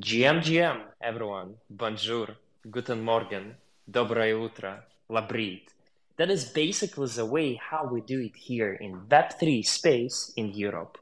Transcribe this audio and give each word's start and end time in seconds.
GM, 0.00 0.40
GM, 0.42 0.80
everyone. 1.00 1.54
Bonjour, 1.70 2.36
guten 2.68 3.00
Morgen, 3.00 3.54
доброе 3.86 4.34
утро, 4.34 4.84
labrit. 5.08 5.68
That 6.16 6.30
is 6.30 6.46
basically 6.46 7.06
the 7.06 7.24
way 7.24 7.54
how 7.54 7.86
we 7.86 8.00
do 8.00 8.20
it 8.20 8.34
here 8.34 8.72
in 8.72 9.06
Web3 9.08 9.64
space 9.64 10.32
in 10.36 10.52
Europe. 10.52 10.98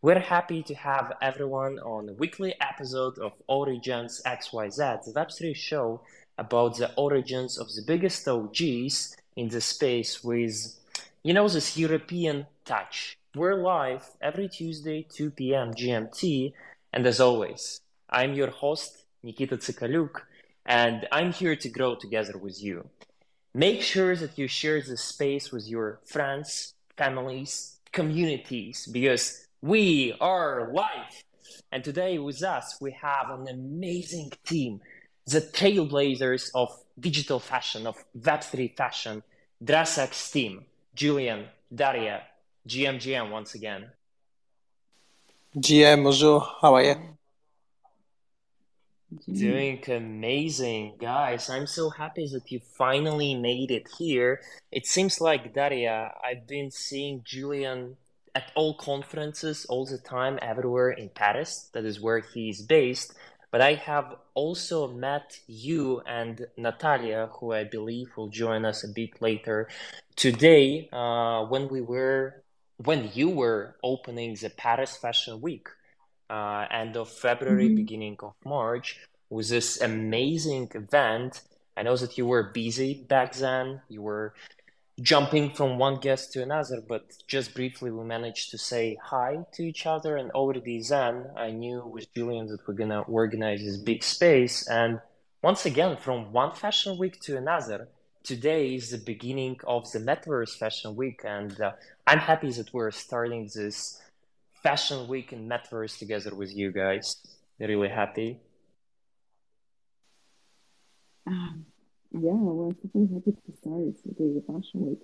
We're 0.00 0.20
happy 0.20 0.62
to 0.62 0.74
have 0.74 1.12
everyone 1.20 1.78
on 1.80 2.08
a 2.08 2.14
weekly 2.14 2.54
episode 2.62 3.18
of 3.18 3.32
OriGens 3.46 4.22
XYZ, 4.24 5.04
the 5.04 5.12
Web3 5.12 5.54
show 5.54 6.00
about 6.38 6.78
the 6.78 6.94
origins 6.94 7.58
of 7.58 7.68
the 7.74 7.82
biggest 7.86 8.26
OGs 8.26 9.16
in 9.36 9.48
the 9.48 9.60
space 9.60 10.24
with, 10.24 10.78
you 11.22 11.34
know, 11.34 11.46
this 11.46 11.76
European 11.76 12.46
touch. 12.64 13.18
We're 13.34 13.62
live 13.62 14.08
every 14.22 14.48
Tuesday, 14.48 15.06
2 15.10 15.32
p.m. 15.32 15.74
GMT, 15.74 16.54
and 16.90 17.06
as 17.06 17.20
always, 17.20 17.82
I'm 18.12 18.34
your 18.34 18.50
host, 18.50 19.04
Nikita 19.22 19.56
Tsikaluk, 19.56 20.22
and 20.66 21.06
I'm 21.12 21.32
here 21.32 21.54
to 21.54 21.68
grow 21.68 21.94
together 21.94 22.36
with 22.36 22.60
you. 22.60 22.88
Make 23.54 23.82
sure 23.82 24.16
that 24.16 24.36
you 24.36 24.48
share 24.48 24.80
this 24.82 25.00
space 25.00 25.52
with 25.52 25.68
your 25.68 26.00
friends, 26.04 26.74
families, 26.96 27.78
communities, 27.92 28.88
because 28.90 29.46
we 29.62 30.14
are 30.20 30.70
live. 30.72 31.22
And 31.70 31.84
today 31.84 32.18
with 32.18 32.42
us, 32.42 32.78
we 32.80 32.90
have 33.00 33.30
an 33.30 33.46
amazing 33.48 34.32
team, 34.44 34.80
the 35.26 35.40
trailblazers 35.40 36.50
of 36.52 36.68
digital 36.98 37.38
fashion, 37.38 37.86
of 37.86 37.96
Web3 38.18 38.76
fashion, 38.76 39.22
DressX 39.62 40.32
team, 40.32 40.64
Julien, 40.96 41.46
Daria, 41.72 42.22
GMGM 42.66 43.30
once 43.30 43.54
again. 43.54 43.90
GM, 45.56 46.02
bonjour, 46.02 46.40
how 46.60 46.74
are 46.74 46.82
you? 46.82 47.19
Doing 49.10 49.82
amazing, 49.88 50.94
guys. 51.00 51.50
I'm 51.50 51.66
so 51.66 51.90
happy 51.90 52.28
that 52.28 52.52
you 52.52 52.60
finally 52.60 53.34
made 53.34 53.72
it 53.72 53.88
here. 53.98 54.40
It 54.70 54.86
seems 54.86 55.20
like 55.20 55.52
Daria, 55.52 56.12
I've 56.24 56.46
been 56.46 56.70
seeing 56.70 57.22
Julien 57.24 57.96
at 58.36 58.52
all 58.54 58.74
conferences 58.74 59.64
all 59.64 59.84
the 59.84 59.98
time, 59.98 60.38
everywhere 60.40 60.90
in 60.90 61.08
Paris. 61.08 61.70
That 61.72 61.84
is 61.84 62.00
where 62.00 62.20
he 62.20 62.50
is 62.50 62.62
based. 62.62 63.14
But 63.50 63.60
I 63.60 63.74
have 63.74 64.14
also 64.34 64.86
met 64.86 65.40
you 65.48 66.02
and 66.06 66.46
Natalia, 66.56 67.30
who 67.32 67.52
I 67.52 67.64
believe 67.64 68.16
will 68.16 68.28
join 68.28 68.64
us 68.64 68.84
a 68.84 68.88
bit 68.88 69.20
later 69.20 69.68
today, 70.14 70.88
uh, 70.92 71.46
when 71.46 71.68
we 71.68 71.80
were 71.80 72.44
when 72.76 73.10
you 73.12 73.28
were 73.28 73.76
opening 73.82 74.36
the 74.36 74.50
Paris 74.50 74.96
Fashion 74.96 75.40
Week 75.40 75.68
uh, 76.30 76.66
end 76.70 76.96
of 76.96 77.08
February, 77.08 77.66
mm-hmm. 77.66 77.76
beginning 77.76 78.16
of 78.20 78.34
March, 78.44 78.98
was 79.28 79.48
this 79.48 79.80
amazing 79.80 80.70
event. 80.74 81.42
I 81.76 81.82
know 81.82 81.96
that 81.96 82.16
you 82.16 82.26
were 82.26 82.44
busy 82.44 82.94
back 82.94 83.34
then. 83.34 83.82
You 83.88 84.02
were 84.02 84.34
jumping 85.00 85.50
from 85.50 85.78
one 85.78 85.96
guest 85.96 86.32
to 86.32 86.42
another, 86.42 86.82
but 86.86 87.04
just 87.26 87.54
briefly, 87.54 87.90
we 87.90 88.04
managed 88.04 88.50
to 88.50 88.58
say 88.58 88.98
hi 89.02 89.38
to 89.54 89.62
each 89.62 89.86
other. 89.86 90.16
And 90.16 90.30
already 90.30 90.82
then, 90.82 91.26
I 91.36 91.50
knew 91.50 91.82
with 91.84 92.12
Julien 92.14 92.46
that 92.48 92.66
we're 92.66 92.74
gonna 92.74 93.00
organize 93.02 93.64
this 93.64 93.76
big 93.76 94.02
space. 94.02 94.68
And 94.68 95.00
once 95.42 95.64
again, 95.64 95.96
from 95.96 96.32
one 96.32 96.52
fashion 96.54 96.98
week 96.98 97.20
to 97.22 97.36
another, 97.36 97.88
today 98.22 98.74
is 98.74 98.90
the 98.90 98.98
beginning 98.98 99.58
of 99.66 99.90
the 99.92 99.98
Metaverse 99.98 100.58
Fashion 100.58 100.94
Week, 100.94 101.22
and 101.24 101.58
uh, 101.60 101.72
I'm 102.06 102.18
happy 102.18 102.50
that 102.52 102.72
we're 102.74 102.90
starting 102.90 103.48
this 103.54 104.00
Fashion 104.62 105.08
Week 105.08 105.32
in 105.32 105.48
Metaverse 105.48 105.98
together 105.98 106.34
with 106.34 106.54
you 106.54 106.70
guys. 106.70 107.16
Really 107.58 107.88
happy. 107.88 108.38
Um, 111.26 111.66
yeah, 112.12 112.32
we're 112.32 112.74
super 112.82 113.14
happy 113.14 113.32
to 113.32 113.56
start 113.56 113.94
the 114.04 114.42
Fashion 114.46 114.86
Week 114.86 115.00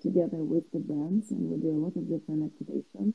together 0.00 0.38
with 0.38 0.70
the 0.72 0.78
brands, 0.78 1.30
and 1.30 1.50
we 1.50 1.56
do 1.56 1.70
a 1.70 1.80
lot 1.80 1.96
of 1.96 2.08
different 2.08 2.52
activations. 2.52 3.14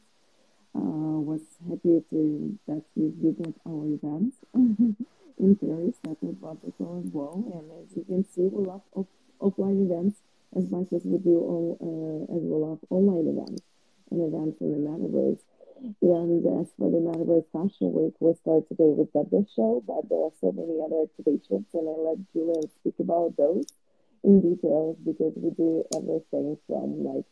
Uh, 0.75 1.21
was 1.21 1.41
happy 1.69 2.01
to 2.09 2.57
that 2.67 2.83
you 2.95 3.13
visit 3.21 3.53
our 3.67 3.85
events 3.85 4.37
in 4.55 5.55
Paris. 5.55 5.95
That 6.03 6.17
was 6.23 6.35
wonderful 6.41 7.03
as 7.05 7.11
well. 7.13 7.43
And 7.53 7.69
as 7.85 7.95
you 7.95 8.03
can 8.03 8.25
see, 8.25 8.49
we 8.49 8.65
love 8.65 8.81
off- 8.95 9.05
offline 9.39 9.85
events 9.85 10.21
as 10.55 10.71
much 10.71 10.91
as 10.91 11.05
we 11.05 11.19
do 11.19 11.37
all, 11.37 11.77
uh, 11.77 12.35
as 12.35 12.41
we 12.41 12.55
love 12.55 12.79
online 12.89 13.27
events 13.27 13.61
and 14.09 14.21
events 14.33 14.57
in 14.61 14.71
the 14.71 14.89
metaverse. 14.89 15.39
And 15.83 16.61
as 16.61 16.71
for 16.77 16.89
the 16.89 16.97
Metaverse 16.97 17.43
Fashion 17.51 17.91
Week, 17.91 18.13
we 18.21 18.33
start 18.35 18.69
today 18.69 18.87
with 18.95 19.11
the 19.11 19.45
show, 19.53 19.83
but 19.85 20.07
there 20.07 20.19
are 20.19 20.31
so 20.39 20.53
many 20.53 20.79
other 20.79 21.03
activations, 21.03 21.65
and 21.73 21.89
I 21.89 22.09
let 22.09 22.31
Julien 22.31 22.69
speak 22.79 22.95
about 22.99 23.35
those 23.35 23.65
in 24.23 24.39
details 24.39 24.95
because 25.03 25.33
we 25.35 25.49
do 25.51 25.83
everything 25.93 26.57
from 26.67 27.03
like. 27.03 27.25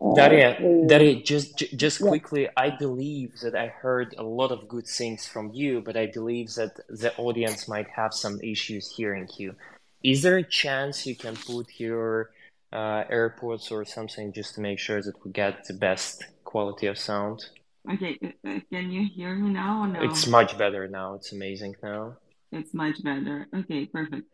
Uh, 0.00 0.14
Daria, 0.14 0.86
Daria, 0.86 1.22
just 1.22 1.58
just 1.76 2.00
yeah. 2.00 2.08
quickly, 2.08 2.48
I 2.56 2.70
believe 2.70 3.38
that 3.42 3.54
I 3.54 3.68
heard 3.68 4.14
a 4.16 4.24
lot 4.24 4.50
of 4.50 4.66
good 4.66 4.86
things 4.86 5.28
from 5.28 5.50
you, 5.52 5.82
but 5.82 5.94
I 5.94 6.06
believe 6.06 6.54
that 6.54 6.80
the 6.88 7.14
audience 7.18 7.68
might 7.68 7.88
have 7.90 8.14
some 8.14 8.40
issues 8.40 8.94
hearing 8.96 9.28
you. 9.36 9.56
Is 10.02 10.22
there 10.22 10.38
a 10.38 10.42
chance 10.42 11.06
you 11.06 11.14
can 11.14 11.36
put 11.36 11.66
your 11.78 12.30
uh, 12.72 13.04
AirPods 13.04 13.70
or 13.70 13.84
something 13.84 14.32
just 14.32 14.54
to 14.54 14.62
make 14.62 14.78
sure 14.78 15.02
that 15.02 15.22
we 15.22 15.30
get 15.32 15.66
the 15.66 15.74
best 15.74 16.24
quality 16.44 16.86
of 16.86 16.98
sound? 16.98 17.44
Okay, 17.92 18.18
uh, 18.22 18.48
uh, 18.48 18.60
can 18.70 18.90
you 18.90 19.06
hear 19.06 19.34
me 19.34 19.50
now 19.50 19.82
or 19.82 19.88
no? 19.88 20.02
It's 20.02 20.26
much 20.26 20.56
better 20.56 20.88
now. 20.88 21.14
It's 21.14 21.32
amazing 21.32 21.76
now. 21.82 22.16
It's 22.50 22.72
much 22.72 23.02
better. 23.02 23.46
Okay, 23.54 23.86
perfect. 23.86 24.26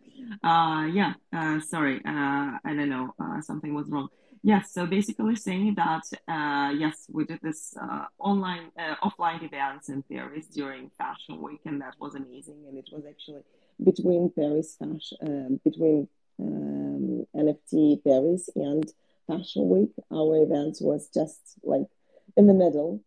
Uh, 0.44 0.86
yeah, 0.92 1.14
uh, 1.32 1.58
sorry, 1.60 2.00
uh, 2.06 2.58
I 2.64 2.74
don't 2.76 2.90
know, 2.90 3.14
uh, 3.18 3.40
something 3.40 3.74
was 3.74 3.88
wrong. 3.88 4.08
Yes, 4.42 4.72
so 4.72 4.86
basically 4.86 5.36
saying 5.36 5.74
that, 5.74 6.02
uh, 6.28 6.72
yes, 6.76 7.06
we 7.10 7.24
did 7.24 7.40
this 7.42 7.74
uh, 7.80 8.04
online, 8.18 8.70
uh, 8.78 8.94
offline 9.02 9.42
events 9.42 9.88
in 9.88 10.02
Paris 10.02 10.46
during 10.46 10.90
Fashion 10.96 11.42
Week, 11.42 11.60
and 11.64 11.80
that 11.82 11.94
was 11.98 12.14
amazing. 12.14 12.64
And 12.68 12.78
it 12.78 12.88
was 12.92 13.04
actually 13.08 13.42
between 13.82 14.30
Paris 14.30 14.76
Fashion, 14.78 15.18
um, 15.22 15.60
between 15.64 16.08
um, 16.38 17.26
NFT 17.34 18.02
Paris 18.04 18.48
and 18.54 18.90
Fashion 19.26 19.68
Week. 19.68 19.92
Our 20.10 20.42
event 20.42 20.78
was 20.80 21.08
just 21.12 21.56
like 21.62 21.88
in 22.36 22.46
the 22.46 22.54
middle 22.54 23.02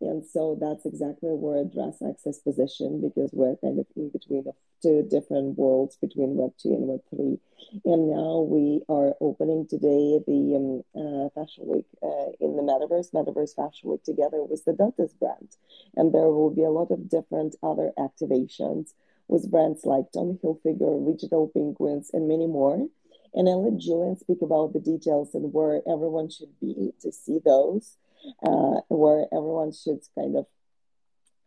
and 0.00 0.24
so 0.24 0.58
that's 0.60 0.84
exactly 0.84 1.30
where 1.30 1.64
DressX 1.64 2.26
is 2.26 2.38
positioned 2.38 3.02
because 3.02 3.30
we're 3.32 3.56
kind 3.56 3.78
of 3.78 3.86
in 3.96 4.10
between 4.10 4.46
of 4.46 4.54
two 4.82 5.06
different 5.10 5.56
worlds 5.56 5.96
between 5.96 6.36
Web 6.36 6.52
2 6.60 6.68
and 6.68 6.86
Web 6.86 7.00
3. 7.10 7.38
And 7.84 8.10
now 8.10 8.40
we 8.40 8.82
are 8.88 9.14
opening 9.20 9.66
today 9.66 10.20
the 10.26 10.42
um, 10.54 10.82
uh, 10.94 11.28
Fashion 11.34 11.64
Week 11.66 11.86
uh, 12.02 12.32
in 12.40 12.56
the 12.56 12.62
Metaverse, 12.62 13.12
Metaverse 13.12 13.56
Fashion 13.56 13.90
Week 13.90 14.04
together 14.04 14.44
with 14.44 14.64
the 14.64 14.74
Dundas 14.74 15.14
brand. 15.14 15.56
And 15.96 16.12
there 16.12 16.28
will 16.28 16.50
be 16.50 16.64
a 16.64 16.70
lot 16.70 16.90
of 16.90 17.08
different 17.08 17.56
other 17.62 17.92
activations 17.98 18.92
with 19.28 19.50
brands 19.50 19.84
like 19.84 20.12
Tommy 20.12 20.38
Hilfiger, 20.44 21.04
Digital 21.06 21.48
Penguins, 21.48 22.10
and 22.12 22.28
many 22.28 22.46
more. 22.46 22.86
And 23.34 23.48
I'll 23.48 23.70
let 23.70 23.80
Julien 23.80 24.16
speak 24.18 24.42
about 24.42 24.72
the 24.72 24.80
details 24.80 25.34
and 25.34 25.52
where 25.52 25.82
everyone 25.88 26.30
should 26.30 26.58
be 26.60 26.92
to 27.00 27.10
see 27.10 27.40
those 27.44 27.96
uh, 28.44 28.80
where 28.88 29.26
everyone 29.32 29.72
should 29.72 30.00
kind 30.16 30.36
of 30.36 30.46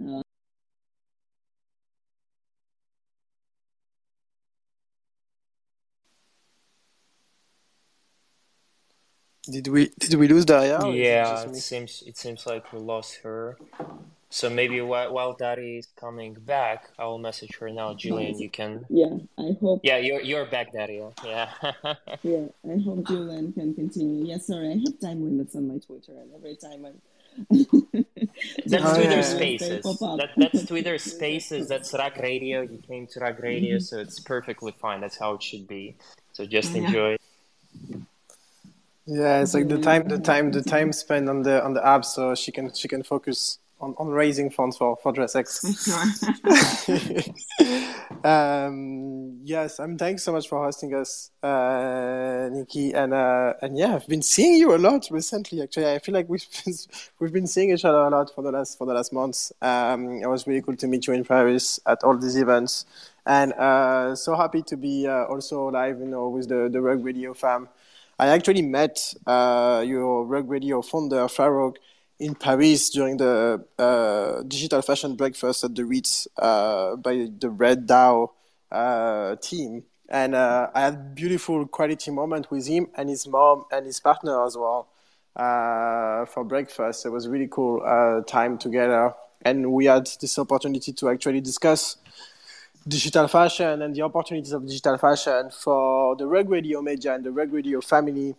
uh, 0.06 0.22
Did 9.50 9.68
we 9.68 9.90
did 9.98 10.14
we 10.16 10.28
lose 10.28 10.46
Daria? 10.46 10.80
Yeah, 10.86 11.44
it, 11.44 11.50
it 11.50 11.56
seems 11.56 12.04
it 12.06 12.18
seems 12.18 12.46
like 12.46 12.72
we 12.72 12.80
lost 12.80 13.22
her. 13.24 13.58
So 14.32 14.48
maybe 14.50 14.80
while, 14.82 15.12
while 15.12 15.34
Daddy 15.34 15.78
is 15.78 15.88
coming 16.00 16.36
back, 16.36 16.92
I 17.00 17.06
will 17.06 17.18
message 17.18 17.58
her 17.58 17.70
now. 17.72 17.96
Julien, 17.96 18.38
you 18.38 18.50
can. 18.50 18.86
Yeah, 18.88 19.18
I 19.40 19.58
hope. 19.60 19.82
Yeah, 19.84 19.98
you're 19.98 20.22
you're 20.22 20.46
back, 20.46 20.72
Daddy. 20.72 21.02
Yeah. 21.26 21.50
yeah, 22.22 22.46
I 22.64 22.78
hope 22.86 23.08
Julien 23.08 23.52
can 23.54 23.74
continue. 23.74 24.26
Yeah, 24.26 24.38
sorry, 24.38 24.68
I 24.70 24.78
have 24.86 25.00
time 25.00 25.24
limits 25.24 25.56
on 25.56 25.68
my 25.68 25.80
Twitter, 25.80 26.12
and 26.12 26.32
every 26.36 26.56
time 26.56 26.86
I'm. 26.86 27.02
that's 28.66 28.86
oh, 28.86 28.96
Twitter 28.96 29.16
yeah. 29.16 29.22
Spaces. 29.22 29.84
That, 29.84 30.30
that's 30.38 30.66
Twitter 30.66 30.98
Spaces. 31.00 31.68
That's 31.68 31.92
Rug 31.94 32.18
Radio. 32.20 32.62
You 32.62 32.80
came 32.88 33.08
to 33.08 33.20
Rug 33.20 33.40
Radio, 33.42 33.78
mm-hmm. 33.78 33.84
so 33.84 33.98
it's 33.98 34.20
perfectly 34.20 34.74
fine. 34.80 35.02
That's 35.02 35.18
how 35.18 35.34
it 35.34 35.44
should 35.44 35.68
be. 35.68 35.96
So 36.34 36.46
just 36.46 36.76
enjoy. 36.76 37.18
Yeah, 39.08 39.42
it's 39.42 39.56
like 39.56 39.70
the 39.70 39.80
time, 39.80 40.08
the 40.08 40.20
time, 40.20 40.52
the 40.52 40.62
time 40.62 40.94
spent 40.94 41.30
on 41.30 41.42
the 41.42 41.64
on 41.64 41.74
the 41.74 41.84
app, 41.84 42.06
so 42.06 42.36
she 42.36 42.52
can 42.52 42.72
she 42.76 42.88
can 42.88 43.02
focus 43.02 43.58
on, 43.80 43.96
on 43.98 44.08
raising 44.10 44.50
funds 44.50 44.78
for, 44.78 44.98
for 45.02 45.14
DressX. 45.14 45.64
Um, 48.24 49.40
yes, 49.44 49.80
I'm. 49.80 49.98
Thanks 49.98 50.24
so 50.24 50.34
much 50.34 50.50
for 50.50 50.62
hosting 50.64 50.94
us, 50.94 51.32
uh, 51.42 52.50
Nikki. 52.52 52.94
And 52.94 53.14
uh, 53.14 53.54
and 53.62 53.78
yeah, 53.78 53.96
I've 53.96 54.08
been 54.08 54.22
seeing 54.22 54.56
you 54.56 54.76
a 54.76 54.78
lot 54.78 55.08
recently. 55.10 55.62
Actually, 55.62 55.94
I 55.94 56.00
feel 56.00 56.14
like 56.16 56.28
we've 56.28 56.46
been, 56.66 56.74
we've 57.20 57.34
been 57.34 57.48
seeing 57.48 57.72
each 57.72 57.86
other 57.86 58.00
a 58.00 58.10
lot 58.10 58.34
for 58.34 58.42
the 58.42 58.52
last 58.52 58.78
for 58.78 58.86
the 58.86 58.94
last 58.94 59.14
months. 59.14 59.54
Um, 59.62 60.22
it 60.22 60.28
was 60.28 60.48
really 60.48 60.62
cool 60.62 60.76
to 60.76 60.88
meet 60.88 61.08
you 61.08 61.14
in 61.14 61.24
Paris 61.24 61.80
at 61.86 62.04
all 62.04 62.18
these 62.18 62.36
events, 62.36 62.86
and 63.26 63.54
uh, 63.54 64.16
so 64.16 64.36
happy 64.36 64.64
to 64.64 64.76
be 64.76 65.08
uh, 65.08 65.26
also 65.26 65.70
live, 65.70 66.00
you 66.00 66.08
know, 66.08 66.28
with 66.28 66.50
the 66.50 66.68
the 66.70 66.82
Rug 66.82 67.04
Radio 67.06 67.34
fam. 67.34 67.70
I 68.18 68.28
actually 68.28 68.64
met 68.64 69.14
uh, 69.28 69.82
your 69.88 70.26
Rug 70.26 70.50
Radio 70.50 70.82
founder, 70.82 71.26
Farokh, 71.28 71.78
in 72.20 72.36
Paris 72.36 72.90
during 72.90 73.18
the 73.18 73.64
uh, 73.78 74.44
digital 74.44 74.82
fashion 74.82 75.16
breakfast 75.16 75.64
at 75.64 75.74
the 75.74 75.86
Ritz 75.86 76.28
uh, 76.38 76.98
by 76.98 77.30
the 77.40 77.50
Red 77.50 77.88
DAO 77.88 78.32
uh, 78.72 79.36
team. 79.38 79.84
And 80.10 80.36
uh, 80.36 80.70
I 80.74 80.82
had 80.82 80.94
a 80.94 80.98
beautiful 80.98 81.68
quality 81.68 82.12
moment 82.12 82.52
with 82.52 82.68
him 82.68 82.88
and 82.96 83.10
his 83.10 83.28
mom 83.28 83.66
and 83.72 83.86
his 83.86 84.00
partner 84.00 84.46
as 84.46 84.58
well 84.58 84.90
uh, 85.36 86.26
for 86.26 86.44
breakfast. 86.44 87.06
It 87.06 87.10
was 87.10 87.28
really 87.28 87.48
cool 87.48 87.82
uh, 87.86 88.22
time 88.24 88.58
together. 88.58 89.14
And 89.42 89.72
we 89.72 89.86
had 89.86 90.10
this 90.20 90.38
opportunity 90.38 90.92
to 90.92 91.10
actually 91.10 91.42
discuss 91.42 91.98
digital 92.88 93.28
fashion 93.28 93.82
and 93.82 93.96
the 93.96 94.02
opportunities 94.02 94.52
of 94.52 94.66
digital 94.66 94.98
fashion 94.98 95.52
for 95.52 96.16
the 96.18 96.26
Rug 96.26 96.50
Radio 96.50 96.82
media 96.82 97.14
and 97.14 97.24
the 97.24 97.32
Rug 97.32 97.54
Radio 97.54 97.80
family 97.80 98.36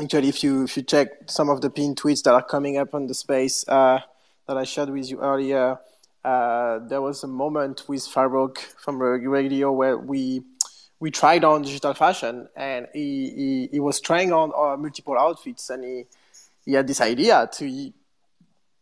actually, 0.00 0.28
if 0.28 0.42
you 0.42 0.64
if 0.64 0.76
you 0.76 0.82
check 0.82 1.08
some 1.26 1.48
of 1.48 1.60
the 1.60 1.70
pinned 1.70 1.96
tweets 1.96 2.22
that 2.22 2.34
are 2.34 2.42
coming 2.42 2.78
up 2.78 2.94
on 2.94 3.06
the 3.06 3.14
space 3.14 3.66
uh, 3.68 4.00
that 4.46 4.56
I 4.56 4.64
shared 4.64 4.90
with 4.90 5.10
you 5.10 5.20
earlier, 5.20 5.78
uh, 6.24 6.78
there 6.88 7.00
was 7.00 7.22
a 7.22 7.26
moment 7.26 7.84
with 7.88 8.02
Farokh 8.02 8.58
from 8.58 9.00
Radio 9.00 9.72
where 9.72 9.96
we 9.96 10.42
we 10.98 11.10
tried 11.10 11.44
on 11.44 11.62
digital 11.62 11.94
fashion, 11.94 12.48
and 12.56 12.86
he 12.92 13.30
he, 13.30 13.68
he 13.72 13.80
was 13.80 14.00
trying 14.00 14.32
on 14.32 14.52
uh, 14.56 14.76
multiple 14.76 15.18
outfits, 15.18 15.70
and 15.70 15.84
he 15.84 16.04
he 16.64 16.72
had 16.72 16.86
this 16.86 17.00
idea 17.00 17.48
to 17.54 17.92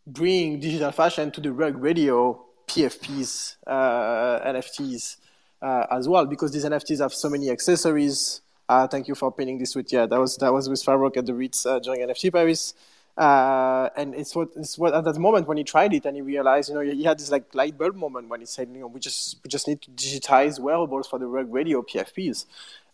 bring 0.06 0.60
digital 0.60 0.90
fashion 0.90 1.30
to 1.32 1.40
the 1.40 1.52
Rug 1.52 1.76
Radio 1.76 2.44
PFPs, 2.66 3.56
uh, 3.66 4.40
NFTs 4.46 5.16
uh, 5.62 5.86
as 5.90 6.08
well, 6.08 6.26
because 6.26 6.52
these 6.52 6.64
NFTs 6.64 7.00
have 7.00 7.12
so 7.12 7.28
many 7.28 7.50
accessories 7.50 8.40
uh, 8.68 8.86
thank 8.86 9.08
you 9.08 9.14
for 9.14 9.32
pinning 9.32 9.58
this 9.58 9.72
tweet. 9.72 9.92
Yeah, 9.92 10.06
that 10.06 10.18
was 10.18 10.36
that 10.36 10.52
was 10.52 10.68
with 10.68 10.82
Farokh 10.84 11.16
at 11.16 11.26
the 11.26 11.34
Ritz 11.34 11.64
uh, 11.64 11.78
during 11.78 12.00
NFT 12.00 12.32
Paris. 12.32 12.74
Uh, 13.16 13.88
and 13.96 14.14
it's 14.14 14.36
what 14.36 14.50
it's 14.54 14.78
what 14.78 14.94
at 14.94 15.02
that 15.02 15.18
moment 15.18 15.48
when 15.48 15.56
he 15.56 15.64
tried 15.64 15.92
it 15.92 16.06
and 16.06 16.14
he 16.14 16.22
realized, 16.22 16.68
you 16.68 16.74
know, 16.76 16.80
he 16.80 17.02
had 17.02 17.18
this 17.18 17.32
like 17.32 17.52
light 17.52 17.76
bulb 17.76 17.96
moment 17.96 18.28
when 18.28 18.38
he 18.38 18.46
said, 18.46 18.68
you 18.72 18.78
know, 18.78 18.86
we 18.86 19.00
just 19.00 19.40
we 19.42 19.48
just 19.48 19.66
need 19.66 19.82
to 19.82 19.90
digitize 19.90 20.60
wearables 20.60 21.08
for 21.08 21.18
the 21.18 21.26
Rug 21.26 21.52
Radio 21.52 21.82
PFPs. 21.82 22.44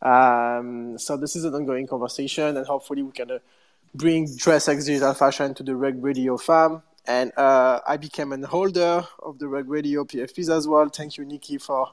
Um, 0.00 0.96
so 0.98 1.18
this 1.18 1.36
is 1.36 1.44
an 1.44 1.54
ongoing 1.54 1.86
conversation, 1.86 2.56
and 2.56 2.66
hopefully 2.66 3.02
we 3.02 3.12
can 3.12 3.32
uh, 3.32 3.38
bring 3.94 4.26
DressX 4.26 4.86
digital 4.86 5.12
fashion 5.12 5.52
to 5.54 5.62
the 5.62 5.76
Rug 5.76 6.02
Radio 6.02 6.38
fam. 6.38 6.82
And 7.06 7.32
uh, 7.36 7.80
I 7.86 7.98
became 7.98 8.32
an 8.32 8.44
holder 8.44 9.06
of 9.22 9.38
the 9.38 9.46
Rug 9.46 9.68
Radio 9.68 10.04
PFPs 10.04 10.48
as 10.48 10.66
well. 10.66 10.88
Thank 10.88 11.18
you, 11.18 11.26
Nikki, 11.26 11.58
for 11.58 11.90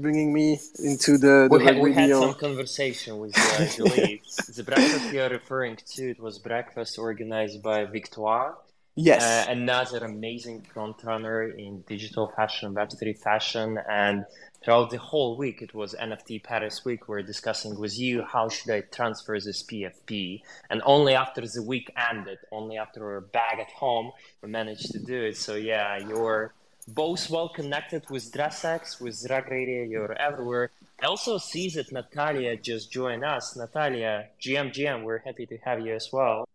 bringing 0.00 0.32
me 0.32 0.60
into 0.78 1.18
the, 1.18 1.48
the 1.50 1.58
we, 1.58 1.64
had, 1.64 1.78
we 1.78 1.92
had 1.92 2.10
some 2.10 2.34
conversation 2.34 3.18
with 3.18 3.32
uh, 3.36 3.66
Julie. 3.74 4.22
the 4.54 4.62
breakfast 4.62 5.12
you're 5.12 5.28
referring 5.28 5.76
to, 5.94 6.10
it 6.10 6.20
was 6.20 6.38
breakfast 6.38 6.98
organized 6.98 7.62
by 7.62 7.84
Victoire. 7.84 8.56
Yes. 9.00 9.22
Uh, 9.22 9.52
another 9.52 9.98
amazing 9.98 10.66
frontrunner 10.74 11.56
in 11.56 11.82
digital 11.82 12.32
fashion, 12.34 12.74
Web3 12.74 13.16
fashion. 13.16 13.78
And 13.88 14.24
throughout 14.64 14.90
the 14.90 14.98
whole 14.98 15.36
week, 15.36 15.62
it 15.62 15.72
was 15.72 15.94
NFT 15.94 16.42
Paris 16.42 16.84
week. 16.84 17.06
We're 17.06 17.22
discussing 17.22 17.78
with 17.78 17.96
you 17.96 18.24
how 18.24 18.48
should 18.48 18.72
I 18.72 18.80
transfer 18.80 19.38
this 19.38 19.62
PFP. 19.62 20.42
And 20.68 20.82
only 20.84 21.14
after 21.14 21.42
the 21.46 21.62
week 21.62 21.92
ended, 22.10 22.38
only 22.50 22.76
after 22.76 23.00
we're 23.00 23.20
back 23.20 23.58
at 23.60 23.70
home, 23.70 24.10
we 24.42 24.48
managed 24.48 24.90
to 24.90 24.98
do 24.98 25.22
it. 25.22 25.36
So 25.36 25.54
yeah, 25.54 25.98
you're 25.98 26.52
both 26.94 27.28
well 27.30 27.48
connected 27.48 28.08
with 28.10 28.32
DressX, 28.32 29.00
with 29.00 29.26
Rug 29.28 29.50
Radio, 29.50 29.84
you're 29.84 30.12
everywhere. 30.12 30.70
I 31.02 31.06
also 31.06 31.38
see 31.38 31.68
that 31.70 31.92
Natalia 31.92 32.56
just 32.56 32.90
joined 32.90 33.24
us. 33.24 33.56
Natalia, 33.56 34.28
GM, 34.40 34.72
GM, 34.72 35.04
we're 35.04 35.18
happy 35.18 35.46
to 35.46 35.58
have 35.58 35.80
you 35.80 35.94
as 35.94 36.08
well. 36.12 36.48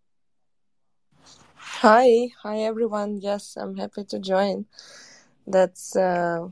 Hi, 1.56 2.30
hi 2.41 2.59
everyone. 2.62 3.19
Yes, 3.21 3.57
I'm 3.57 3.77
happy 3.77 4.06
to 4.06 4.19
join. 4.19 4.65
That's 5.45 5.95
uh, 5.95 6.47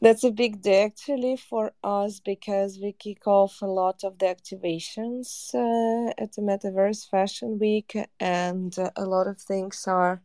that's 0.00 0.24
a 0.24 0.30
big 0.30 0.60
day 0.62 0.84
actually 0.84 1.36
for 1.36 1.72
us 1.82 2.20
because 2.20 2.78
we 2.78 2.92
kick 2.92 3.26
off 3.26 3.62
a 3.62 3.66
lot 3.66 4.04
of 4.04 4.18
the 4.18 4.26
activations 4.26 5.54
uh, 5.54 6.12
at 6.18 6.32
the 6.32 6.42
Metaverse 6.42 7.08
Fashion 7.08 7.58
Week, 7.58 7.96
and 8.20 8.78
uh, 8.78 8.90
a 8.96 9.06
lot 9.06 9.26
of 9.26 9.40
things 9.40 9.86
are 9.86 10.22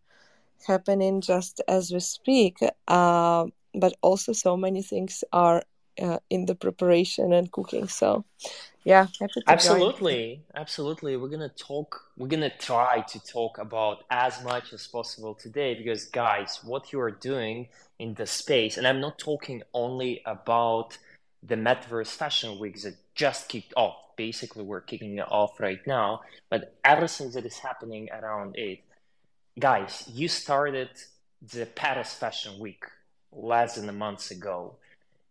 happening 0.65 1.21
just 1.21 1.61
as 1.67 1.91
we 1.91 1.99
speak. 1.99 2.57
Uh, 2.87 3.45
but 3.73 3.93
also, 4.01 4.33
so 4.33 4.57
many 4.57 4.81
things 4.81 5.23
are 5.31 5.63
uh, 6.01 6.19
in 6.29 6.45
the 6.45 6.55
preparation 6.55 7.33
and 7.33 7.51
cooking. 7.51 7.87
So, 7.87 8.25
yeah, 8.83 9.07
absolutely, 9.47 10.41
absolutely. 10.55 11.15
We're 11.17 11.29
gonna 11.29 11.49
talk. 11.49 12.01
We're 12.17 12.27
gonna 12.27 12.51
try 12.57 13.01
to 13.01 13.19
talk 13.23 13.57
about 13.57 14.03
as 14.09 14.43
much 14.43 14.73
as 14.73 14.87
possible 14.87 15.35
today 15.35 15.75
because, 15.75 16.05
guys, 16.05 16.59
what 16.63 16.91
you 16.91 16.99
are 16.99 17.11
doing 17.11 17.67
in 17.99 18.13
the 18.15 18.25
space, 18.25 18.77
and 18.77 18.87
I'm 18.87 18.99
not 18.99 19.19
talking 19.19 19.63
only 19.73 20.21
about 20.25 20.97
the 21.43 21.55
Metaverse 21.55 22.15
Fashion 22.15 22.59
Week 22.59 22.81
that 22.81 22.95
just 23.15 23.49
kicked 23.49 23.73
off. 23.75 23.97
Basically, 24.17 24.63
we're 24.63 24.81
kicking 24.81 25.17
it 25.17 25.31
off 25.31 25.59
right 25.59 25.85
now, 25.87 26.21
but 26.49 26.75
everything 26.83 27.31
that 27.31 27.45
is 27.45 27.57
happening 27.57 28.09
around 28.11 28.55
it 28.57 28.79
guys, 29.59 30.09
you 30.11 30.27
started 30.27 30.89
the 31.41 31.65
Paris 31.65 32.13
Fashion 32.13 32.59
Week 32.59 32.83
less 33.31 33.75
than 33.75 33.89
a 33.89 33.93
month 33.93 34.31
ago. 34.31 34.75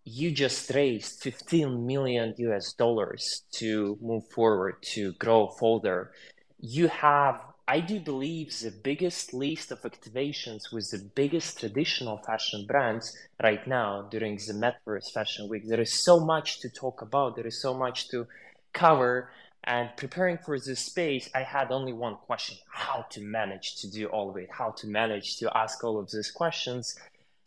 You 0.05 0.31
just 0.31 0.71
raised 0.71 1.23
15 1.23 1.87
million 1.87 2.35
US 2.39 2.73
dollars 2.73 3.43
to 3.53 3.99
move 4.01 4.27
forward 4.29 4.77
to 4.95 5.13
grow 5.15 5.49
further. 5.49 6.13
You 6.59 6.89
have, 6.89 7.41
I 7.67 7.81
do 7.81 8.01
believe, 8.01 8.59
the 8.59 8.71
biggest 8.71 9.33
list 9.33 9.71
of 9.71 9.83
activations 9.83 10.73
with 10.73 10.91
the 10.91 11.09
biggest 11.15 11.59
traditional 11.59 12.19
fashion 12.19 12.67
brands 12.67 13.17
right 13.43 13.67
now 13.67 14.09
during 14.11 14.37
the 14.37 14.53
Metaverse 14.53 15.13
Fashion 15.13 15.49
Week. 15.49 15.67
There 15.67 15.81
is 15.81 16.05
so 16.05 16.21
much 16.21 16.61
to 16.61 16.69
talk 16.69 17.03
about, 17.03 17.37
there 17.37 17.47
is 17.47 17.61
so 17.61 17.75
much 17.75 18.09
to 18.09 18.27
cover 18.73 19.31
and 19.65 19.91
preparing 19.97 20.39
for 20.39 20.59
this 20.59 20.81
space, 20.81 21.29
I 21.35 21.43
had 21.43 21.71
only 21.71 21.93
one 21.93 22.17
question 22.17 22.57
how 22.69 23.05
to 23.11 23.21
manage 23.21 23.77
to 23.77 23.91
do 23.91 24.07
all 24.07 24.31
of 24.31 24.37
it, 24.37 24.49
how 24.51 24.71
to 24.71 24.87
manage 24.87 25.37
to 25.39 25.57
ask 25.57 25.85
all 25.85 25.99
of 25.99 26.11
these 26.11 26.31
questions. 26.31 26.99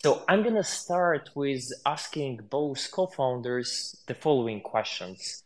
So 0.04 0.24
I'm 0.28 0.44
going 0.44 0.56
to 0.56 0.64
start 0.64 1.32
with 1.34 1.72
asking 1.86 2.42
both 2.50 2.92
co 2.92 3.08
founders 3.08 4.04
the 4.06 4.14
following 4.14 4.62
questions. 4.62 5.44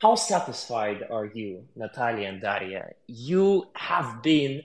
How 0.00 0.14
satisfied 0.14 1.06
are 1.10 1.26
you, 1.26 1.64
Natalia 1.76 2.28
and 2.28 2.40
Daria? 2.40 2.92
You 3.06 3.66
have 3.74 4.22
been 4.22 4.62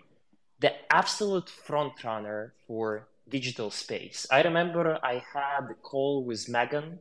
the 0.59 0.73
absolute 0.93 1.47
frontrunner 1.47 2.51
for 2.67 3.07
digital 3.27 3.71
space. 3.71 4.27
I 4.31 4.43
remember 4.43 4.99
I 5.03 5.23
had 5.33 5.71
a 5.71 5.73
call 5.81 6.23
with 6.23 6.47
Megan 6.47 6.99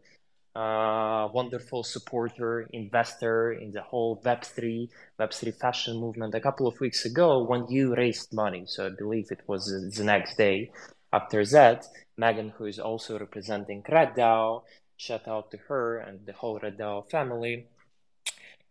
uh, 0.55 1.29
wonderful 1.33 1.83
supporter, 1.83 2.69
investor 2.73 3.53
in 3.53 3.73
the 3.73 3.83
whole 3.83 4.21
Web3, 4.23 4.89
Web3 5.19 5.59
fashion 5.59 5.99
movement 5.99 6.35
a 6.35 6.41
couple 6.41 6.67
of 6.67 6.79
weeks 6.81 7.05
ago 7.05 7.45
when 7.45 7.67
you 7.69 7.95
raised 7.95 8.33
money. 8.33 8.65
So 8.67 8.87
I 8.87 8.91
believe 8.91 9.31
it 9.31 9.43
was 9.49 9.67
the 9.97 10.05
next 10.05 10.37
day 10.37 10.71
after 11.13 11.45
that. 11.47 11.87
Megan, 12.17 12.51
who 12.51 12.67
is 12.67 12.79
also 12.79 13.19
representing 13.19 13.83
Red 13.91 14.15
shout 14.97 15.27
out 15.27 15.51
to 15.51 15.59
her 15.69 15.99
and 15.99 16.25
the 16.25 16.33
whole 16.33 16.61
Red 16.63 16.81
family. 17.11 17.67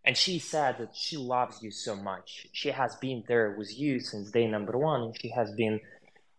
And 0.05 0.17
she 0.17 0.39
said 0.39 0.77
that 0.79 0.95
she 0.95 1.17
loves 1.17 1.61
you 1.61 1.71
so 1.71 1.95
much. 1.95 2.47
She 2.51 2.69
has 2.69 2.95
been 2.97 3.23
there 3.27 3.55
with 3.57 3.77
you 3.77 3.99
since 3.99 4.31
day 4.31 4.47
number 4.47 4.77
one, 4.77 5.01
and 5.01 5.17
she 5.21 5.29
has 5.29 5.51
been 5.53 5.79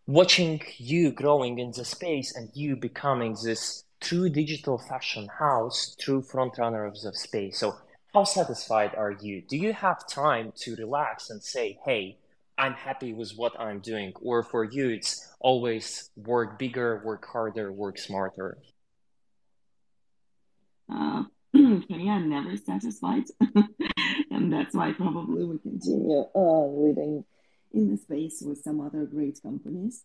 watching 0.07 0.61
you 0.77 1.13
growing 1.13 1.59
in 1.59 1.73
the 1.73 1.85
space 1.85 2.35
and 2.37 2.51
you 2.53 2.77
becoming 2.77 3.37
this 3.43 3.85
true 4.05 4.29
digital 4.29 4.77
fashion 4.77 5.29
house, 5.39 5.97
true 5.99 6.21
frontrunner 6.21 6.87
of 6.87 7.17
space. 7.17 7.59
So, 7.59 7.75
how 8.13 8.25
satisfied 8.25 8.95
are 8.95 9.11
you? 9.11 9.43
Do 9.43 9.57
you 9.57 9.73
have 9.73 10.07
time 10.07 10.53
to 10.57 10.77
relax 10.77 11.31
and 11.31 11.43
say, 11.43 11.79
hey, 11.85 12.19
I'm 12.57 12.75
happy 12.75 13.13
with 13.13 13.33
what 13.33 13.59
I'm 13.59 13.81
doing? 13.81 14.13
Or 14.21 14.43
for 14.43 14.63
you, 14.63 14.91
it's 14.91 15.35
always 15.41 16.11
work 16.17 16.59
bigger, 16.59 17.03
work 17.05 17.27
harder, 17.27 17.73
work 17.73 17.99
smarter? 17.99 18.59
Uh, 20.89 21.25
Kenny, 21.55 22.11
I'm 22.11 22.29
never 22.29 22.57
satisfied. 22.57 23.25
and 24.31 24.53
that's 24.53 24.75
why 24.75 24.93
probably 24.93 25.45
we 25.45 25.59
continue 25.59 26.25
uh, 26.35 26.67
living 26.67 27.25
in 27.73 27.91
the 27.91 27.97
space 27.97 28.43
with 28.47 28.63
some 28.63 28.81
other 28.81 29.07
great 29.07 29.41
companies 29.43 30.05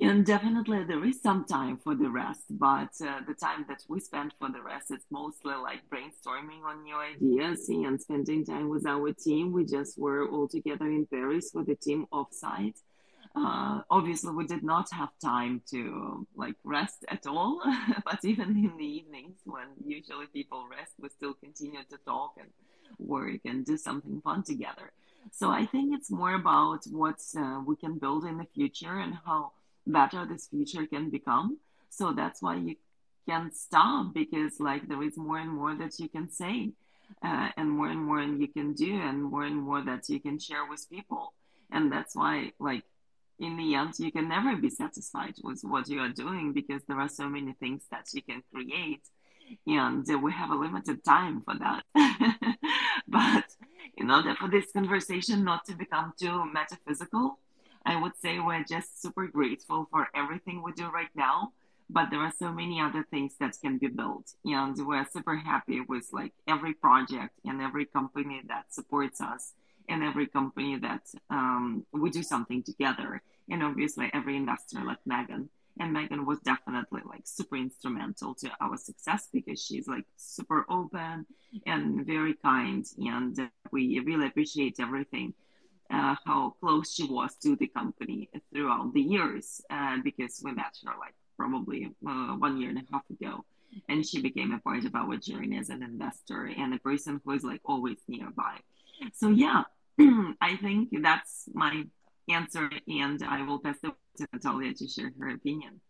And 0.00 0.24
definitely 0.24 0.84
there 0.84 1.04
is 1.04 1.20
some 1.20 1.44
time 1.44 1.76
for 1.76 1.96
the 1.96 2.08
rest, 2.08 2.44
but 2.50 2.90
uh, 3.04 3.20
the 3.26 3.34
time 3.34 3.64
that 3.68 3.82
we 3.88 3.98
spend 3.98 4.32
for 4.38 4.48
the 4.48 4.62
rest 4.62 4.92
is 4.92 5.04
mostly 5.10 5.54
like 5.56 5.80
brainstorming 5.90 6.62
on 6.64 6.84
new 6.84 6.96
ideas 6.96 7.68
and 7.68 8.00
spending 8.00 8.44
time 8.44 8.68
with 8.68 8.86
our 8.86 9.12
team. 9.12 9.52
We 9.52 9.64
just 9.64 9.98
were 9.98 10.28
all 10.28 10.46
together 10.46 10.86
in 10.86 11.06
Paris 11.06 11.50
for 11.50 11.64
the 11.64 11.74
team 11.74 12.06
offsite. 12.12 12.76
Uh, 13.34 13.80
obviously, 13.90 14.32
we 14.32 14.46
did 14.46 14.62
not 14.62 14.88
have 14.92 15.10
time 15.20 15.62
to 15.70 16.26
like 16.36 16.54
rest 16.62 17.04
at 17.08 17.26
all, 17.26 17.60
but 18.04 18.24
even 18.24 18.50
in 18.50 18.76
the 18.78 18.84
evenings 18.84 19.38
when 19.44 19.66
usually 19.84 20.26
people 20.26 20.64
rest, 20.70 20.92
we 21.00 21.08
still 21.08 21.34
continue 21.34 21.80
to 21.90 21.98
talk 22.06 22.34
and 22.38 22.50
work 22.98 23.40
and 23.44 23.66
do 23.66 23.76
something 23.76 24.20
fun 24.22 24.44
together. 24.44 24.92
So 25.32 25.50
I 25.50 25.66
think 25.66 25.92
it's 25.92 26.10
more 26.10 26.34
about 26.34 26.84
what 26.90 27.18
uh, 27.36 27.60
we 27.66 27.74
can 27.76 27.98
build 27.98 28.24
in 28.24 28.38
the 28.38 28.46
future 28.54 28.98
and 28.98 29.14
how 29.26 29.52
better 29.88 30.26
this 30.26 30.46
future 30.46 30.86
can 30.86 31.10
become. 31.10 31.58
So 31.90 32.12
that's 32.12 32.42
why 32.42 32.56
you 32.56 32.76
can't 33.28 33.54
stop 33.54 34.14
because 34.14 34.60
like 34.60 34.88
there 34.88 35.02
is 35.02 35.16
more 35.16 35.38
and 35.38 35.50
more 35.50 35.74
that 35.74 35.98
you 35.98 36.08
can 36.08 36.30
say 36.30 36.72
uh, 37.22 37.48
and 37.56 37.70
more 37.70 37.88
and 37.88 38.04
more 38.04 38.22
you 38.22 38.48
can 38.48 38.72
do 38.74 38.94
and 39.00 39.22
more 39.22 39.44
and 39.44 39.56
more 39.56 39.82
that 39.82 40.08
you 40.08 40.20
can 40.20 40.38
share 40.38 40.66
with 40.68 40.88
people. 40.90 41.32
And 41.70 41.92
that's 41.92 42.14
why 42.14 42.52
like 42.58 42.84
in 43.38 43.56
the 43.56 43.74
end 43.74 43.94
you 43.98 44.10
can 44.10 44.28
never 44.28 44.56
be 44.56 44.70
satisfied 44.70 45.34
with 45.42 45.60
what 45.62 45.88
you 45.88 46.00
are 46.00 46.08
doing 46.08 46.52
because 46.52 46.82
there 46.88 47.00
are 47.00 47.08
so 47.08 47.28
many 47.28 47.52
things 47.52 47.84
that 47.90 48.06
you 48.12 48.22
can 48.22 48.42
create 48.52 49.02
and 49.66 50.06
we 50.22 50.32
have 50.32 50.50
a 50.50 50.54
limited 50.54 51.04
time 51.04 51.42
for 51.42 51.54
that. 51.58 51.82
but 53.08 53.44
in 53.96 54.10
order 54.10 54.34
for 54.34 54.48
this 54.48 54.70
conversation 54.72 55.44
not 55.44 55.64
to 55.66 55.74
become 55.74 56.12
too 56.20 56.44
metaphysical, 56.52 57.38
I 57.88 57.98
would 57.98 58.12
say 58.20 58.38
we're 58.38 58.64
just 58.64 59.00
super 59.00 59.26
grateful 59.26 59.88
for 59.90 60.08
everything 60.14 60.62
we 60.62 60.72
do 60.72 60.90
right 60.90 61.14
now. 61.14 61.52
But 61.90 62.10
there 62.10 62.20
are 62.20 62.34
so 62.38 62.52
many 62.52 62.82
other 62.82 63.02
things 63.10 63.32
that 63.40 63.56
can 63.62 63.78
be 63.78 63.86
built, 63.86 64.34
and 64.44 64.76
we're 64.86 65.06
super 65.10 65.36
happy 65.36 65.80
with 65.80 66.06
like 66.12 66.34
every 66.46 66.74
project 66.74 67.32
and 67.46 67.62
every 67.62 67.86
company 67.86 68.42
that 68.46 68.74
supports 68.74 69.22
us, 69.22 69.54
and 69.88 70.04
every 70.04 70.26
company 70.26 70.76
that 70.76 71.04
um, 71.30 71.86
we 71.92 72.10
do 72.10 72.22
something 72.22 72.62
together, 72.62 73.22
and 73.48 73.62
obviously 73.62 74.10
every 74.12 74.36
investor 74.36 74.84
like 74.84 74.98
Megan. 75.06 75.48
And 75.80 75.94
Megan 75.94 76.26
was 76.26 76.40
definitely 76.40 77.00
like 77.06 77.24
super 77.24 77.56
instrumental 77.56 78.34
to 78.34 78.50
our 78.60 78.76
success 78.76 79.28
because 79.32 79.58
she's 79.64 79.88
like 79.88 80.04
super 80.18 80.66
open 80.68 81.24
and 81.64 82.04
very 82.04 82.34
kind, 82.34 82.84
and 82.98 83.50
we 83.72 83.98
really 84.00 84.26
appreciate 84.26 84.78
everything 84.78 85.32
uh, 85.90 86.14
how 86.24 86.54
close 86.60 86.94
she 86.94 87.04
was 87.04 87.34
to 87.36 87.56
the 87.56 87.66
company 87.68 88.28
throughout 88.52 88.92
the 88.94 89.00
years 89.00 89.60
uh, 89.70 89.96
because 90.02 90.40
we 90.44 90.52
met 90.52 90.76
her 90.84 90.92
like 90.98 91.14
probably 91.36 91.90
uh, 92.06 92.34
one 92.36 92.60
year 92.60 92.70
and 92.70 92.78
a 92.78 92.84
half 92.92 93.02
ago. 93.10 93.44
And 93.88 94.04
she 94.06 94.22
became 94.22 94.52
a 94.52 94.60
part 94.60 94.84
of 94.84 94.94
our 94.94 95.16
journey 95.16 95.58
as 95.58 95.68
an 95.68 95.82
investor 95.82 96.50
and 96.56 96.72
a 96.74 96.78
person 96.78 97.20
who 97.24 97.32
is 97.32 97.44
like 97.44 97.60
always 97.64 97.98
nearby. 98.08 98.56
So 99.14 99.28
yeah 99.30 99.64
i 100.40 100.56
think 100.56 100.90
that's 101.02 101.48
my 101.52 101.84
answer 102.28 102.70
and 102.86 103.22
i 103.24 103.42
will 103.42 103.58
pass 103.58 103.76
it 103.82 103.92
to 104.16 104.26
natalia 104.32 104.72
to 104.74 104.86
share 104.86 105.10
her 105.18 105.30
opinion. 105.30 105.80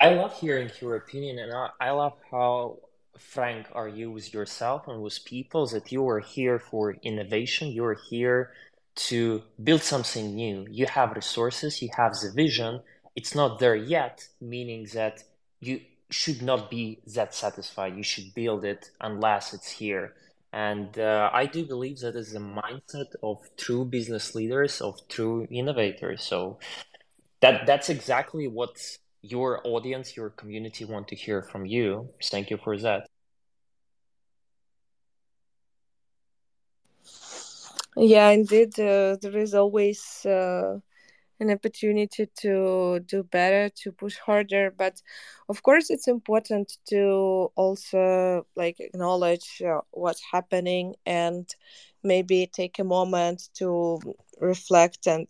I 0.00 0.14
love 0.14 0.38
hearing 0.38 0.70
your 0.80 0.96
opinion 0.96 1.38
and 1.38 1.52
i, 1.52 1.68
I 1.80 1.90
love 1.90 2.16
how 2.30 2.78
frank 3.18 3.66
are 3.72 3.88
you 3.88 4.10
with 4.10 4.32
yourself 4.32 4.88
and 4.88 5.02
with 5.02 5.24
people 5.24 5.66
that 5.68 5.92
you 5.92 6.08
are 6.08 6.20
here 6.20 6.58
for 6.58 6.96
innovation? 7.02 7.68
You're 7.68 7.98
here 8.10 8.52
to 9.10 9.42
build 9.62 9.82
something 9.82 10.34
new. 10.34 10.66
You 10.70 10.86
have 10.86 11.12
resources 11.12 11.82
you 11.82 11.90
have 11.96 12.14
the 12.14 12.32
vision. 12.34 12.80
It's 13.14 13.34
not 13.34 13.58
there 13.58 13.76
yet 13.76 14.28
meaning 14.40 14.88
that 14.94 15.24
you 15.60 15.80
should 16.10 16.42
not 16.42 16.70
be 16.70 17.00
that 17.14 17.34
satisfied. 17.34 17.96
You 17.96 18.02
should 18.02 18.34
build 18.34 18.64
it 18.64 18.90
unless 19.00 19.52
it's 19.54 19.70
here. 19.70 20.14
And 20.52 20.98
uh, 20.98 21.30
i 21.32 21.44
do 21.44 21.66
believe 21.66 21.98
that 22.00 22.16
is 22.16 22.32
the 22.32 22.38
mindset 22.38 23.14
of 23.22 23.38
true 23.56 23.84
business 23.84 24.34
leaders 24.34 24.80
of 24.80 25.06
true 25.08 25.46
innovators. 25.50 26.22
So 26.22 26.58
that 27.40 27.66
that's 27.66 27.88
exactly 27.88 28.48
what 28.48 28.98
your 29.22 29.60
audience, 29.64 30.16
your 30.16 30.30
community 30.30 30.84
want 30.84 31.08
to 31.08 31.16
hear 31.16 31.42
from 31.42 31.66
you. 31.66 32.10
Thank 32.22 32.50
you 32.50 32.58
for 32.58 32.76
that. 32.78 33.06
Yeah, 37.96 38.30
indeed, 38.30 38.78
uh, 38.78 39.16
there 39.20 39.36
is 39.36 39.54
always 39.54 40.24
uh, 40.24 40.78
an 41.40 41.50
opportunity 41.50 42.28
to 42.40 43.00
do 43.00 43.22
better, 43.24 43.70
to 43.82 43.92
push 43.92 44.16
harder. 44.18 44.70
But 44.70 45.02
of 45.48 45.62
course, 45.64 45.90
it's 45.90 46.06
important 46.06 46.78
to 46.90 47.50
also 47.56 48.46
like 48.54 48.78
acknowledge 48.78 49.62
uh, 49.62 49.80
what's 49.90 50.22
happening 50.30 50.94
and 51.06 51.52
maybe 52.04 52.48
take 52.52 52.78
a 52.78 52.84
moment 52.84 53.48
to 53.54 53.98
reflect 54.40 55.06
and 55.08 55.26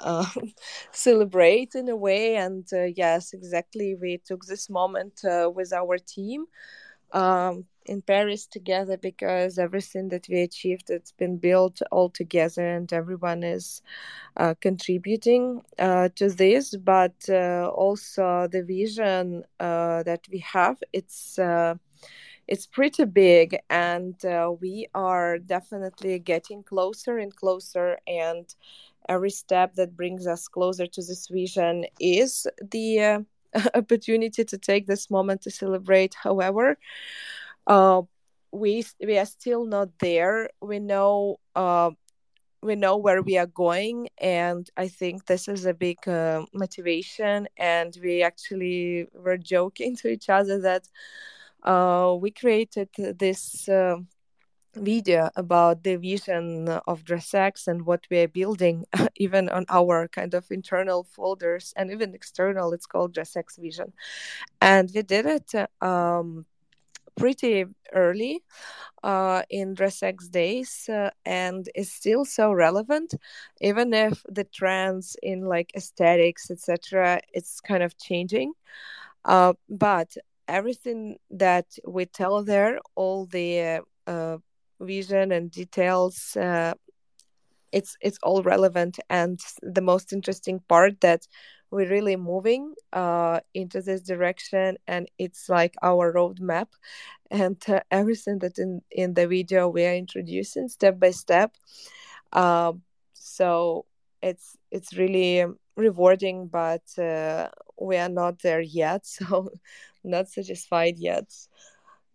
uh, 0.00 0.26
celebrate 0.92 1.74
in 1.74 1.88
a 1.88 1.96
way. 1.96 2.36
And 2.36 2.66
uh, 2.72 2.84
yes, 2.84 3.32
exactly, 3.32 3.94
we 3.94 4.18
took 4.18 4.44
this 4.46 4.68
moment 4.70 5.20
uh, 5.24 5.50
with 5.50 5.72
our 5.72 5.98
team 5.98 6.46
um, 7.12 7.64
in 7.86 8.02
Paris 8.02 8.46
together 8.46 8.96
because 8.96 9.58
everything 9.58 10.08
that 10.08 10.26
we 10.28 10.40
achieved 10.42 10.90
it's 10.90 11.12
been 11.12 11.36
built 11.38 11.80
all 11.92 12.10
together 12.10 12.66
and 12.66 12.92
everyone 12.92 13.44
is 13.44 13.80
uh, 14.36 14.54
contributing 14.60 15.62
uh, 15.78 16.08
to 16.16 16.28
this. 16.30 16.76
But 16.76 17.28
also 17.30 18.48
the 18.50 18.62
vision 18.62 19.44
that 19.58 20.20
we 20.30 20.38
have 20.40 20.78
it's 20.92 21.38
it's 22.48 22.66
pretty 22.66 23.04
big 23.04 23.58
and 23.70 24.24
uh, 24.24 24.52
we 24.60 24.86
are 24.94 25.38
definitely 25.38 26.18
getting 26.18 26.62
closer 26.62 27.18
and 27.18 27.34
closer 27.34 27.98
and 28.06 28.54
every 29.08 29.30
step 29.30 29.74
that 29.74 29.96
brings 29.96 30.26
us 30.26 30.48
closer 30.48 30.86
to 30.86 31.00
this 31.02 31.28
vision 31.30 31.86
is 32.00 32.46
the 32.70 33.00
uh, 33.00 33.20
opportunity 33.74 34.44
to 34.44 34.58
take 34.58 34.86
this 34.86 35.10
moment 35.10 35.42
to 35.42 35.50
celebrate. 35.50 36.14
However 36.22 36.78
uh, 37.66 38.02
we 38.52 38.84
we 39.04 39.18
are 39.18 39.26
still 39.26 39.66
not 39.66 39.98
there. 40.00 40.50
We 40.60 40.78
know 40.78 41.38
uh, 41.54 41.90
we 42.62 42.74
know 42.76 42.96
where 42.96 43.22
we 43.22 43.36
are 43.38 43.46
going 43.46 44.08
and 44.18 44.68
i 44.76 44.88
think 44.88 45.26
this 45.26 45.48
is 45.48 45.66
a 45.66 45.74
big 45.74 45.98
uh, 46.08 46.44
motivation 46.52 47.46
and 47.56 47.96
we 48.02 48.22
actually 48.22 49.06
were 49.14 49.36
joking 49.36 49.94
to 50.00 50.08
each 50.08 50.28
other 50.28 50.60
that 50.60 50.88
uh, 51.62 52.14
we 52.18 52.30
created 52.30 52.88
this 53.18 53.68
uh, 53.68 53.96
video 54.76 55.30
about 55.36 55.82
the 55.82 55.96
vision 55.96 56.68
of 56.86 57.04
DressX 57.04 57.66
and 57.66 57.86
what 57.86 58.06
we 58.10 58.20
are 58.20 58.28
building, 58.28 58.84
even 59.16 59.48
on 59.48 59.66
our 59.68 60.08
kind 60.08 60.34
of 60.34 60.50
internal 60.50 61.04
folders 61.04 61.72
and 61.76 61.90
even 61.90 62.14
external. 62.14 62.72
It's 62.72 62.86
called 62.86 63.14
DressX 63.14 63.58
Vision, 63.58 63.92
and 64.60 64.90
we 64.94 65.02
did 65.02 65.26
it 65.26 65.52
um, 65.80 66.46
pretty 67.16 67.64
early 67.92 68.42
uh, 69.02 69.42
in 69.50 69.74
DressX 69.74 70.30
days, 70.30 70.88
uh, 70.88 71.10
and 71.24 71.68
is 71.74 71.92
still 71.92 72.24
so 72.24 72.52
relevant, 72.52 73.14
even 73.60 73.92
if 73.92 74.22
the 74.28 74.44
trends 74.44 75.16
in 75.22 75.42
like 75.42 75.72
aesthetics, 75.76 76.50
etc., 76.50 77.20
it's 77.32 77.60
kind 77.60 77.82
of 77.82 77.96
changing. 77.98 78.52
Uh, 79.24 79.54
but 79.68 80.16
everything 80.48 81.18
that 81.30 81.66
we 81.86 82.06
tell 82.06 82.44
there, 82.44 82.78
all 82.94 83.26
the 83.26 83.80
uh, 84.06 84.38
vision 84.80 85.32
and 85.32 85.50
details 85.50 86.36
uh, 86.36 86.74
it's 87.72 87.96
it's 88.00 88.18
all 88.22 88.42
relevant. 88.42 88.98
And 89.10 89.38
the 89.62 89.80
most 89.82 90.12
interesting 90.12 90.60
part 90.68 91.00
that 91.00 91.26
we're 91.70 91.90
really 91.90 92.16
moving 92.16 92.74
uh, 92.92 93.40
into 93.52 93.82
this 93.82 94.00
direction 94.00 94.76
and 94.86 95.08
it's 95.18 95.48
like 95.48 95.74
our 95.82 96.12
roadmap. 96.12 96.68
And 97.30 97.62
uh, 97.68 97.80
everything 97.90 98.38
that 98.40 98.58
in 98.58 98.82
in 98.90 99.14
the 99.14 99.26
video 99.26 99.68
we 99.68 99.84
are 99.84 99.94
introducing 99.94 100.68
step 100.68 100.98
by 100.98 101.10
step. 101.10 101.56
Uh, 102.32 102.72
so 103.12 103.84
it's 104.22 104.56
it's 104.70 104.96
really 104.96 105.44
rewarding 105.76 106.46
but 106.46 106.86
uh, 106.98 107.48
we 107.80 107.96
are 107.96 108.08
not 108.08 108.40
there 108.42 108.60
yet. 108.60 109.04
So 109.18 109.50
not 110.04 110.28
satisfied 110.28 110.98
yet 110.98 111.28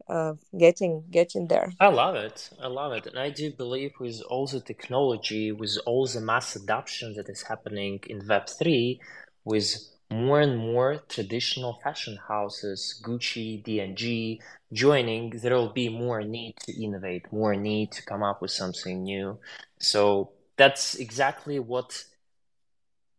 uh, 0.07 0.33
getting 0.57 1.03
getting 1.09 1.47
there. 1.47 1.71
I 1.79 1.87
love 1.87 2.15
it. 2.15 2.49
I 2.61 2.67
love 2.67 2.93
it, 2.93 3.05
and 3.07 3.17
I 3.17 3.29
do 3.29 3.51
believe 3.51 3.93
with 3.99 4.21
all 4.29 4.47
the 4.47 4.59
technology, 4.59 5.51
with 5.51 5.77
all 5.85 6.07
the 6.07 6.21
mass 6.21 6.55
adoption 6.55 7.13
that 7.15 7.29
is 7.29 7.43
happening 7.43 7.99
in 8.07 8.27
Web 8.27 8.47
three, 8.49 8.99
with 9.43 9.75
more 10.11 10.41
and 10.41 10.57
more 10.57 11.03
traditional 11.07 11.79
fashion 11.81 12.17
houses, 12.27 13.01
Gucci, 13.01 13.63
D&G, 13.63 14.41
joining, 14.73 15.29
there 15.29 15.55
will 15.55 15.71
be 15.71 15.87
more 15.87 16.21
need 16.21 16.55
to 16.65 16.83
innovate, 16.83 17.31
more 17.31 17.55
need 17.55 17.93
to 17.93 18.03
come 18.03 18.21
up 18.21 18.41
with 18.41 18.51
something 18.51 19.03
new. 19.03 19.39
So 19.79 20.31
that's 20.57 20.95
exactly 20.95 21.59
what 21.59 22.03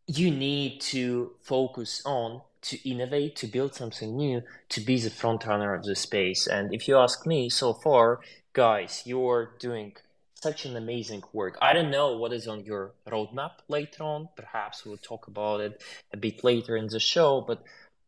you 0.06 0.30
need 0.30 0.80
to 0.80 1.32
focus 1.42 2.02
on 2.04 2.42
to 2.62 2.88
innovate, 2.88 3.36
to 3.36 3.46
build 3.46 3.74
something 3.74 4.16
new, 4.16 4.42
to 4.70 4.80
be 4.80 4.98
the 5.00 5.10
front 5.10 5.44
runner 5.46 5.74
of 5.74 5.84
the 5.84 5.94
space. 5.94 6.46
And 6.46 6.72
if 6.72 6.88
you 6.88 6.96
ask 6.96 7.26
me, 7.26 7.48
so 7.50 7.74
far, 7.74 8.20
guys, 8.52 9.02
you're 9.04 9.54
doing 9.58 9.96
such 10.34 10.64
an 10.64 10.76
amazing 10.76 11.22
work. 11.32 11.56
I 11.62 11.72
don't 11.72 11.90
know 11.90 12.16
what 12.16 12.32
is 12.32 12.48
on 12.48 12.64
your 12.64 12.92
roadmap 13.06 13.52
later 13.68 14.02
on. 14.02 14.28
Perhaps 14.36 14.84
we'll 14.84 14.96
talk 14.96 15.28
about 15.28 15.60
it 15.60 15.82
a 16.12 16.16
bit 16.16 16.42
later 16.42 16.76
in 16.76 16.88
the 16.88 16.98
show. 16.98 17.40
But 17.40 17.62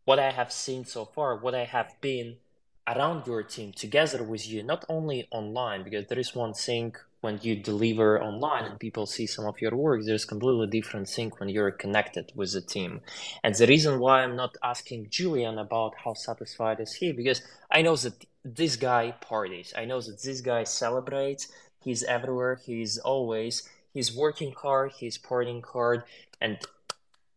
what 0.04 0.18
I 0.18 0.30
have 0.30 0.50
seen 0.50 0.84
so 0.84 1.04
far, 1.04 1.36
what 1.36 1.54
I 1.54 1.64
have 1.64 1.92
been 2.00 2.36
around 2.86 3.26
your 3.26 3.42
team 3.42 3.72
together 3.72 4.22
with 4.22 4.48
you, 4.48 4.62
not 4.62 4.84
only 4.88 5.28
online, 5.30 5.84
because 5.84 6.06
there 6.08 6.18
is 6.18 6.34
one 6.34 6.54
thing 6.54 6.94
when 7.24 7.38
you 7.42 7.56
deliver 7.56 8.22
online 8.22 8.64
and 8.66 8.78
people 8.78 9.06
see 9.06 9.26
some 9.26 9.46
of 9.46 9.58
your 9.62 9.74
work, 9.74 10.02
there's 10.04 10.26
completely 10.26 10.66
different 10.66 11.08
thing 11.08 11.32
when 11.38 11.48
you're 11.48 11.70
connected 11.70 12.30
with 12.34 12.52
the 12.52 12.60
team. 12.60 13.00
And 13.42 13.54
the 13.54 13.66
reason 13.66 13.98
why 13.98 14.22
I'm 14.22 14.36
not 14.36 14.58
asking 14.62 15.08
Julien 15.08 15.56
about 15.58 15.94
how 16.04 16.12
satisfied 16.12 16.80
is 16.80 16.92
he, 17.00 17.12
because 17.12 17.40
I 17.70 17.80
know 17.80 17.96
that 17.96 18.26
this 18.44 18.76
guy 18.76 19.12
parties. 19.22 19.72
I 19.74 19.86
know 19.86 20.02
that 20.02 20.22
this 20.22 20.42
guy 20.42 20.64
celebrates. 20.64 21.48
He's 21.82 22.02
everywhere. 22.04 22.60
He's 22.66 22.98
always 22.98 23.54
he's 23.94 24.14
working 24.14 24.52
hard. 24.64 24.92
He's 25.00 25.16
partying 25.16 25.64
hard. 25.64 26.02
And 26.42 26.58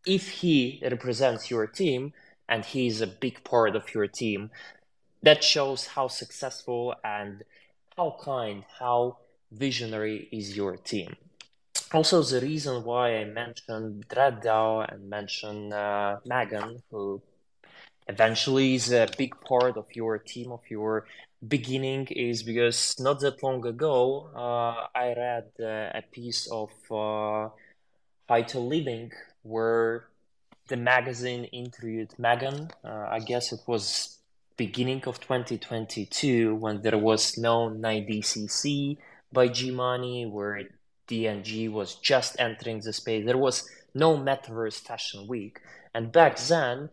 if 0.04 0.24
he 0.40 0.82
represents 0.82 1.50
your 1.50 1.66
team 1.66 2.12
and 2.46 2.62
he's 2.62 3.00
a 3.00 3.06
big 3.06 3.42
part 3.42 3.74
of 3.74 3.94
your 3.94 4.06
team, 4.06 4.50
that 5.22 5.42
shows 5.42 5.80
how 5.94 6.08
successful 6.08 6.94
and 7.02 7.42
how 7.96 8.16
kind, 8.22 8.64
how 8.78 9.16
visionary 9.50 10.28
is 10.32 10.56
your 10.56 10.76
team. 10.76 11.16
Also, 11.92 12.22
the 12.22 12.40
reason 12.40 12.84
why 12.84 13.16
I 13.16 13.24
mentioned 13.24 14.08
DreadDAO 14.08 14.92
and 14.92 15.08
mentioned 15.08 15.72
uh, 15.72 16.18
Megan, 16.26 16.82
who 16.90 17.22
eventually 18.06 18.74
is 18.74 18.92
a 18.92 19.08
big 19.16 19.40
part 19.40 19.76
of 19.76 19.86
your 19.94 20.18
team, 20.18 20.52
of 20.52 20.60
your 20.68 21.06
beginning, 21.46 22.06
is 22.08 22.42
because 22.42 22.98
not 23.00 23.20
that 23.20 23.42
long 23.42 23.64
ago 23.66 24.28
uh, 24.34 24.86
I 24.94 25.14
read 25.16 25.48
uh, 25.60 25.98
a 25.98 26.02
piece 26.12 26.46
of 26.50 26.70
uh, 26.90 27.48
How 28.28 28.58
Living 28.60 29.12
where 29.42 30.08
the 30.68 30.76
magazine 30.76 31.44
interviewed 31.44 32.12
Megan. 32.18 32.70
Uh, 32.84 33.06
I 33.10 33.20
guess 33.20 33.52
it 33.52 33.60
was 33.66 34.18
beginning 34.58 35.04
of 35.06 35.20
2022 35.20 36.54
when 36.56 36.82
there 36.82 36.98
was 36.98 37.38
no 37.38 37.70
9DCC 37.70 38.98
by 39.32 39.48
G 39.48 39.70
Money, 39.70 40.26
where 40.26 40.62
D&G 41.06 41.68
was 41.68 41.94
just 41.96 42.36
entering 42.38 42.80
the 42.80 42.92
space. 42.92 43.24
There 43.24 43.38
was 43.38 43.68
no 43.94 44.16
Metaverse 44.16 44.80
Fashion 44.80 45.26
Week. 45.26 45.60
And 45.94 46.12
back 46.12 46.38
then, 46.38 46.90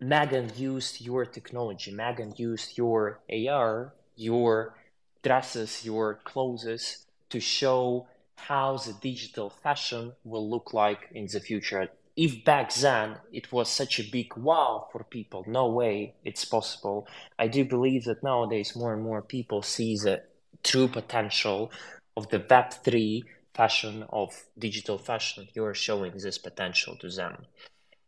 Megan 0.00 0.50
used 0.56 1.00
your 1.00 1.26
technology, 1.26 1.92
Megan 1.92 2.32
used 2.36 2.78
your 2.78 3.20
AR, 3.30 3.92
your 4.16 4.74
dresses, 5.22 5.84
your 5.84 6.20
clothes 6.24 7.06
to 7.28 7.40
show 7.40 8.08
how 8.36 8.78
the 8.78 8.94
digital 8.94 9.50
fashion 9.50 10.12
will 10.24 10.48
look 10.48 10.72
like 10.72 11.10
in 11.14 11.26
the 11.26 11.40
future. 11.40 11.88
If 12.16 12.44
back 12.44 12.74
then 12.74 13.16
it 13.30 13.52
was 13.52 13.68
such 13.68 14.00
a 14.00 14.10
big 14.10 14.34
wow 14.36 14.88
for 14.90 15.04
people, 15.04 15.44
no 15.46 15.68
way 15.68 16.14
it's 16.24 16.46
possible. 16.46 17.06
I 17.38 17.48
do 17.48 17.64
believe 17.64 18.04
that 18.04 18.22
nowadays 18.22 18.74
more 18.74 18.94
and 18.94 19.02
more 19.02 19.22
people 19.22 19.62
see 19.62 19.96
the 19.96 20.22
true 20.62 20.88
potential 20.88 21.70
of 22.16 22.28
the 22.28 22.40
Web3 22.40 23.22
fashion 23.54 24.04
of 24.10 24.28
digital 24.58 24.98
fashion, 24.98 25.48
you're 25.54 25.74
showing 25.74 26.12
this 26.12 26.38
potential 26.38 26.96
to 26.96 27.08
them. 27.08 27.46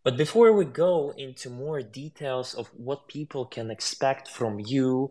But 0.05 0.17
before 0.17 0.53
we 0.53 0.65
go 0.65 1.15
into 1.17 1.49
more 1.49 1.81
details 1.83 2.55
of 2.55 2.69
what 2.77 3.07
people 3.07 3.45
can 3.47 3.71
expect 3.71 4.29
from 4.29 4.59
you 4.59 5.11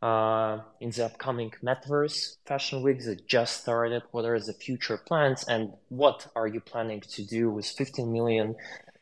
uh, 0.00 0.60
in 0.80 0.90
the 0.90 1.04
upcoming 1.04 1.52
Metaverse 1.62 2.36
Fashion 2.46 2.82
Week 2.82 3.04
that 3.04 3.26
just 3.26 3.60
started, 3.62 4.02
what 4.12 4.24
are 4.24 4.40
the 4.40 4.54
future 4.54 4.96
plans, 4.96 5.44
and 5.44 5.74
what 5.90 6.26
are 6.34 6.46
you 6.46 6.60
planning 6.60 7.02
to 7.16 7.22
do 7.22 7.50
with 7.50 7.66
15 7.66 8.10
million 8.10 8.56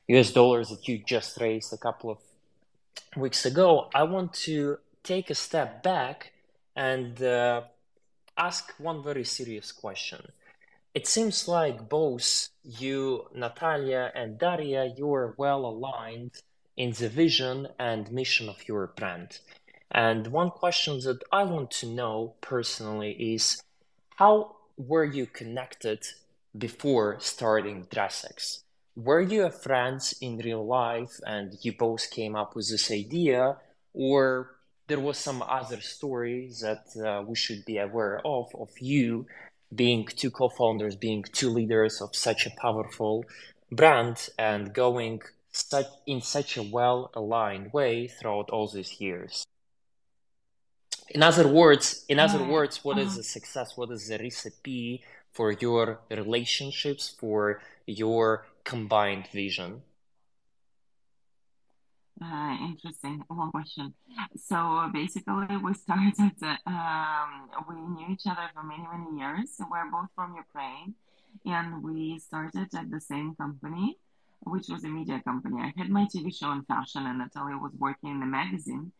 US 0.09 0.33
dollars 0.33 0.71
that 0.71 0.88
you 0.88 0.99
just 0.99 1.40
raised 1.40 1.73
a 1.73 1.76
couple 1.76 2.11
of 2.11 2.18
weeks 3.16 3.47
ago? 3.47 3.88
I 3.95 4.02
want 4.02 4.33
to 4.47 4.78
take 5.04 5.30
a 5.30 5.37
step 5.37 5.85
back 5.85 6.33
and 6.75 7.23
uh, 7.23 7.62
ask 8.38 8.72
one 8.78 9.02
very 9.02 9.24
serious 9.24 9.72
question. 9.72 10.32
It 10.94 11.06
seems 11.06 11.46
like 11.48 11.88
both 11.88 12.48
you, 12.64 13.26
Natalia, 13.34 14.10
and 14.14 14.38
Daria, 14.38 14.92
you 14.96 15.12
are 15.12 15.34
well 15.36 15.66
aligned 15.66 16.30
in 16.76 16.92
the 16.92 17.08
vision 17.08 17.68
and 17.78 18.10
mission 18.12 18.48
of 18.48 18.66
your 18.68 18.86
brand. 18.86 19.40
And 19.90 20.28
one 20.28 20.50
question 20.50 21.00
that 21.00 21.22
I 21.32 21.42
want 21.42 21.70
to 21.72 21.86
know 21.86 22.34
personally 22.40 23.12
is 23.34 23.60
how 24.16 24.56
were 24.76 25.04
you 25.04 25.26
connected 25.26 26.06
before 26.56 27.18
starting 27.20 27.86
DressX? 27.86 28.62
Were 28.96 29.20
you 29.20 29.48
friends 29.50 30.14
in 30.20 30.38
real 30.38 30.66
life 30.66 31.20
and 31.26 31.56
you 31.62 31.72
both 31.72 32.10
came 32.10 32.34
up 32.36 32.54
with 32.56 32.68
this 32.70 32.90
idea, 32.90 33.56
or 33.94 34.57
there 34.88 34.98
was 34.98 35.18
some 35.18 35.42
other 35.42 35.80
story 35.80 36.50
that 36.62 36.84
uh, 36.96 37.22
we 37.22 37.36
should 37.36 37.64
be 37.64 37.78
aware 37.78 38.20
of 38.24 38.46
of 38.54 38.70
you 38.80 39.26
being 39.74 40.06
two 40.06 40.30
co-founders 40.30 40.96
being 40.96 41.22
two 41.22 41.50
leaders 41.50 42.00
of 42.00 42.16
such 42.16 42.46
a 42.46 42.50
powerful 42.60 43.24
brand 43.70 44.30
and 44.38 44.72
going 44.72 45.20
such 45.52 45.86
in 46.06 46.20
such 46.22 46.56
a 46.56 46.62
well 46.62 47.10
aligned 47.14 47.72
way 47.72 48.08
throughout 48.08 48.48
all 48.50 48.66
these 48.66 49.00
years. 49.00 49.46
In 51.10 51.22
other 51.22 51.46
words 51.46 52.04
in 52.08 52.18
other 52.18 52.42
words 52.42 52.82
what 52.82 52.98
is 52.98 53.12
uh, 53.12 53.16
the 53.18 53.22
success? 53.22 53.76
What 53.76 53.90
is 53.90 54.08
the 54.08 54.18
recipe 54.18 55.02
for 55.32 55.52
your 55.52 56.00
relationships 56.10 57.14
for 57.20 57.60
your 57.86 58.46
combined 58.64 59.28
vision 59.32 59.82
uh, 62.23 62.57
interesting. 62.63 63.23
One 63.28 63.50
question. 63.50 63.95
So 64.37 64.89
basically, 64.93 65.57
we 65.57 65.75
started, 65.75 66.33
um, 66.67 67.50
we 67.69 67.76
knew 67.76 68.07
each 68.13 68.26
other 68.26 68.49
for 68.54 68.63
many, 68.63 68.85
many 68.91 69.19
years. 69.19 69.57
We're 69.71 69.91
both 69.91 70.09
from 70.15 70.35
Ukraine, 70.35 70.95
and 71.47 71.83
we 71.83 72.19
started 72.19 72.69
at 72.75 72.91
the 72.91 73.00
same 73.00 73.35
company, 73.37 73.99
which 74.41 74.69
was 74.69 74.85
a 74.85 74.89
media 74.89 75.21
company. 75.25 75.63
I 75.63 75.73
had 75.76 75.91
my 75.91 76.07
TV 76.07 76.37
show 76.37 76.52
in 76.52 76.63
fashion, 76.65 77.07
and 77.07 77.19
Natalia 77.19 77.57
was 77.57 77.73
working 77.78 78.11
in 78.11 78.21
the 78.21 78.26
magazine. 78.26 78.93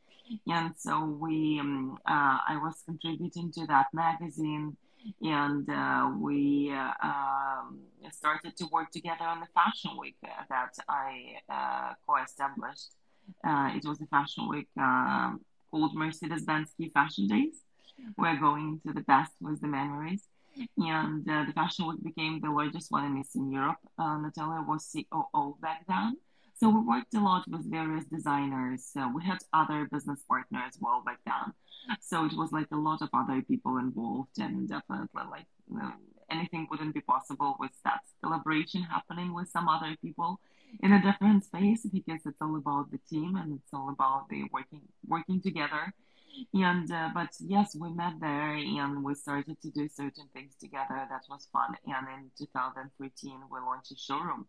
And 0.47 0.75
so 0.77 1.05
we, 1.05 1.59
um, 1.59 1.99
uh, 2.07 2.39
I 2.49 2.59
was 2.63 2.83
contributing 2.85 3.51
to 3.53 3.67
that 3.67 3.87
magazine, 3.95 4.77
and 5.23 5.69
uh, 5.71 6.11
we 6.19 6.71
uh, 6.73 6.93
um, 7.03 7.81
started 8.11 8.57
to 8.59 8.67
work 8.71 8.91
together 8.91 9.25
on 9.25 9.41
the 9.41 9.47
Fashion 9.55 9.93
Week 9.99 10.17
that 10.23 10.75
I 10.89 11.37
uh, 11.49 11.95
co-established. 12.07 12.98
Uh, 13.47 13.71
it 13.75 13.85
was 13.85 14.01
a 14.01 14.07
fashion 14.07 14.49
week 14.49 14.69
um, 14.79 15.41
called 15.71 15.95
Mercedes-Benz 15.95 16.73
Kiev 16.77 16.93
Fashion 16.93 17.27
Days. 17.27 17.63
We're 18.17 18.39
going 18.39 18.81
to 18.87 18.93
the 18.93 19.01
best 19.01 19.33
with 19.41 19.61
the 19.61 19.67
memories. 19.67 20.23
And 20.77 21.29
uh, 21.29 21.45
the 21.45 21.53
fashion 21.53 21.87
week 21.89 22.03
became 22.03 22.41
the 22.41 22.51
largest 22.51 22.91
one 22.91 23.05
in 23.05 23.19
Eastern 23.19 23.51
Europe. 23.51 23.79
Uh, 23.99 24.19
Natalia 24.19 24.63
was 24.67 24.91
COO 24.93 25.57
back 25.61 25.85
then. 25.87 26.17
So 26.57 26.69
we 26.69 26.81
worked 26.81 27.15
a 27.15 27.21
lot 27.21 27.45
with 27.49 27.71
various 27.71 28.05
designers. 28.07 28.91
Uh, 28.99 29.09
we 29.15 29.23
had 29.23 29.39
other 29.53 29.89
business 29.93 30.21
partners 30.29 30.63
as 30.75 30.79
well 30.81 31.03
back 31.07 31.21
then. 31.25 31.53
So 32.01 32.25
it 32.25 32.33
was 32.37 32.51
like 32.51 32.67
a 32.73 32.77
lot 32.77 33.01
of 33.01 33.11
other 33.15 33.43
people 33.43 33.79
involved, 33.79 34.39
and 34.39 34.69
definitely 34.69 35.23
like 35.31 35.47
you 35.71 35.79
know, 35.79 35.93
anything 36.31 36.67
wouldn't 36.71 36.95
be 36.95 37.01
possible 37.01 37.57
with 37.61 37.71
that 37.85 38.01
collaboration 38.23 38.83
happening 38.83 39.33
with 39.33 39.49
some 39.49 39.69
other 39.69 39.97
people 40.03 40.41
in 40.83 40.93
a 40.93 41.03
different 41.03 41.45
space 41.45 41.87
because 41.93 42.21
it's 42.25 42.41
all 42.41 42.57
about 42.57 42.91
the 42.91 42.99
team 43.11 43.37
and 43.37 43.55
it's 43.55 43.73
all 43.73 43.91
about 43.91 44.29
the 44.29 44.45
working 44.53 44.83
working 45.07 45.41
together. 45.41 45.93
And 46.55 46.91
uh, 46.91 47.11
but 47.15 47.31
yes 47.41 47.75
we 47.75 47.93
met 47.93 48.15
there 48.21 48.55
and 48.55 49.03
we 49.03 49.15
started 49.15 49.61
to 49.63 49.71
do 49.71 49.89
certain 49.89 50.29
things 50.33 50.55
together. 50.61 51.07
That 51.11 51.23
was 51.29 51.49
fun. 51.53 51.75
And 51.87 52.07
in 52.09 52.31
2013 52.39 53.41
we 53.51 53.61
launched 53.61 53.93
a 53.93 53.97
showroom. 53.97 54.47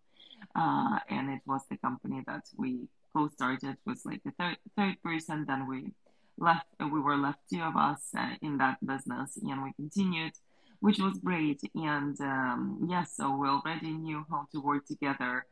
Uh, 0.55 0.99
and 1.09 1.29
it 1.29 1.41
was 1.45 1.61
the 1.69 1.77
company 1.77 2.23
that 2.27 2.43
we 2.57 2.87
co-started 3.15 3.77
was 3.85 4.05
like 4.05 4.21
the 4.23 4.31
third 4.39 4.57
third 4.77 5.01
person. 5.03 5.45
Then 5.47 5.67
we 5.67 5.91
left 6.37 6.67
we 6.79 6.99
were 6.99 7.17
left 7.17 7.39
two 7.51 7.61
of 7.61 7.75
us 7.75 8.01
uh, 8.17 8.35
in 8.41 8.57
that 8.59 8.77
business 8.85 9.37
and 9.41 9.63
we 9.63 9.73
continued 9.73 10.33
which 10.81 10.99
was 10.99 11.17
great. 11.17 11.61
And 11.73 12.19
um, 12.21 12.87
yes 12.87 13.15
so 13.17 13.35
we 13.35 13.47
already 13.47 13.93
knew 13.93 14.25
how 14.29 14.47
to 14.51 14.61
work 14.61 14.85
together 14.85 15.45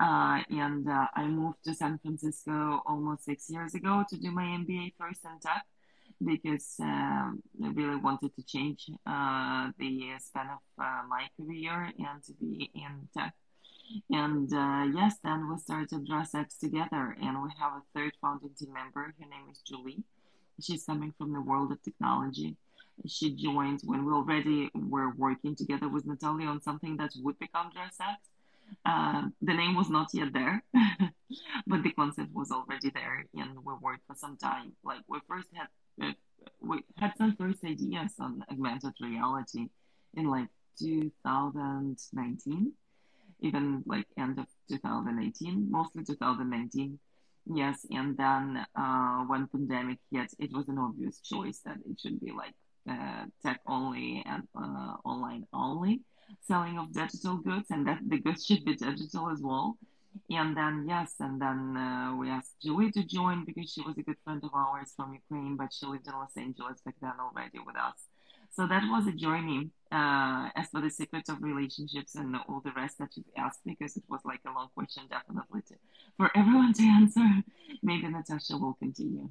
uh, 0.00 0.40
and 0.50 0.88
uh, 0.88 1.06
I 1.14 1.26
moved 1.26 1.64
to 1.64 1.74
San 1.74 1.98
Francisco 1.98 2.82
almost 2.86 3.24
six 3.24 3.50
years 3.50 3.74
ago 3.74 4.04
to 4.08 4.16
do 4.16 4.30
my 4.30 4.44
MBA 4.44 4.94
first 4.98 5.20
in 5.24 5.38
tech 5.40 5.64
because 6.24 6.76
um, 6.80 7.42
I 7.62 7.68
really 7.68 7.96
wanted 7.96 8.34
to 8.36 8.42
change 8.44 8.86
uh, 9.06 9.70
the 9.78 10.12
span 10.18 10.48
of 10.50 10.84
uh, 10.84 11.02
my 11.08 11.26
career 11.36 11.92
and 11.98 12.22
to 12.24 12.32
be 12.34 12.70
in 12.74 13.08
tech. 13.16 13.34
And 14.10 14.52
uh, 14.52 14.86
yes, 14.94 15.16
then 15.22 15.50
we 15.50 15.58
started 15.58 16.06
DressX 16.08 16.58
together, 16.58 17.16
and 17.20 17.42
we 17.42 17.50
have 17.58 17.72
a 17.72 17.82
third 17.94 18.12
founding 18.20 18.50
team 18.58 18.72
member. 18.72 19.14
Her 19.18 19.28
name 19.28 19.50
is 19.50 19.60
Julie. 19.66 20.04
She's 20.60 20.84
coming 20.84 21.12
from 21.18 21.32
the 21.32 21.40
world 21.40 21.72
of 21.72 21.82
technology. 21.82 22.56
She 23.06 23.34
joined 23.34 23.80
when 23.84 24.04
we 24.04 24.12
already 24.12 24.70
were 24.74 25.12
working 25.16 25.56
together 25.56 25.88
with 25.88 26.06
Natalia 26.06 26.46
on 26.46 26.60
something 26.60 26.96
that 26.98 27.12
would 27.22 27.38
become 27.38 27.70
DressX. 27.70 28.16
Uh, 28.84 29.28
the 29.40 29.54
name 29.54 29.74
was 29.74 29.90
not 29.90 30.08
yet 30.12 30.32
there, 30.32 30.62
but 31.66 31.82
the 31.82 31.92
concept 31.92 32.32
was 32.32 32.50
already 32.50 32.90
there, 32.90 33.24
and 33.34 33.56
we 33.64 33.74
worked 33.80 34.06
for 34.06 34.16
some 34.16 34.36
time. 34.36 34.72
Like 34.84 35.00
we 35.08 35.18
first 35.28 35.48
had, 35.54 35.68
uh, 36.02 36.12
we 36.60 36.84
had 36.96 37.12
some 37.16 37.36
first 37.36 37.64
ideas 37.64 38.14
on 38.18 38.44
augmented 38.50 38.94
reality 39.00 39.68
in 40.14 40.26
like 40.26 40.48
2019 40.78 42.72
even 43.42 43.82
like 43.86 44.06
end 44.16 44.38
of 44.38 44.46
2018, 44.70 45.70
mostly 45.70 46.04
2019. 46.04 46.98
Yes, 47.44 47.84
and 47.90 48.16
then 48.16 48.64
uh, 48.76 49.24
when 49.26 49.48
pandemic 49.48 49.98
hit, 50.12 50.32
it 50.38 50.52
was 50.52 50.68
an 50.68 50.78
obvious 50.78 51.20
choice 51.20 51.60
that 51.64 51.78
it 51.84 52.00
should 52.00 52.20
be 52.20 52.30
like 52.30 52.54
uh, 52.88 53.24
tech 53.44 53.60
only 53.66 54.22
and 54.26 54.44
uh, 54.56 54.94
online 55.04 55.44
only 55.52 56.00
selling 56.40 56.78
of 56.78 56.92
digital 56.92 57.36
goods, 57.36 57.66
and 57.70 57.86
that 57.86 58.00
the 58.06 58.18
goods 58.18 58.44
should 58.44 58.64
be 58.64 58.74
digital 58.74 59.30
as 59.30 59.40
well. 59.40 59.76
And 60.30 60.56
then 60.56 60.86
yes, 60.88 61.14
and 61.20 61.40
then 61.40 61.76
uh, 61.76 62.14
we 62.16 62.28
asked 62.28 62.60
Julie 62.62 62.90
to 62.92 63.02
join 63.04 63.44
because 63.44 63.72
she 63.72 63.82
was 63.82 63.96
a 63.98 64.02
good 64.02 64.18
friend 64.24 64.42
of 64.44 64.50
ours 64.54 64.92
from 64.96 65.14
Ukraine, 65.14 65.56
but 65.56 65.72
she 65.72 65.86
lived 65.86 66.06
in 66.06 66.12
Los 66.12 66.36
Angeles 66.36 66.80
back 66.84 66.94
then 67.00 67.12
already 67.18 67.58
with 67.64 67.76
us. 67.76 67.98
So 68.54 68.66
that 68.66 68.82
was 68.84 69.06
a 69.06 69.12
journey. 69.12 69.70
Uh, 69.90 70.48
as 70.56 70.68
for 70.70 70.80
the 70.80 70.90
secrets 70.90 71.28
of 71.28 71.42
relationships 71.42 72.14
and 72.14 72.34
all 72.48 72.60
the 72.64 72.72
rest 72.76 72.98
that 72.98 73.10
you've 73.14 73.26
asked, 73.36 73.60
because 73.64 73.96
it 73.96 74.04
was 74.08 74.20
like 74.24 74.40
a 74.46 74.52
long 74.52 74.68
question, 74.74 75.04
definitely 75.10 75.62
to, 75.68 75.74
for 76.16 76.30
everyone 76.36 76.72
to 76.74 76.82
answer. 77.00 77.26
Maybe 77.82 78.08
Natasha 78.08 78.56
will 78.56 78.74
continue. 78.74 79.30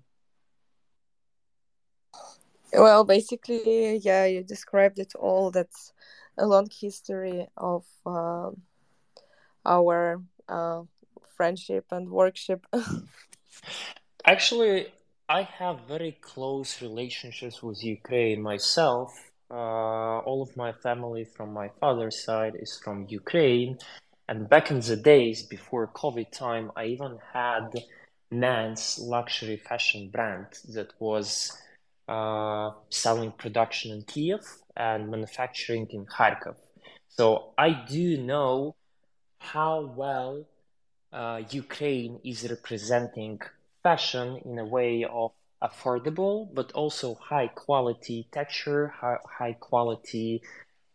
Well, 2.74 3.04
basically, 3.04 3.98
yeah, 3.98 4.26
you 4.26 4.44
described 4.44 4.98
it 4.98 5.14
all. 5.16 5.52
That's 5.52 5.94
a 6.42 6.48
long 6.48 6.68
history 6.70 7.48
of 7.56 7.86
uh, 8.06 8.50
our 9.66 10.22
uh, 10.50 10.82
friendship 11.38 11.86
and 11.92 12.10
workship. 12.10 12.66
Actually, 14.26 14.88
I 15.30 15.44
have 15.44 15.88
very 15.88 16.18
close 16.22 16.82
relationships 16.82 17.62
with 17.64 17.84
Ukraine 17.84 18.42
myself. 18.42 19.10
Uh, 19.50 20.20
all 20.28 20.42
of 20.42 20.56
my 20.58 20.72
family 20.72 21.26
from 21.26 21.54
my 21.54 21.70
father's 21.80 22.24
side 22.24 22.56
is 22.56 22.80
from 22.84 23.06
Ukraine. 23.10 23.78
And 24.28 24.50
back 24.50 24.72
in 24.72 24.80
the 24.80 24.96
days 24.96 25.44
before 25.44 25.88
COVID 25.88 26.32
time, 26.32 26.72
I 26.76 26.86
even 26.86 27.20
had 27.34 27.68
Man's 28.32 28.98
luxury 29.00 29.58
fashion 29.58 30.10
brand 30.10 30.48
that 30.76 30.92
was 31.00 31.28
uh, 32.08 32.72
selling 32.90 33.32
production 33.32 33.92
in 33.92 34.02
Kiev 34.04 34.61
and 34.76 35.10
manufacturing 35.10 35.88
in 35.92 36.06
Kharkov. 36.06 36.56
So 37.10 37.54
I 37.58 37.70
do 37.90 38.18
know 38.18 38.76
how 39.40 39.92
well 39.96 40.46
uh, 41.12 41.42
Ukraine 41.50 42.20
is 42.24 42.50
representing 42.50 43.42
fashion 43.84 44.42
in 44.46 44.60
a 44.60 44.66
way 44.66 45.04
of 45.04 45.32
affordable 45.62 46.50
but 46.54 46.72
also 46.72 47.16
high 47.16 47.48
quality 47.48 48.28
texture, 48.32 48.88
high, 48.88 49.18
high 49.38 49.54
quality 49.54 50.42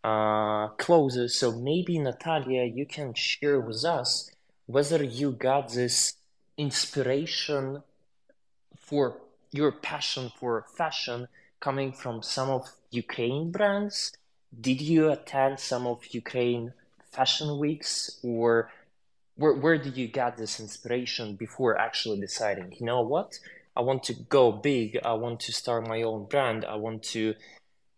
uh, 0.03 0.69
clothes. 0.69 1.39
So 1.39 1.53
maybe 1.53 1.99
Natalia, 1.99 2.65
you 2.65 2.87
can 2.87 3.15
share 3.15 3.61
with 3.61 3.85
us 3.85 4.31
whether 4.67 5.03
you 5.03 5.33
got 5.33 5.73
this 5.73 6.15
inspiration 6.57 7.83
for 8.77 9.19
your 9.53 9.73
passion 9.73 10.31
for 10.39 10.65
fashion 10.77 11.29
coming 11.61 11.93
from 11.93 12.23
some 12.23 12.51
of 12.51 12.69
Ukraine 13.05 13.51
brands. 13.51 14.13
Did 14.69 14.81
you 14.81 15.11
attend 15.11 15.61
some 15.61 15.87
of 15.87 15.99
Ukraine 16.23 16.73
fashion 17.17 17.59
weeks 17.59 18.19
or 18.23 18.71
where 19.37 19.55
where 19.63 19.79
did 19.79 19.97
you 19.97 20.09
get 20.21 20.37
this 20.37 20.55
inspiration 20.61 21.27
before 21.45 21.73
actually 21.87 22.21
deciding 22.21 22.69
you 22.79 22.87
know 22.91 23.03
what? 23.03 23.31
I 23.79 23.81
want 23.89 24.03
to 24.05 24.15
go 24.37 24.45
big. 24.53 24.89
I 25.05 25.15
want 25.25 25.39
to 25.47 25.53
start 25.53 25.87
my 25.87 26.01
own 26.11 26.23
brand. 26.33 26.65
I 26.65 26.77
want 26.77 27.03
to 27.15 27.35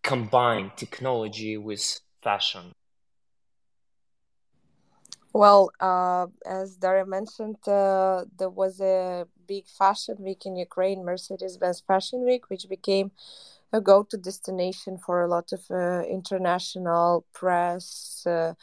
combine 0.02 0.72
technology 0.76 1.56
with 1.56 2.00
fashion 2.22 2.72
well 5.32 5.70
uh, 5.80 6.26
as 6.46 6.76
daria 6.76 7.06
mentioned 7.06 7.56
uh, 7.68 8.24
there 8.38 8.48
was 8.48 8.80
a 8.80 9.26
big 9.46 9.66
fashion 9.66 10.16
week 10.18 10.46
in 10.46 10.56
ukraine 10.56 11.04
mercedes-benz 11.04 11.80
fashion 11.86 12.24
week 12.24 12.48
which 12.50 12.68
became 12.68 13.10
a 13.72 13.80
go-to 13.80 14.16
destination 14.16 14.98
for 14.98 15.22
a 15.22 15.28
lot 15.28 15.52
of 15.52 15.62
uh, 15.70 16.02
international 16.08 17.24
press 17.32 18.24
uh, 18.26 18.54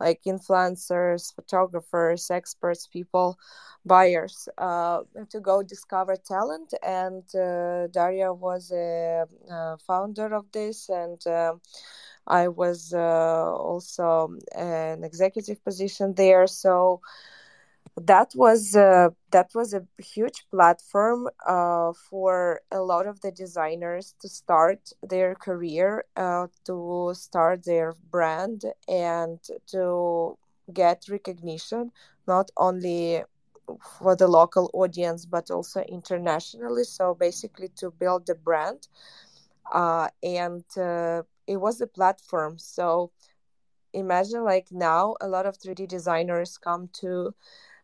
like 0.00 0.22
influencers, 0.26 1.34
photographers, 1.34 2.30
experts, 2.30 2.86
people, 2.86 3.38
buyers 3.84 4.48
uh, 4.58 5.00
to 5.28 5.40
go 5.40 5.62
discover 5.62 6.16
talent. 6.16 6.72
And 6.82 7.22
uh, 7.34 7.86
Daria 7.88 8.32
was 8.32 8.72
a, 8.72 9.26
a, 9.50 9.76
founder 9.86 10.34
of 10.34 10.46
this, 10.52 10.88
and 10.88 11.24
uh, 11.26 11.54
I 12.26 12.48
was 12.48 12.94
uh, 12.94 13.54
also 13.54 14.36
an 14.54 15.04
executive 15.04 15.62
position 15.64 16.14
there. 16.14 16.46
So 16.46 17.00
that 17.96 18.32
was 18.34 18.74
uh, 18.76 19.10
that 19.30 19.50
was 19.54 19.74
a 19.74 19.84
huge 19.98 20.46
platform 20.50 21.28
uh, 21.46 21.92
for 21.92 22.60
a 22.70 22.80
lot 22.80 23.06
of 23.06 23.20
the 23.20 23.30
designers 23.32 24.14
to 24.20 24.28
start 24.28 24.92
their 25.02 25.34
career, 25.34 26.04
uh, 26.16 26.46
to 26.64 27.12
start 27.14 27.64
their 27.64 27.94
brand, 28.10 28.64
and 28.88 29.38
to 29.68 30.38
get 30.72 31.04
recognition 31.10 31.90
not 32.26 32.50
only 32.56 33.22
for 33.98 34.16
the 34.16 34.28
local 34.28 34.70
audience 34.74 35.26
but 35.26 35.50
also 35.50 35.80
internationally. 35.82 36.84
So 36.84 37.14
basically, 37.14 37.68
to 37.76 37.90
build 37.90 38.26
the 38.26 38.34
brand, 38.34 38.88
uh, 39.72 40.08
and 40.22 40.64
uh, 40.76 41.22
it 41.46 41.56
was 41.56 41.80
a 41.80 41.86
platform. 41.86 42.58
So 42.58 43.10
imagine 43.92 44.44
like 44.44 44.68
now 44.70 45.16
a 45.20 45.28
lot 45.28 45.46
of 45.46 45.56
3D 45.58 45.86
designers 45.86 46.58
come 46.58 46.88
to 47.00 47.34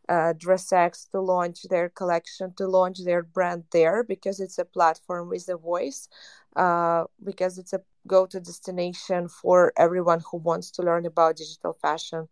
uh, 0.08 0.32
DressX 0.34 1.10
to 1.10 1.20
launch 1.20 1.62
their 1.64 1.88
collection, 1.88 2.52
to 2.56 2.66
launch 2.66 3.04
their 3.04 3.22
brand 3.22 3.64
there 3.72 4.04
because 4.04 4.40
it's 4.40 4.58
a 4.58 4.64
platform 4.64 5.28
with 5.28 5.48
a 5.48 5.56
voice, 5.56 6.08
uh, 6.56 7.04
because 7.22 7.58
it's 7.58 7.72
a 7.72 7.80
go 8.06 8.26
to 8.26 8.38
destination 8.40 9.28
for 9.28 9.72
everyone 9.76 10.22
who 10.30 10.38
wants 10.38 10.70
to 10.70 10.82
learn 10.82 11.06
about 11.06 11.36
digital 11.36 11.72
fashion, 11.82 12.28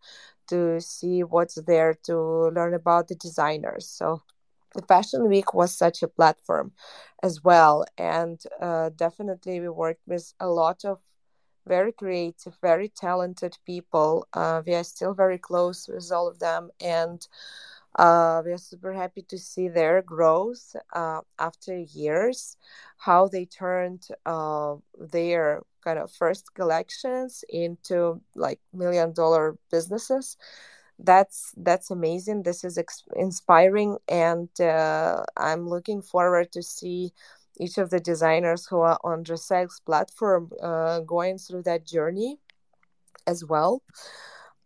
to 0.47 0.79
see 0.79 1.23
what's 1.23 1.55
there, 1.67 1.93
to 2.03 2.49
learn 2.49 2.73
about 2.73 3.07
the 3.07 3.15
designers. 3.15 3.87
So 3.87 4.21
the 4.73 4.81
Fashion 4.83 5.27
Week 5.27 5.53
was 5.53 5.73
such 5.75 6.03
a 6.03 6.07
platform 6.07 6.71
as 7.23 7.43
well. 7.43 7.85
And 7.97 8.41
uh, 8.61 8.89
definitely 8.95 9.59
we 9.59 9.69
worked 9.69 10.01
with 10.07 10.33
a 10.39 10.47
lot 10.47 10.85
of 10.85 10.99
very 11.67 11.91
creative, 11.91 12.55
very 12.61 12.89
talented 12.89 13.57
people. 13.65 14.27
Uh, 14.33 14.61
we 14.65 14.73
are 14.75 14.83
still 14.83 15.13
very 15.13 15.37
close 15.37 15.87
with 15.87 16.11
all 16.11 16.27
of 16.27 16.39
them, 16.39 16.69
and 16.81 17.27
uh, 17.97 18.41
we 18.45 18.51
are 18.51 18.57
super 18.57 18.93
happy 18.93 19.21
to 19.23 19.37
see 19.37 19.67
their 19.69 20.01
growth 20.01 20.75
uh, 20.93 21.21
after 21.39 21.77
years, 21.77 22.57
how 22.97 23.27
they 23.27 23.45
turned 23.45 24.07
uh, 24.25 24.75
their 24.99 25.61
kind 25.83 25.99
of 25.99 26.11
first 26.11 26.53
collections 26.55 27.43
into 27.49 28.21
like 28.35 28.59
million 28.73 29.13
dollar 29.13 29.57
businesses. 29.71 30.37
That's 30.99 31.53
that's 31.57 31.91
amazing. 31.91 32.43
This 32.43 32.63
is 32.63 32.77
ex- 32.77 33.03
inspiring, 33.15 33.97
and 34.07 34.49
uh, 34.61 35.25
I'm 35.35 35.67
looking 35.67 36.01
forward 36.01 36.51
to 36.53 36.63
see 36.63 37.11
each 37.59 37.77
of 37.77 37.89
the 37.89 37.99
designers 37.99 38.65
who 38.67 38.79
are 38.79 38.99
on 39.03 39.23
DressX 39.23 39.83
platform 39.85 40.51
uh, 40.61 40.99
going 41.01 41.37
through 41.37 41.63
that 41.63 41.85
journey 41.85 42.39
as 43.27 43.43
well. 43.43 43.81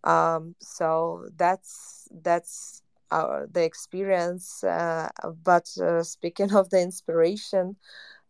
Um, 0.04 0.56
so 0.60 1.28
that's 1.36 2.08
that's 2.24 2.82
our, 3.12 3.48
the 3.52 3.64
experience. 3.64 4.64
Uh, 4.64 5.10
but 5.44 5.70
uh, 5.82 6.04
speaking 6.04 6.54
of 6.54 6.70
the 6.70 6.82
inspiration, 6.82 7.76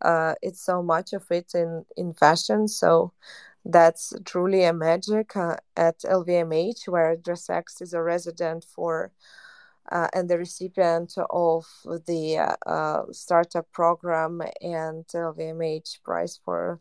uh, 0.02 0.36
it's 0.42 0.62
so 0.62 0.82
much 0.82 1.14
of 1.14 1.26
it 1.32 1.52
in 1.54 1.86
in 1.98 2.14
fashion. 2.14 2.68
So 2.68 3.14
that's 3.66 4.14
truly 4.26 4.64
a 4.64 4.74
magic 4.74 5.36
uh, 5.36 5.58
at 5.76 6.00
LVMH, 6.00 6.88
where 6.88 7.16
DressX 7.16 7.82
is 7.82 7.94
a 7.94 8.02
resident 8.02 8.64
for 8.64 9.12
uh, 9.92 10.08
and 10.14 10.30
the 10.30 10.38
recipient 10.38 11.16
of 11.30 11.66
the 12.06 12.38
uh, 12.38 12.70
uh 12.70 13.04
startup 13.12 13.72
program 13.72 14.42
and 14.62 15.06
VMH 15.08 16.04
prize 16.04 16.40
for 16.44 16.80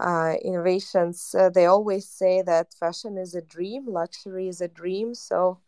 uh, 0.00 0.34
innovations. 0.44 1.34
Uh, 1.34 1.48
they 1.48 1.66
always 1.66 2.08
say 2.08 2.42
that 2.42 2.74
fashion 2.74 3.16
is 3.18 3.34
a 3.34 3.42
dream, 3.42 3.86
luxury 3.86 4.48
is 4.48 4.60
a 4.60 4.68
dream. 4.68 5.14
So 5.14 5.58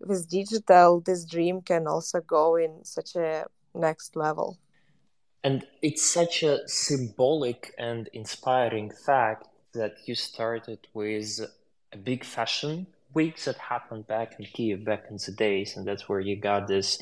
with 0.00 0.28
digital, 0.28 1.00
this 1.00 1.24
dream 1.24 1.62
can 1.62 1.86
also 1.86 2.20
go 2.20 2.56
in 2.56 2.84
such 2.84 3.16
a 3.16 3.46
next 3.74 4.16
level. 4.16 4.58
And 5.42 5.66
it's 5.82 6.02
such 6.02 6.42
a 6.42 6.66
symbolic 6.66 7.74
and 7.78 8.08
inspiring 8.12 8.90
fact 8.90 9.46
that 9.74 9.96
you 10.06 10.14
started 10.14 10.78
with 10.94 11.40
a 11.92 11.98
big 11.98 12.24
fashion 12.24 12.86
weeks 13.14 13.44
that 13.46 13.56
happened 13.56 14.06
back 14.06 14.34
in 14.38 14.46
Kiev 14.46 14.84
back 14.84 15.04
in 15.10 15.16
the 15.16 15.32
days, 15.32 15.76
and 15.76 15.86
that's 15.86 16.08
where 16.08 16.20
you 16.20 16.36
got 16.36 16.68
this 16.68 17.00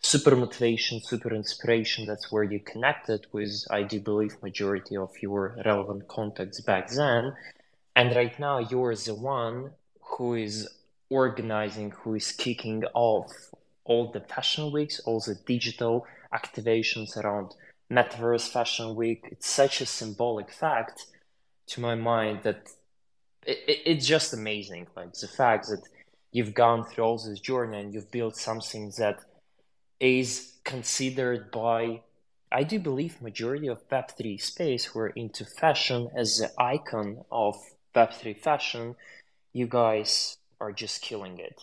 super 0.00 0.36
motivation, 0.36 1.00
super 1.00 1.34
inspiration. 1.34 2.06
That's 2.06 2.30
where 2.30 2.44
you 2.44 2.60
connected 2.60 3.26
with, 3.32 3.64
I 3.70 3.82
do 3.82 4.00
believe, 4.00 4.42
majority 4.42 4.96
of 4.96 5.10
your 5.20 5.56
relevant 5.64 6.08
contacts 6.08 6.60
back 6.60 6.88
then. 6.90 7.34
And 7.96 8.14
right 8.14 8.38
now, 8.38 8.58
you're 8.58 8.94
the 8.94 9.14
one 9.14 9.70
who 10.00 10.34
is 10.34 10.68
organizing, 11.10 11.90
who 11.90 12.14
is 12.14 12.32
kicking 12.32 12.84
off 12.94 13.32
all 13.84 14.12
the 14.12 14.20
fashion 14.20 14.70
weeks, 14.70 15.00
all 15.00 15.20
the 15.20 15.36
digital 15.46 16.06
activations 16.32 17.16
around 17.16 17.54
Metaverse 17.90 18.48
Fashion 18.50 18.94
Week. 18.94 19.24
It's 19.30 19.48
such 19.48 19.80
a 19.80 19.86
symbolic 19.86 20.50
fact 20.52 21.06
to 21.68 21.80
my 21.80 21.94
mind 21.94 22.40
that 22.44 22.68
it, 23.46 23.58
it, 23.66 23.78
it's 23.86 24.06
just 24.06 24.32
amazing. 24.32 24.86
Like 24.96 25.12
the 25.14 25.28
fact 25.28 25.68
that 25.68 25.82
you've 26.32 26.54
gone 26.54 26.84
through 26.84 27.04
all 27.04 27.18
this 27.18 27.40
journey 27.40 27.80
and 27.80 27.94
you've 27.94 28.10
built 28.10 28.36
something 28.36 28.92
that 28.98 29.20
is 30.00 30.52
considered 30.64 31.50
by 31.50 32.02
I 32.50 32.62
do 32.62 32.78
believe 32.78 33.20
majority 33.20 33.66
of 33.66 33.86
Web3 33.90 34.40
space 34.40 34.86
who 34.86 35.00
are 35.00 35.08
into 35.08 35.44
fashion 35.44 36.08
as 36.16 36.38
the 36.38 36.50
icon 36.58 37.24
of 37.30 37.56
Web3 37.94 38.38
fashion. 38.38 38.96
You 39.52 39.66
guys 39.66 40.38
are 40.58 40.72
just 40.72 41.02
killing 41.02 41.38
it. 41.38 41.60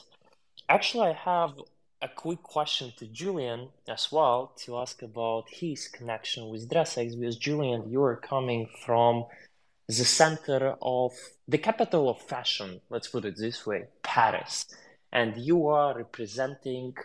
Actually, 0.69 1.09
I 1.09 1.13
have 1.13 1.53
a 2.01 2.07
quick 2.07 2.43
question 2.43 2.93
to 2.97 3.07
Julien 3.07 3.69
as 3.87 4.11
well 4.11 4.53
to 4.63 4.77
ask 4.77 5.01
about 5.01 5.45
his 5.49 5.87
connection 5.87 6.49
with 6.49 6.69
DressX 6.69 7.19
because 7.19 7.37
Julien, 7.37 7.89
you're 7.89 8.17
coming 8.17 8.67
from 8.85 9.25
the 9.87 10.05
center 10.05 10.75
of 10.81 11.13
the 11.47 11.57
capital 11.57 12.09
of 12.09 12.19
fashion, 12.21 12.81
let's 12.89 13.07
put 13.07 13.25
it 13.25 13.35
this 13.37 13.65
way, 13.65 13.85
Paris. 14.01 14.65
And 15.11 15.37
you 15.37 15.67
are 15.67 15.95
representing 15.95 16.95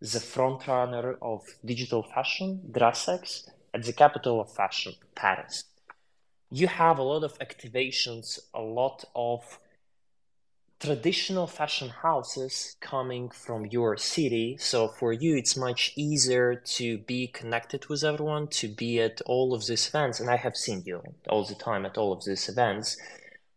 the 0.00 0.20
frontrunner 0.20 1.16
of 1.20 1.42
digital 1.64 2.02
fashion, 2.02 2.60
DressX, 2.70 3.48
at 3.74 3.82
the 3.82 3.92
capital 3.92 4.40
of 4.40 4.52
fashion, 4.52 4.94
Paris. 5.14 5.64
You 6.50 6.68
have 6.68 6.98
a 6.98 7.02
lot 7.02 7.24
of 7.24 7.38
activations, 7.40 8.38
a 8.54 8.60
lot 8.60 9.04
of 9.14 9.58
traditional 10.80 11.46
fashion 11.46 11.88
houses 11.88 12.76
coming 12.80 13.30
from 13.30 13.66
your 13.66 13.96
city. 13.96 14.56
So 14.60 14.88
for 14.88 15.12
you, 15.12 15.36
it's 15.36 15.56
much 15.56 15.92
easier 15.96 16.54
to 16.54 16.98
be 16.98 17.26
connected 17.26 17.86
with 17.86 18.04
everyone, 18.04 18.48
to 18.48 18.68
be 18.68 19.00
at 19.00 19.20
all 19.22 19.54
of 19.54 19.66
these 19.66 19.88
events. 19.88 20.20
And 20.20 20.30
I 20.30 20.36
have 20.36 20.56
seen 20.56 20.82
you 20.86 21.02
all 21.28 21.44
the 21.44 21.54
time 21.54 21.84
at 21.84 21.98
all 21.98 22.12
of 22.12 22.24
these 22.24 22.48
events. 22.48 22.96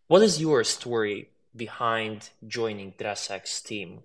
What 0.07 0.21
is 0.23 0.41
your 0.41 0.63
story 0.63 1.29
behind 1.55 2.29
joining 2.47 2.93
DressX 2.93 3.63
team? 3.63 3.99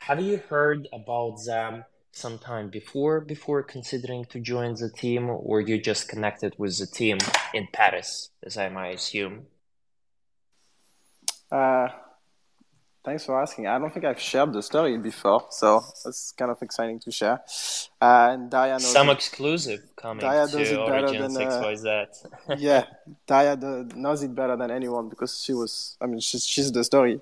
Have 0.00 0.20
you 0.20 0.40
heard 0.48 0.88
about 0.92 1.44
them 1.44 1.84
sometime 2.12 2.68
before 2.68 3.20
before 3.20 3.62
considering 3.62 4.24
to 4.26 4.40
join 4.40 4.74
the 4.74 4.90
team, 4.90 5.28
or 5.28 5.60
you 5.60 5.80
just 5.80 6.08
connected 6.08 6.54
with 6.56 6.78
the 6.78 6.86
team 6.86 7.18
in 7.52 7.68
Paris, 7.72 8.30
as 8.42 8.56
I 8.56 8.68
might 8.68 8.94
assume? 8.94 9.46
Uh, 11.50 11.88
Thanks 13.04 13.24
for 13.24 13.40
asking. 13.40 13.66
I 13.66 13.78
don't 13.78 13.92
think 13.92 14.04
I've 14.04 14.20
shared 14.20 14.52
the 14.52 14.62
story 14.62 14.98
before, 14.98 15.46
so 15.50 15.82
it's 16.04 16.32
kind 16.32 16.50
of 16.50 16.60
exciting 16.60 16.98
to 17.00 17.10
share. 17.12 17.40
Uh, 18.00 18.30
and 18.32 18.50
Daya 18.50 18.72
knows 18.72 18.92
some 18.92 19.08
it. 19.08 19.12
exclusive 19.12 19.80
coming 19.96 20.24
Daya 20.24 20.50
to 20.50 20.58
does 20.58 20.70
it 20.70 20.78
Origins 20.78 21.34
better 21.34 21.48
than, 21.48 21.86
uh, 21.86 22.08
XYZ. 22.08 22.26
yeah, 22.58 22.84
Daya 23.26 23.94
knows 23.94 24.22
it 24.22 24.34
better 24.34 24.56
than 24.56 24.70
anyone 24.70 25.08
because 25.08 25.42
she 25.42 25.54
was. 25.54 25.96
I 26.00 26.06
mean, 26.06 26.20
she's 26.20 26.44
she's 26.44 26.72
the 26.72 26.82
story. 26.82 27.20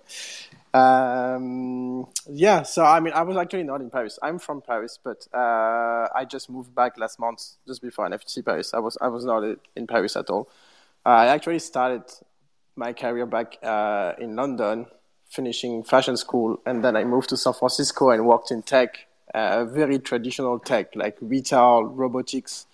Um, 0.72 2.06
yeah, 2.28 2.62
so 2.62 2.84
I 2.84 3.00
mean, 3.00 3.12
I 3.12 3.22
was 3.22 3.36
actually 3.36 3.64
not 3.64 3.80
in 3.80 3.90
Paris. 3.90 4.18
I'm 4.22 4.38
from 4.38 4.62
Paris, 4.62 4.98
but 5.02 5.28
uh, 5.32 6.08
I 6.14 6.24
just 6.28 6.50
moved 6.50 6.74
back 6.74 6.98
last 6.98 7.18
month, 7.18 7.56
just 7.66 7.82
before 7.82 8.08
NFT 8.08 8.44
Paris. 8.44 8.72
I 8.72 8.78
was 8.78 8.96
I 9.00 9.08
was 9.08 9.24
not 9.24 9.44
in 9.76 9.86
Paris 9.86 10.16
at 10.16 10.30
all. 10.30 10.48
I 11.04 11.26
actually 11.28 11.60
started 11.60 12.02
my 12.74 12.92
career 12.92 13.26
back 13.26 13.58
uh, 13.62 14.14
in 14.18 14.34
London 14.34 14.86
finishing 15.28 15.82
fashion 15.82 16.16
school, 16.16 16.60
and 16.66 16.84
then 16.84 16.96
I 16.96 17.04
moved 17.04 17.28
to 17.30 17.36
San 17.36 17.52
Francisco 17.52 18.10
and 18.10 18.26
worked 18.26 18.50
in 18.50 18.62
tech, 18.62 19.06
uh, 19.34 19.64
very 19.64 19.98
traditional 19.98 20.58
tech 20.58 20.94
like 20.94 21.16
retail, 21.20 21.84
robotics, 21.84 22.66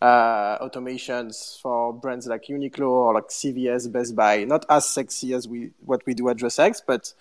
uh, 0.00 0.58
automations 0.58 1.60
for 1.60 1.92
brands 1.92 2.26
like 2.26 2.44
Uniqlo 2.46 2.88
or 2.88 3.14
like 3.14 3.28
CVS, 3.28 3.90
Best 3.90 4.14
Buy. 4.14 4.44
Not 4.44 4.66
as 4.68 4.88
sexy 4.88 5.32
as 5.34 5.48
we 5.48 5.70
what 5.84 6.04
we 6.06 6.14
do 6.14 6.28
at 6.28 6.36
DressX, 6.36 6.82
but 6.86 7.12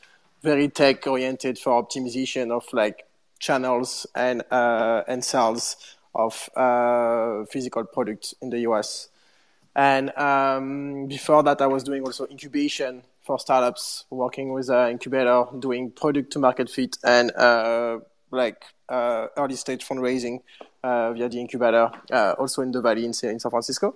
very 0.41 0.67
tech 0.67 1.07
oriented 1.07 1.57
for 1.57 1.81
optimization 1.81 2.51
of 2.51 2.65
like 2.73 3.07
channels 3.39 4.05
and 4.15 4.43
uh, 4.51 5.03
and 5.07 5.23
sales 5.23 5.95
of 6.13 6.49
uh, 6.55 7.45
physical 7.45 7.83
products 7.85 8.35
in 8.41 8.49
the 8.49 8.59
US. 8.59 9.09
And 9.75 10.15
um, 10.17 11.07
before 11.07 11.41
that, 11.43 11.61
I 11.61 11.67
was 11.67 11.83
doing 11.83 12.03
also 12.03 12.27
incubation 12.27 13.03
for 13.23 13.39
startups, 13.39 14.05
working 14.09 14.51
with 14.53 14.69
an 14.69 14.91
incubator, 14.91 15.45
doing 15.59 15.91
product 15.91 16.31
to 16.33 16.39
market 16.39 16.69
fit 16.69 16.97
and 17.03 17.31
uh, 17.35 17.99
like 18.31 18.63
uh, 18.89 19.27
early 19.37 19.55
stage 19.55 19.87
fundraising 19.87 20.41
uh, 20.83 21.13
via 21.13 21.29
the 21.29 21.39
incubator, 21.39 21.89
also 22.37 22.61
in 22.61 22.71
the 22.71 22.81
Valley 22.81 23.05
in, 23.05 23.13
in 23.23 23.39
San 23.39 23.49
Francisco. 23.49 23.95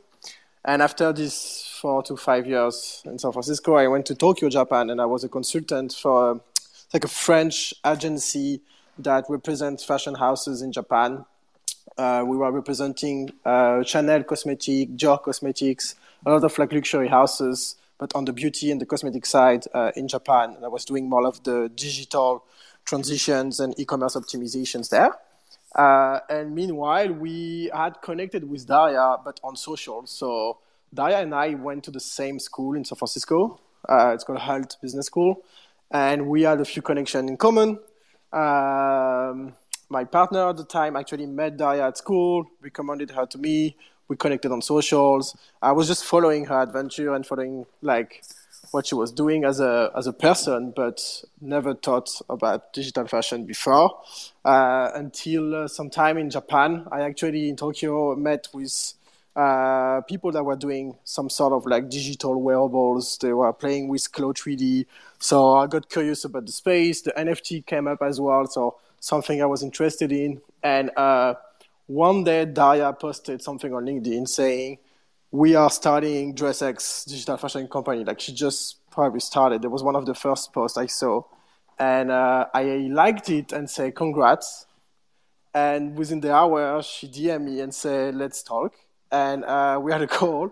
And 0.64 0.82
after 0.82 1.14
this 1.14 1.78
four 1.82 2.04
to 2.04 2.18
five 2.18 2.48
years 2.48 3.02
in 3.06 3.20
San 3.20 3.32
Francisco, 3.32 3.76
I 3.76 3.88
went 3.88 4.06
to 4.08 4.16
Tokyo, 4.16 4.50
Japan, 4.50 4.90
and 4.90 5.00
I 5.00 5.06
was 5.06 5.24
a 5.24 5.30
consultant 5.30 5.94
for 5.94 6.42
like 6.94 7.04
a 7.04 7.08
French 7.08 7.74
agency 7.86 8.62
that 9.00 9.26
represents 9.30 9.84
fashion 9.84 10.16
houses 10.16 10.62
in 10.62 10.72
Japan. 10.72 11.26
Uh, 11.98 12.24
we 12.26 12.38
were 12.38 12.52
representing 12.52 13.32
uh, 13.46 13.84
Chanel 13.84 14.24
Cosmetic, 14.24 14.96
Dior 14.96 15.22
Cosmetics, 15.22 15.96
a 16.26 16.32
lot 16.32 16.44
of 16.44 16.58
like 16.58 16.72
luxury 16.72 17.08
houses 17.08 17.76
but 17.98 18.14
on 18.16 18.26
the 18.26 18.34
beauty 18.34 18.72
and 18.72 18.80
the 18.80 18.86
cosmetic 18.86 19.26
side 19.26 19.66
uh, 19.74 19.92
in 19.96 20.08
Japan. 20.08 20.54
And 20.56 20.66
I 20.66 20.68
was 20.68 20.86
doing 20.86 21.10
more 21.10 21.26
of 21.26 21.44
the 21.44 21.70
digital 21.74 22.44
transitions 22.86 23.60
and 23.60 23.78
e-commerce 23.80 24.16
optimizations 24.16 24.90
there. 24.90 25.10
Uh, 25.76 26.20
and 26.30 26.56
meanwhile, 26.56 27.12
we 27.12 27.70
had 27.74 28.02
connected 28.02 28.50
with 28.50 28.68
Daria, 28.68 29.18
but 29.24 29.40
on 29.44 29.56
social. 29.56 30.06
So 30.06 30.60
Daria 30.94 31.20
and 31.20 31.36
I 31.36 31.56
went 31.56 31.84
to 31.86 31.92
the 31.92 32.00
same 32.00 32.40
school 32.40 32.76
in 32.76 32.86
San 32.86 32.98
Francisco. 32.98 33.60
Uh, 33.88 34.12
it's 34.14 34.24
called 34.24 34.40
Hult 34.40 34.78
Business 34.82 35.06
School, 35.06 35.44
and 35.92 36.28
we 36.28 36.44
had 36.44 36.60
a 36.60 36.66
few 36.66 36.82
connections 36.82 37.30
in 37.30 37.38
common. 37.38 37.80
Um, 38.34 39.54
my 39.90 40.04
partner 40.04 40.50
at 40.50 40.58
the 40.58 40.66
time 40.66 40.96
actually 40.96 41.26
met 41.26 41.58
Daria 41.58 41.88
at 41.88 41.98
school, 41.98 42.46
recommended 42.62 43.12
her 43.12 43.26
to 43.28 43.38
me 43.38 43.78
we 44.08 44.16
connected 44.16 44.52
on 44.52 44.62
socials. 44.62 45.36
I 45.62 45.72
was 45.72 45.88
just 45.88 46.06
following 46.06 46.46
her 46.46 46.62
adventure 46.62 47.14
and 47.14 47.26
following 47.26 47.66
like 47.82 48.24
what 48.72 48.86
she 48.86 48.96
was 48.96 49.12
doing 49.12 49.44
as 49.46 49.60
a 49.60 49.92
as 49.96 50.08
a 50.08 50.14
person, 50.14 50.74
but 50.76 51.24
never 51.42 51.74
thought 51.74 52.10
about 52.30 52.74
digital 52.74 53.08
fashion 53.08 53.46
before. 53.46 54.00
Uh, 54.44 54.90
until 54.96 55.56
uh, 55.56 55.68
some 55.68 55.90
time 55.90 56.18
in 56.18 56.30
Japan, 56.30 56.86
I 56.92 57.02
actually 57.02 57.50
in 57.50 57.56
Tokyo 57.56 58.16
met 58.16 58.48
with 58.54 58.94
uh, 59.36 60.02
people 60.02 60.32
that 60.32 60.44
were 60.44 60.56
doing 60.56 60.98
some 61.04 61.30
sort 61.30 61.54
of 61.54 61.66
like 61.66 61.90
digital 61.90 62.42
wearables. 62.42 63.18
They 63.22 63.34
were 63.34 63.54
playing 63.54 63.88
with 63.88 64.12
Clo 64.12 64.34
3D, 64.34 64.86
so 65.20 65.56
I 65.56 65.68
got 65.68 65.90
curious 65.90 66.26
about 66.26 66.46
the 66.46 66.52
space. 66.52 67.02
The 67.02 67.12
NFT 67.12 67.66
came 67.66 67.88
up 67.88 68.02
as 68.02 68.20
well, 68.20 68.48
so 68.48 68.78
something 69.00 69.42
I 69.42 69.46
was 69.46 69.64
interested 69.64 70.12
in, 70.12 70.42
and 70.64 70.92
uh, 70.98 71.36
one 71.88 72.24
day 72.24 72.46
Daria 72.46 72.94
posted 72.94 73.42
something 73.42 73.74
on 73.74 73.86
LinkedIn 73.86 74.28
saying, 74.28 74.78
"We 75.32 75.56
are 75.56 75.70
starting 75.70 76.36
DressX 76.36 77.06
digital 77.08 77.38
fashion 77.38 77.68
company." 77.68 78.04
Like 78.04 78.20
she 78.20 78.34
just 78.34 78.90
probably 78.92 79.22
started. 79.22 79.64
It 79.64 79.70
was 79.70 79.84
one 79.84 79.96
of 79.96 80.06
the 80.06 80.14
first 80.14 80.54
posts 80.54 80.78
I 80.78 80.88
saw, 80.88 81.24
and 81.80 82.12
uh, 82.12 82.48
I 82.54 82.64
liked 82.92 83.30
it 83.30 83.52
and 83.54 83.70
say 83.70 83.92
congrats. 83.92 84.66
And 85.54 85.98
within 85.98 86.20
the 86.20 86.34
hour, 86.34 86.84
she 86.84 87.08
DM 87.08 87.46
me 87.46 87.62
and 87.62 87.74
said, 87.74 88.16
"Let's 88.16 88.44
talk." 88.44 88.74
And 89.12 89.46
uh, 89.46 89.80
we 89.82 89.92
had 89.92 90.02
a 90.02 90.08
call, 90.20 90.52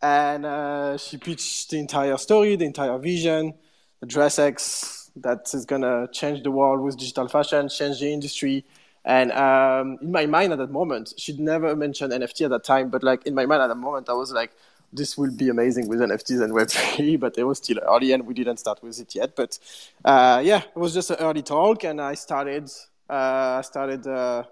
and 0.00 0.46
uh, 0.46 0.96
she 0.96 1.16
pitched 1.18 1.70
the 1.70 1.78
entire 1.78 2.16
story, 2.16 2.56
the 2.56 2.64
entire 2.64 2.98
vision, 2.98 3.54
the 4.00 4.06
DressX 4.06 5.10
that 5.16 5.52
is 5.54 5.64
gonna 5.64 6.06
change 6.12 6.42
the 6.42 6.50
world 6.50 6.80
with 6.80 6.96
digital 6.96 7.26
fashion, 7.28 7.68
change 7.68 8.00
the 8.00 8.12
industry. 8.12 8.64
And 9.06 9.30
um, 9.30 9.98
in 10.02 10.10
my 10.10 10.26
mind 10.26 10.52
at 10.52 10.58
that 10.58 10.72
moment, 10.72 11.14
she'd 11.16 11.38
never 11.38 11.76
mentioned 11.76 12.12
NFT 12.12 12.46
at 12.46 12.50
that 12.50 12.64
time, 12.64 12.90
but 12.90 13.04
like 13.04 13.24
in 13.24 13.36
my 13.36 13.46
mind 13.46 13.62
at 13.62 13.68
that 13.68 13.76
moment, 13.76 14.08
I 14.08 14.14
was 14.14 14.32
like, 14.32 14.50
this 14.92 15.16
will 15.16 15.30
be 15.30 15.48
amazing 15.48 15.88
with 15.88 16.00
NFTs 16.00 16.42
and 16.42 16.52
Web3, 16.52 17.20
but 17.24 17.38
it 17.38 17.44
was 17.44 17.58
still 17.58 17.78
early 17.86 18.10
and 18.12 18.26
we 18.26 18.34
didn't 18.34 18.56
start 18.56 18.82
with 18.82 18.98
it 19.00 19.14
yet. 19.14 19.36
But 19.36 19.58
uh, 20.04 20.42
yeah, 20.44 20.58
it 20.58 20.76
was 20.76 20.92
just 20.92 21.10
an 21.10 21.18
early 21.20 21.42
talk, 21.42 21.84
and 21.84 22.00
I 22.00 22.14
started 22.14 22.68
uh, 23.08 23.62
started 23.62 24.06
uh, 24.08 24.42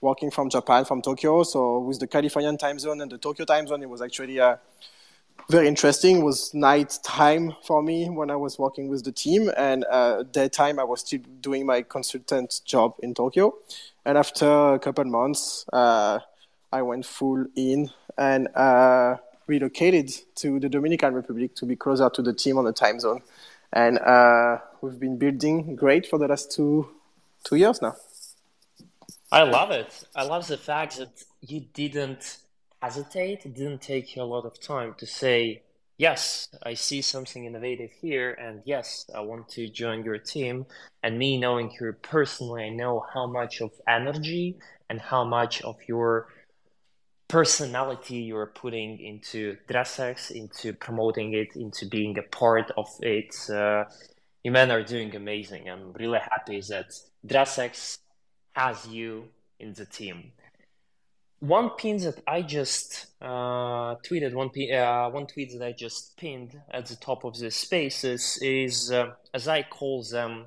working 0.00 0.30
from 0.30 0.48
Japan, 0.48 0.86
from 0.86 1.02
Tokyo. 1.02 1.42
So 1.42 1.80
with 1.80 2.00
the 2.00 2.06
Californian 2.06 2.56
time 2.56 2.78
zone 2.78 3.02
and 3.02 3.10
the 3.10 3.18
Tokyo 3.18 3.44
time 3.44 3.66
zone, 3.66 3.82
it 3.82 3.90
was 3.90 4.00
actually 4.00 4.40
uh, 4.40 4.56
very 5.50 5.68
interesting. 5.68 6.18
It 6.18 6.24
was 6.24 6.54
night 6.54 6.98
time 7.02 7.54
for 7.64 7.82
me 7.82 8.08
when 8.08 8.30
I 8.30 8.36
was 8.36 8.58
working 8.58 8.88
with 8.88 9.04
the 9.04 9.12
team, 9.12 9.50
and 9.56 9.84
uh, 9.90 10.22
daytime 10.24 10.78
I 10.78 10.84
was 10.84 11.00
still 11.00 11.20
doing 11.40 11.66
my 11.66 11.82
consultant 11.82 12.60
job 12.64 12.94
in 13.02 13.14
Tokyo. 13.14 13.54
And 14.08 14.16
after 14.16 14.72
a 14.72 14.78
couple 14.78 15.04
months, 15.04 15.66
uh, 15.70 16.20
I 16.72 16.80
went 16.80 17.04
full 17.04 17.44
in 17.54 17.90
and 18.16 18.48
uh, 18.56 19.16
relocated 19.46 20.10
to 20.36 20.58
the 20.58 20.70
Dominican 20.70 21.12
Republic 21.12 21.54
to 21.56 21.66
be 21.66 21.76
closer 21.76 22.08
to 22.08 22.22
the 22.22 22.32
team 22.32 22.56
on 22.56 22.64
the 22.64 22.72
time 22.72 23.00
zone. 23.00 23.20
And 23.70 23.98
uh, 23.98 24.60
we've 24.80 24.98
been 24.98 25.18
building 25.18 25.76
great 25.76 26.06
for 26.06 26.18
the 26.18 26.26
last 26.26 26.50
two 26.50 26.88
two 27.44 27.56
years 27.56 27.82
now. 27.82 27.96
I 29.30 29.42
love 29.42 29.72
it. 29.72 30.04
I 30.16 30.22
love 30.22 30.46
the 30.48 30.56
fact 30.56 30.96
that 30.96 31.24
you 31.42 31.66
didn't 31.74 32.38
hesitate. 32.80 33.44
It 33.44 33.54
didn't 33.54 33.82
take 33.82 34.16
you 34.16 34.22
a 34.22 34.24
lot 34.24 34.46
of 34.46 34.58
time 34.58 34.94
to 35.00 35.06
say, 35.06 35.60
yes, 35.98 36.48
I 36.62 36.74
see 36.74 37.02
something 37.02 37.44
innovative 37.44 37.90
here, 38.00 38.32
and 38.32 38.62
yes, 38.64 39.04
I 39.14 39.20
want 39.20 39.48
to 39.50 39.68
join 39.68 40.04
your 40.04 40.18
team. 40.18 40.66
And 41.02 41.18
me 41.18 41.38
knowing 41.38 41.70
you 41.78 41.92
personally, 42.00 42.64
I 42.64 42.70
know 42.70 43.04
how 43.12 43.26
much 43.26 43.60
of 43.60 43.72
energy 43.86 44.56
and 44.88 45.00
how 45.00 45.24
much 45.24 45.60
of 45.62 45.76
your 45.86 46.28
personality 47.28 48.16
you're 48.16 48.46
putting 48.46 48.98
into 49.00 49.56
DressX, 49.68 50.30
into 50.30 50.72
promoting 50.72 51.34
it, 51.34 51.54
into 51.56 51.86
being 51.86 52.16
a 52.18 52.22
part 52.22 52.70
of 52.76 52.88
it. 53.00 53.34
Uh, 53.50 53.84
you 54.42 54.50
men 54.50 54.70
are 54.70 54.82
doing 54.82 55.14
amazing. 55.14 55.68
I'm 55.68 55.92
really 55.92 56.20
happy 56.20 56.60
that 56.68 56.92
DressX 57.26 57.98
has 58.52 58.86
you 58.86 59.28
in 59.60 59.74
the 59.74 59.84
team. 59.84 60.32
One 61.40 61.70
pin 61.70 61.98
that 61.98 62.20
I 62.26 62.42
just 62.42 63.06
uh, 63.22 63.94
tweeted, 64.02 64.34
one, 64.34 64.50
uh, 64.72 65.08
one 65.10 65.26
tweet 65.28 65.52
that 65.52 65.64
I 65.64 65.70
just 65.72 66.16
pinned 66.16 66.60
at 66.70 66.86
the 66.86 66.96
top 66.96 67.24
of 67.24 67.38
the 67.38 67.52
spaces 67.52 68.38
is, 68.42 68.90
uh, 68.90 69.12
as 69.32 69.46
I 69.46 69.62
call 69.62 70.02
them, 70.02 70.46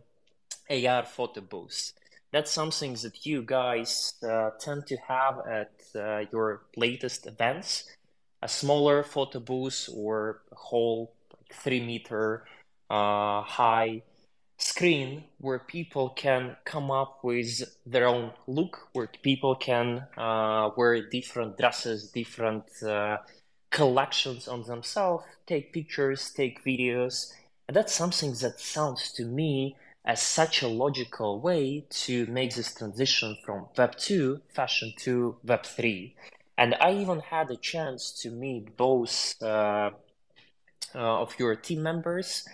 AR 0.69 1.06
photo 1.06 1.41
booths. 1.41 1.93
That's 2.32 2.51
something 2.51 2.93
that 2.95 3.25
you 3.25 3.41
guys 3.41 4.13
uh, 4.23 4.51
tend 4.60 4.88
to 4.88 4.97
have 5.08 5.39
at 5.47 5.71
uh, 5.95 6.25
your 6.32 6.63
latest 6.75 7.25
events. 7.25 7.86
A 8.41 8.47
smaller 8.49 9.04
photo 9.04 9.39
booth 9.39 9.88
or 9.93 10.41
a 10.51 10.56
whole 10.56 11.13
like, 11.32 11.56
three 11.58 11.82
meter 11.82 12.45
uh, 12.89 13.41
high 13.43 14.04
screen 14.62 15.24
where 15.39 15.60
people 15.60 16.10
can 16.10 16.56
come 16.65 16.91
up 16.91 17.19
with 17.24 17.63
their 17.86 18.08
own 18.08 18.32
look, 18.47 18.88
where 18.93 19.10
people 19.21 19.56
can 19.56 20.06
uh, 20.17 20.69
wear 20.78 21.10
different 21.10 21.58
dresses, 21.58 22.12
different 22.12 22.65
uh, 22.84 23.17
collections 23.71 24.47
on 24.47 24.63
themselves, 24.63 25.24
take 25.47 25.74
pictures, 25.74 26.32
take 26.32 26.63
videos. 26.63 27.32
And 27.67 27.76
that's 27.76 27.93
something 27.93 28.32
that 28.41 28.60
sounds 28.60 29.12
to 29.13 29.26
me 29.26 29.76
as 30.06 30.21
such 30.21 30.62
a 30.62 30.67
logical 30.67 31.39
way 31.39 31.86
to 31.89 32.26
make 32.28 32.56
this 32.56 32.74
transition 32.74 33.38
from 33.45 33.67
Web 33.78 33.95
2 33.97 34.41
fashion 34.50 34.93
to 35.00 35.38
Web 35.43 35.65
3. 35.65 36.15
And 36.58 36.76
I 36.80 36.93
even 36.93 37.19
had 37.19 37.50
a 37.50 37.56
chance 37.56 38.12
to 38.21 38.30
meet 38.30 38.78
both 38.78 39.41
uh, 39.41 39.91
uh 40.93 41.21
of 41.21 41.34
your 41.39 41.56
team 41.56 41.82
members 41.84 42.45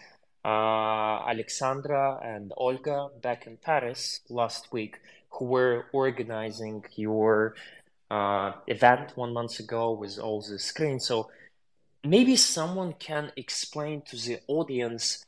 Alexandra 0.49 2.19
and 2.23 2.53
Olga 2.55 3.09
back 3.21 3.47
in 3.47 3.57
Paris 3.57 4.21
last 4.29 4.71
week, 4.71 4.99
who 5.31 5.45
were 5.45 5.85
organizing 5.91 6.85
your 6.95 7.55
uh, 8.09 8.53
event 8.67 9.11
one 9.15 9.33
month 9.33 9.59
ago 9.59 9.91
with 9.91 10.17
all 10.17 10.41
the 10.41 10.57
screens. 10.57 11.05
So 11.05 11.29
maybe 12.03 12.35
someone 12.35 12.93
can 12.93 13.31
explain 13.35 14.01
to 14.03 14.15
the 14.15 14.39
audience 14.47 15.25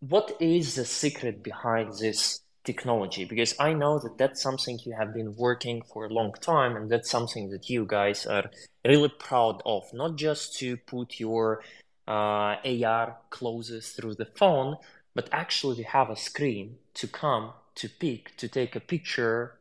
what 0.00 0.36
is 0.40 0.74
the 0.74 0.84
secret 0.84 1.42
behind 1.42 1.92
this 1.98 2.40
technology 2.64 3.24
because 3.24 3.54
i 3.60 3.72
know 3.72 3.98
that 4.00 4.18
that's 4.18 4.42
something 4.42 4.78
you 4.84 4.92
have 4.92 5.14
been 5.14 5.34
working 5.36 5.80
for 5.82 6.04
a 6.04 6.12
long 6.12 6.32
time 6.40 6.76
and 6.76 6.90
that's 6.90 7.08
something 7.08 7.48
that 7.50 7.70
you 7.70 7.86
guys 7.86 8.26
are 8.26 8.50
really 8.84 9.08
proud 9.08 9.62
of 9.64 9.84
not 9.94 10.16
just 10.16 10.58
to 10.58 10.76
put 10.78 11.20
your 11.20 11.62
uh, 12.06 12.56
AR 12.64 13.18
closes 13.30 13.90
through 13.90 14.14
the 14.14 14.26
phone, 14.36 14.76
but 15.14 15.28
actually 15.32 15.76
we 15.78 15.82
have 15.84 16.10
a 16.10 16.16
screen 16.16 16.76
to 16.94 17.06
come, 17.06 17.52
to 17.74 17.88
pick, 17.88 18.36
to 18.36 18.48
take 18.48 18.76
a 18.76 18.80
picture, 18.80 19.58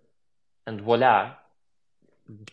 and 0.65 0.81
voila, 0.81 1.35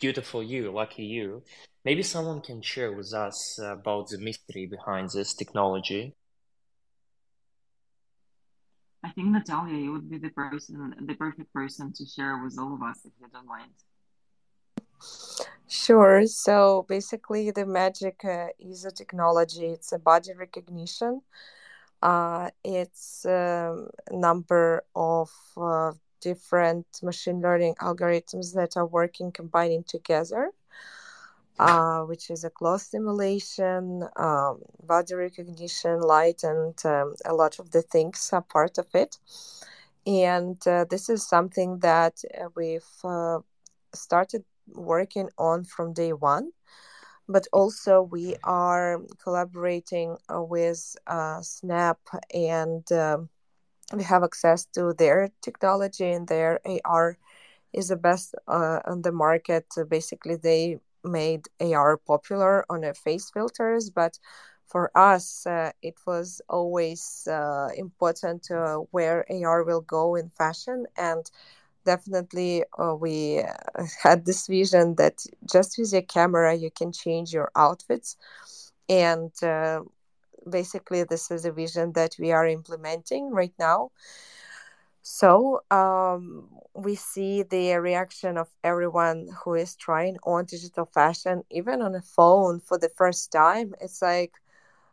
beautiful 0.00 0.42
you, 0.42 0.70
lucky 0.70 1.05
you. 1.05 1.42
Maybe 1.85 2.02
someone 2.02 2.40
can 2.40 2.62
share 2.62 2.92
with 2.92 3.12
us 3.12 3.59
about 3.59 4.09
the 4.09 4.18
mystery 4.18 4.66
behind 4.66 5.11
this 5.11 5.35
technology. 5.35 6.14
I 9.05 9.11
think 9.11 9.28
Natalia, 9.28 9.76
you 9.76 9.92
would 9.92 10.09
be 10.09 10.18
the 10.18 10.31
person, 10.31 10.94
the 11.00 11.14
perfect 11.14 11.52
person 11.52 11.92
to 11.94 12.07
share 12.07 12.40
with 12.42 12.57
all 12.59 12.74
of 12.74 12.83
us, 12.83 13.00
if 13.05 13.12
you 13.20 13.26
don't 13.33 13.46
mind. 13.46 13.72
Sure. 15.68 16.26
So 16.26 16.84
basically, 16.88 17.50
the 17.50 17.66
magic 17.66 18.24
uh, 18.24 18.48
is 18.58 18.84
a 18.84 18.90
technology. 18.90 19.66
It's 19.66 19.92
a 19.92 19.98
body 19.98 20.32
recognition. 20.34 21.22
Uh, 22.02 22.50
it's 22.64 23.24
a 23.24 23.86
number 24.10 24.84
of 24.94 25.30
uh, 25.56 25.92
different 26.20 26.86
machine 27.02 27.40
learning 27.40 27.74
algorithms 27.80 28.54
that 28.54 28.76
are 28.76 28.86
working 28.86 29.32
combining 29.32 29.84
together, 29.84 30.50
uh, 31.58 32.00
which 32.02 32.30
is 32.30 32.44
a 32.44 32.50
cloth 32.50 32.82
simulation, 32.82 34.04
um, 34.16 34.60
body 34.82 35.14
recognition, 35.14 36.00
light, 36.00 36.42
and 36.44 36.84
um, 36.84 37.14
a 37.24 37.32
lot 37.34 37.58
of 37.58 37.70
the 37.70 37.82
things 37.82 38.30
are 38.32 38.42
part 38.42 38.78
of 38.78 38.86
it. 38.94 39.18
And 40.06 40.58
uh, 40.66 40.84
this 40.90 41.08
is 41.08 41.26
something 41.26 41.78
that 41.78 42.22
uh, 42.34 42.48
we've 42.56 42.82
started 43.94 44.44
working 44.74 45.28
on 45.38 45.64
from 45.64 45.92
day 45.92 46.12
one 46.12 46.50
but 47.28 47.46
also 47.52 48.02
we 48.02 48.35
are 48.44 49.00
collaborating 49.22 50.16
uh, 50.32 50.42
with 50.42 50.96
uh, 51.06 51.40
snap 51.40 51.98
and 52.35 52.90
um, 52.92 53.28
we 53.94 54.02
have 54.04 54.22
access 54.22 54.64
to 54.66 54.92
their 54.94 55.30
technology 55.42 56.11
and 56.11 56.28
their 56.28 56.61
ar 56.85 57.16
is 57.72 57.88
the 57.88 57.96
best 57.96 58.35
uh, 58.48 58.80
on 58.87 59.02
the 59.02 59.12
market. 59.12 59.66
Basically 59.88 60.37
they 60.37 60.78
made 61.04 61.46
ar 61.61 61.96
popular 61.96 62.64
on 62.70 62.85
a 62.85 62.94
face 62.94 63.30
filters 63.30 63.90
but 63.90 64.18
for 64.66 64.90
us 64.96 65.46
uh, 65.46 65.70
it 65.82 65.94
was 66.06 66.40
always 66.48 67.26
uh, 67.30 67.68
important 67.76 68.48
where 68.90 69.24
ar 69.44 69.64
will 69.64 69.80
go 69.82 70.14
in 70.14 70.28
fashion 70.30 70.87
and 70.96 71.30
definitely 71.84 72.64
uh, 72.78 72.94
we 72.94 73.40
uh, 73.40 73.84
had 74.02 74.26
this 74.26 74.46
vision 74.46 74.96
that 74.96 75.24
just 75.50 75.76
with 75.78 75.92
your 75.92 76.02
camera 76.02 76.54
you 76.54 76.70
can 76.70 76.92
change 76.92 77.32
your 77.32 77.50
outfits. 77.56 78.16
And 78.88 79.32
uh, 79.42 79.82
basically 80.48 81.04
this 81.04 81.30
is 81.30 81.44
a 81.44 81.52
vision 81.52 81.92
that 81.94 82.16
we 82.18 82.32
are 82.32 82.46
implementing 82.46 83.30
right 83.30 83.54
now. 83.58 83.90
So 85.02 85.62
um, 85.70 86.48
we 86.74 86.94
see 86.94 87.42
the 87.42 87.74
reaction 87.76 88.38
of 88.38 88.48
everyone 88.62 89.28
who 89.44 89.54
is 89.54 89.74
trying 89.74 90.16
on 90.24 90.44
digital 90.44 90.86
fashion 90.86 91.42
even 91.50 91.82
on 91.82 91.94
a 91.94 92.00
phone 92.02 92.60
for 92.60 92.78
the 92.78 92.88
first 92.88 93.32
time. 93.32 93.74
It's 93.80 94.00
like 94.00 94.32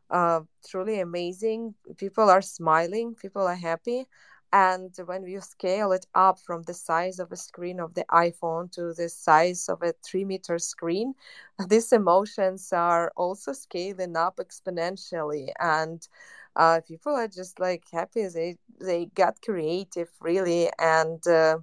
uh, 0.09 0.41
truly 0.67 0.99
amazing. 0.99 1.75
People 1.97 2.29
are 2.29 2.41
smiling. 2.41 3.15
People 3.15 3.43
are 3.47 3.55
happy 3.55 4.07
and 4.51 4.93
when 5.05 5.23
you 5.25 5.41
scale 5.41 5.91
it 5.91 6.05
up 6.15 6.39
from 6.39 6.63
the 6.63 6.73
size 6.73 7.19
of 7.19 7.31
a 7.31 7.35
screen 7.35 7.79
of 7.79 7.93
the 7.93 8.05
iphone 8.11 8.71
to 8.71 8.93
the 8.93 9.09
size 9.09 9.67
of 9.69 9.81
a 9.83 9.93
three 10.03 10.25
meter 10.25 10.57
screen 10.57 11.13
these 11.69 11.91
emotions 11.91 12.71
are 12.73 13.11
also 13.15 13.53
scaling 13.53 14.15
up 14.15 14.37
exponentially. 14.37 15.49
And 15.59 16.07
uh, 16.55 16.81
people 16.87 17.13
are 17.13 17.27
just 17.27 17.59
like 17.59 17.83
happy. 17.91 18.27
They 18.27 18.57
they 18.79 19.05
got 19.07 19.41
creative 19.41 20.09
really. 20.21 20.69
And 20.79 21.25
uh, 21.27 21.59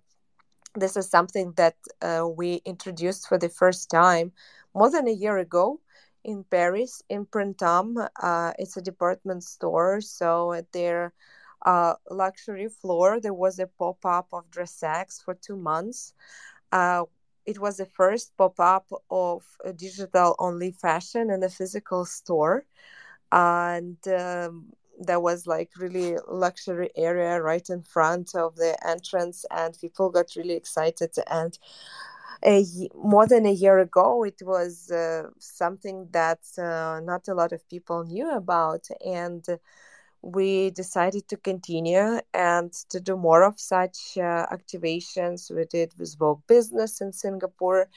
this 0.75 0.97
is 0.97 1.09
something 1.09 1.53
that 1.57 1.77
uh, 2.03 2.27
we 2.29 2.63
introduced 2.65 3.29
for 3.29 3.39
the 3.39 3.49
first 3.49 3.91
time 3.91 4.33
more 4.75 4.91
than 4.91 5.09
a 5.09 5.13
year 5.13 5.39
ago 5.39 5.81
in 6.25 6.45
paris 6.45 7.03
in 7.09 7.25
printemps. 7.27 8.01
Uh, 8.23 8.53
it's 8.59 8.77
a 8.77 8.83
department 8.83 9.45
store. 9.45 10.01
So 10.01 10.63
there 10.73 11.13
luxury 12.11 12.69
floor. 12.69 13.21
There 13.21 13.35
was 13.35 13.59
a 13.59 13.67
pop 13.67 14.05
up 14.05 14.29
of 14.33 14.51
DressX 14.51 15.23
for 15.23 15.35
two 15.35 15.57
months. 15.57 16.15
Uh, 16.73 17.05
it 17.45 17.59
was 17.59 17.77
the 17.77 17.87
first 17.87 18.37
pop 18.37 18.59
up 18.59 18.87
of 19.11 19.45
digital 19.77 20.35
only 20.39 20.73
fashion 20.73 21.31
in 21.31 21.43
a 21.43 21.49
physical 21.49 22.05
store. 22.05 22.65
And 23.33 23.99
um, 24.09 24.73
there 24.99 25.21
was 25.21 25.47
like 25.47 25.71
really 25.79 26.17
luxury 26.29 26.91
area 26.97 27.41
right 27.41 27.69
in 27.69 27.83
front 27.83 28.35
of 28.35 28.57
the 28.57 28.77
entrance, 28.87 29.45
and 29.51 29.77
people 29.81 30.11
got 30.11 30.37
really 30.37 30.55
excited. 30.55 31.11
And 31.27 31.59
a, 32.45 32.65
more 32.95 33.27
than 33.27 33.47
a 33.47 33.53
year 33.53 33.79
ago, 33.79 34.25
it 34.25 34.41
was 34.43 34.91
uh, 34.91 35.29
something 35.39 36.09
that 36.13 36.41
uh, 36.59 37.01
not 37.01 37.29
a 37.29 37.35
lot 37.35 37.53
of 37.53 37.69
people 37.69 38.05
knew 38.05 38.31
about. 38.31 38.87
And 39.05 39.45
we 40.27 40.71
decided 40.71 41.29
to 41.29 41.37
continue 41.37 42.21
and 42.35 42.73
to 42.91 43.01
do 43.01 43.17
more 43.17 43.45
of 43.45 43.61
such 43.61 44.19
uh, 44.19 44.47
activations. 44.53 45.55
We 45.55 45.65
did 45.65 45.95
with 45.99 46.17
Vogue 46.19 46.43
Business 46.49 47.01
in 47.01 47.13
Singapore. 47.13 47.89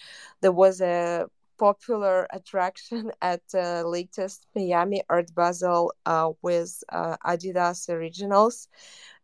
There 0.42 0.52
was 0.52 0.82
a 0.82 1.28
popular 1.58 2.28
attraction 2.34 3.12
at 3.22 3.42
uh, 3.56 3.84
latest 3.86 4.48
Miami 4.56 5.02
Art 5.10 5.34
Basel 5.36 5.94
uh, 6.06 6.32
with 6.42 6.84
uh, 6.92 7.18
Adidas 7.26 7.90
Originals, 7.90 8.68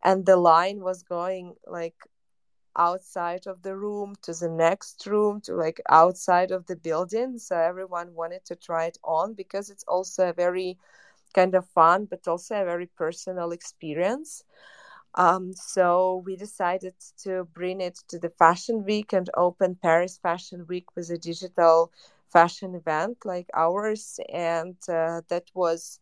and 0.04 0.26
the 0.26 0.38
line 0.38 0.82
was 0.82 1.04
going 1.04 1.56
like 1.68 1.96
outside 2.78 3.48
of 3.48 3.62
the 3.62 3.76
room 3.76 4.16
to 4.24 4.34
the 4.34 4.50
next 4.50 5.06
room 5.08 5.42
to 5.42 5.56
like 5.56 5.82
outside 5.90 6.52
of 6.52 6.66
the 6.68 6.76
building. 6.76 7.38
So 7.38 7.58
everyone 7.58 8.14
wanted 8.16 8.46
to 8.46 8.56
try 8.56 8.86
it 8.86 8.98
on 9.04 9.34
because 9.34 9.70
it's 9.70 9.84
also 9.88 10.30
a 10.30 10.34
very 10.34 10.78
kind 11.36 11.56
of 11.56 11.68
fun, 11.68 12.06
but 12.06 12.28
also 12.28 12.56
a 12.62 12.66
very 12.66 12.88
personal 12.88 13.52
experience. 13.52 14.44
Um, 15.16 15.54
so 15.54 16.24
we 16.26 16.36
decided 16.36 16.96
to 17.24 17.46
bring 17.54 17.82
it 17.82 18.00
to 18.10 18.20
the 18.20 18.30
Fashion 18.30 18.84
Week 18.86 19.14
and 19.14 19.30
open 19.36 19.76
Paris 19.82 20.18
Fashion 20.18 20.66
Week 20.68 20.96
with 20.96 21.10
a 21.10 21.18
digital 21.18 21.92
fashion 22.32 22.76
event 22.76 23.20
like 23.26 23.50
ours, 23.56 24.20
and 24.34 24.78
uh, 24.90 25.22
that 25.30 25.46
was 25.56 26.00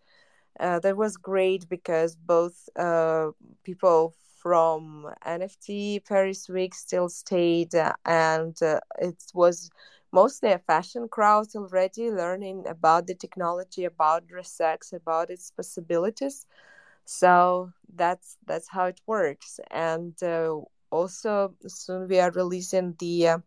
uh, 0.59 0.79
that 0.79 0.97
was 0.97 1.17
great 1.17 1.67
because 1.69 2.15
both 2.15 2.69
uh, 2.77 3.31
people 3.63 4.13
from 4.37 5.07
NFT 5.25 5.99
Paris 5.99 6.49
Week 6.49 6.73
still 6.75 7.09
stayed, 7.09 7.75
uh, 7.75 7.93
and 8.05 8.61
uh, 8.61 8.79
it 8.99 9.23
was 9.33 9.69
mostly 10.13 10.51
a 10.53 10.59
fashion 10.59 11.09
crowd 11.09 11.47
already 11.55 12.11
learning 12.11 12.65
about 12.67 13.07
the 13.07 13.15
technology, 13.15 13.85
about 13.85 14.27
DressX, 14.27 14.93
about 14.93 15.31
its 15.31 15.51
possibilities. 15.51 16.47
So 17.05 17.71
that's 17.93 18.37
that's 18.45 18.69
how 18.69 18.85
it 18.85 19.01
works. 19.07 19.59
And 19.71 20.15
uh, 20.23 20.61
also 20.91 21.55
soon 21.67 22.07
we 22.09 22.19
are 22.19 22.31
releasing 22.31 22.95
the 22.99 23.27
uh, 23.27 23.39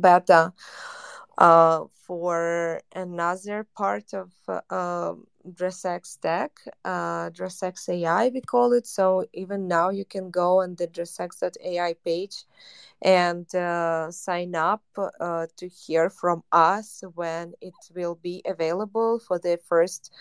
beta 0.00 0.52
uh, 1.38 1.84
for 1.94 2.80
another 2.94 3.66
part 3.76 4.14
of 4.14 4.32
uh, 4.70 5.14
DressX 5.52 6.20
Tech, 6.20 6.52
uh, 6.84 7.30
DressX 7.30 7.88
AI, 7.88 8.28
we 8.28 8.40
call 8.40 8.72
it. 8.72 8.86
So 8.86 9.24
even 9.32 9.68
now 9.68 9.90
you 9.90 10.04
can 10.04 10.30
go 10.30 10.60
on 10.62 10.74
the 10.76 10.86
DressX.ai 10.88 11.94
page 12.04 12.44
and 13.02 13.52
uh, 13.54 14.10
sign 14.10 14.54
up 14.54 14.82
uh, 15.20 15.46
to 15.56 15.68
hear 15.68 16.10
from 16.10 16.42
us 16.52 17.02
when 17.14 17.54
it 17.60 17.74
will 17.94 18.16
be 18.16 18.42
available 18.46 19.18
for 19.18 19.38
the 19.38 19.58
first 19.68 20.12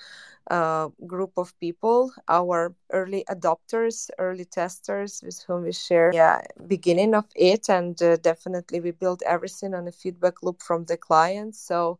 uh, 0.49 0.89
group 1.05 1.33
of 1.37 1.57
people, 1.59 2.11
our 2.29 2.73
early 2.91 3.25
adopters, 3.29 4.09
early 4.17 4.45
testers 4.45 5.21
with 5.25 5.43
whom 5.47 5.63
we 5.63 5.73
share 5.73 6.11
yeah 6.13 6.41
beginning 6.67 7.13
of 7.13 7.25
it, 7.35 7.69
and 7.69 8.01
uh, 8.01 8.15
definitely 8.17 8.79
we 8.79 8.91
build 8.91 9.21
everything 9.25 9.73
on 9.73 9.87
a 9.87 9.91
feedback 9.91 10.41
loop 10.43 10.61
from 10.61 10.85
the 10.85 10.97
clients. 10.97 11.59
So. 11.59 11.99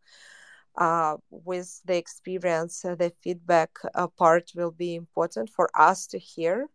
Uh, 0.78 1.18
with 1.32 1.82
the 1.86 1.98
experience, 1.98 2.86
uh, 2.86 2.96
the 2.96 3.12
feedback 3.22 3.72
uh, 3.96 4.08
part 4.08 4.52
will 4.56 4.72
be 4.72 4.96
important 4.96 5.50
for 5.50 5.70
us 5.76 6.08
to 6.08 6.18
hear 6.20 6.68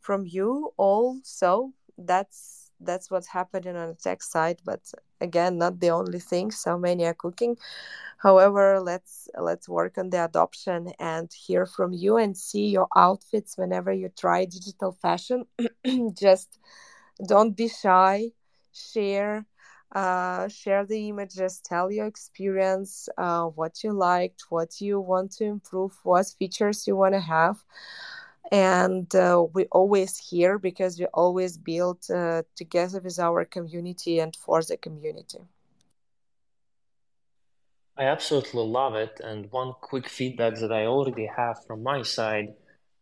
from 0.00 0.26
you 0.26 0.72
all. 0.76 1.18
So 1.22 1.72
that's 1.98 2.70
that's 2.80 3.10
what's 3.10 3.28
happening 3.28 3.76
on 3.76 3.88
the 3.88 3.94
tech 3.94 4.22
side 4.22 4.60
but 4.64 4.92
again 5.20 5.56
not 5.58 5.80
the 5.80 5.90
only 5.90 6.18
thing 6.18 6.50
so 6.50 6.76
many 6.78 7.04
are 7.06 7.14
cooking 7.14 7.56
however 8.18 8.80
let's 8.80 9.28
let's 9.38 9.68
work 9.68 9.98
on 9.98 10.10
the 10.10 10.24
adoption 10.24 10.92
and 10.98 11.32
hear 11.32 11.66
from 11.66 11.92
you 11.92 12.16
and 12.16 12.36
see 12.36 12.66
your 12.68 12.88
outfits 12.96 13.56
whenever 13.56 13.92
you 13.92 14.08
try 14.08 14.44
digital 14.44 14.92
fashion 14.92 15.44
just 16.14 16.58
don't 17.26 17.56
be 17.56 17.68
shy 17.68 18.30
share 18.72 19.46
uh, 19.94 20.48
share 20.48 20.84
the 20.84 21.08
images 21.08 21.60
tell 21.60 21.90
your 21.90 22.06
experience 22.06 23.08
uh, 23.16 23.44
what 23.44 23.84
you 23.84 23.92
liked 23.92 24.44
what 24.50 24.80
you 24.80 25.00
want 25.00 25.30
to 25.32 25.44
improve 25.44 25.92
what 26.02 26.26
features 26.38 26.86
you 26.86 26.96
want 26.96 27.14
to 27.14 27.20
have. 27.20 27.64
And 28.52 29.12
uh, 29.14 29.46
we 29.54 29.64
always 29.66 30.18
hear 30.18 30.58
because 30.58 30.98
we 30.98 31.06
always 31.06 31.56
build 31.56 31.98
uh, 32.10 32.42
together 32.56 33.00
with 33.00 33.18
our 33.18 33.44
community 33.44 34.20
and 34.20 34.36
for 34.36 34.62
the 34.62 34.76
community. 34.76 35.38
I 37.96 38.04
absolutely 38.04 38.64
love 38.66 38.94
it. 38.96 39.20
And 39.22 39.50
one 39.52 39.72
quick 39.80 40.08
feedback 40.08 40.56
that 40.56 40.72
i 40.72 40.84
already 40.86 41.28
have 41.36 41.56
from 41.66 41.82
my 41.82 42.02
side 42.02 42.48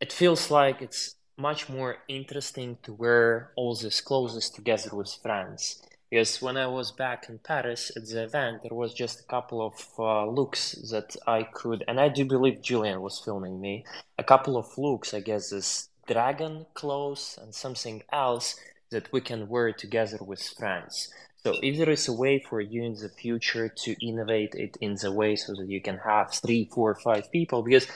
it 0.00 0.12
feels 0.12 0.50
like 0.50 0.82
it's 0.82 1.16
much 1.38 1.68
more 1.68 1.98
interesting 2.08 2.76
to 2.82 2.92
wear 2.92 3.52
all 3.56 3.74
these 3.74 4.00
clothes 4.00 4.50
together 4.50 4.90
with 4.94 5.10
friends 5.22 5.80
Yes, 6.12 6.42
when 6.42 6.58
I 6.58 6.66
was 6.66 6.92
back 6.92 7.30
in 7.30 7.38
Paris 7.38 7.90
at 7.96 8.04
the 8.04 8.24
event, 8.24 8.64
there 8.64 8.76
was 8.76 8.92
just 8.92 9.20
a 9.20 9.22
couple 9.22 9.62
of 9.62 9.74
uh, 9.98 10.26
looks 10.26 10.72
that 10.90 11.16
I 11.26 11.44
could, 11.44 11.84
and 11.88 11.98
I 11.98 12.10
do 12.10 12.26
believe 12.26 12.60
Julien 12.60 13.00
was 13.00 13.18
filming 13.18 13.58
me. 13.58 13.86
A 14.18 14.22
couple 14.22 14.58
of 14.58 14.76
looks, 14.76 15.14
I 15.14 15.20
guess, 15.20 15.48
this 15.48 15.88
dragon 16.06 16.66
clothes 16.74 17.38
and 17.40 17.54
something 17.54 18.02
else 18.12 18.60
that 18.90 19.10
we 19.10 19.22
can 19.22 19.48
wear 19.48 19.72
together 19.72 20.18
with 20.20 20.42
friends. 20.42 21.10
So 21.44 21.54
if 21.62 21.78
there 21.78 21.88
is 21.88 22.06
a 22.08 22.12
way 22.12 22.44
for 22.46 22.60
you 22.60 22.82
in 22.84 22.96
the 22.96 23.08
future 23.08 23.70
to 23.70 24.06
innovate 24.06 24.54
it 24.54 24.76
in 24.82 24.96
the 24.96 25.12
way 25.12 25.34
so 25.34 25.54
that 25.54 25.70
you 25.70 25.80
can 25.80 25.96
have 26.04 26.34
three, 26.34 26.68
four, 26.74 26.94
five 26.94 27.32
people, 27.32 27.62
because 27.62 27.86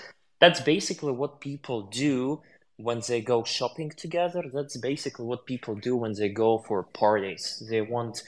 that's 0.41 0.63
basically 0.63 1.13
what 1.13 1.43
people 1.43 1.83
do 1.83 2.41
when 2.77 3.01
they 3.09 3.21
go 3.21 3.45
shopping 3.45 3.91
together, 3.91 4.45
that's 4.53 4.77
basically 4.77 5.25
what 5.25 5.47
people 5.47 5.75
do 5.75 5.97
when 5.97 6.13
they 6.13 6.29
go 6.29 6.59
for 6.59 6.83
parties. 6.83 7.63
They 7.69 7.81
want 7.81 8.23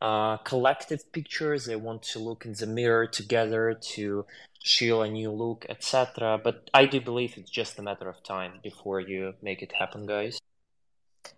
uh, 0.00 0.38
collective 0.38 1.12
pictures, 1.12 1.66
they 1.66 1.76
want 1.76 2.02
to 2.02 2.18
look 2.18 2.44
in 2.44 2.54
the 2.54 2.66
mirror 2.66 3.06
together 3.06 3.78
to 3.94 4.24
show 4.62 5.02
a 5.02 5.10
new 5.10 5.30
look, 5.30 5.66
etc. 5.68 6.40
But 6.42 6.70
I 6.72 6.86
do 6.86 7.00
believe 7.00 7.34
it's 7.36 7.50
just 7.50 7.78
a 7.78 7.82
matter 7.82 8.08
of 8.08 8.22
time 8.22 8.60
before 8.62 9.00
you 9.00 9.34
make 9.42 9.62
it 9.62 9.72
happen, 9.72 10.06
guys. 10.06 10.40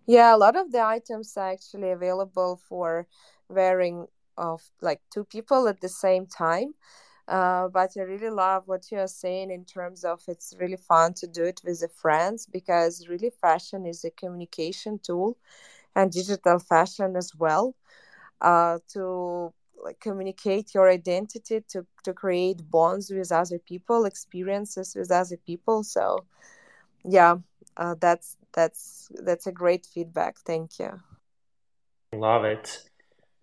Yeah, 0.07 0.35
a 0.35 0.39
lot 0.39 0.57
of 0.57 0.73
the 0.73 0.83
items 0.83 1.37
are 1.37 1.51
actually 1.51 1.91
available 1.91 2.61
for 2.69 3.07
wearing 3.49 4.07
of 4.37 4.63
like 4.81 5.01
two 5.13 5.25
people 5.25 5.69
at 5.69 5.81
the 5.81 5.89
same 5.89 6.27
time. 6.27 6.75
Uh, 7.27 7.69
but 7.69 7.93
I 7.97 8.03
really 8.03 8.31
love 8.31 8.65
what 8.67 8.91
you 8.91 8.99
are 8.99 9.09
saying 9.09 9.51
in 9.51 9.65
terms 9.65 10.05
of 10.05 10.21
it's 10.29 10.55
really 10.61 10.77
fun 10.77 11.15
to 11.15 11.27
do 11.27 11.45
it 11.45 11.63
with 11.65 11.81
the 11.81 11.89
friends 11.89 12.45
because 12.47 13.09
really 13.09 13.31
fashion 13.31 13.87
is 13.87 14.05
a 14.05 14.11
communication 14.11 14.99
tool 14.99 15.39
and 15.97 16.13
digital 16.13 16.59
fashion 16.59 17.17
as 17.17 17.35
well 17.35 17.75
uh, 18.43 18.79
to 18.89 19.55
like 19.83 20.01
communicate 20.01 20.75
your 20.75 20.91
identity 20.91 21.63
to, 21.69 21.87
to 22.03 22.13
create 22.13 22.71
bonds 22.71 23.11
with 23.11 23.33
other 23.33 23.59
people 23.59 24.05
experiences 24.05 24.95
with 24.95 25.11
other 25.11 25.39
people. 25.39 25.83
So 25.83 26.27
yeah 27.05 27.37
uh, 27.77 27.95
that's 28.01 28.37
that's 28.53 29.11
that's 29.23 29.47
a 29.47 29.53
great 29.53 29.87
feedback. 29.87 30.37
Thank 30.45 30.79
you. 30.79 31.01
Love 32.13 32.45
it. 32.45 32.83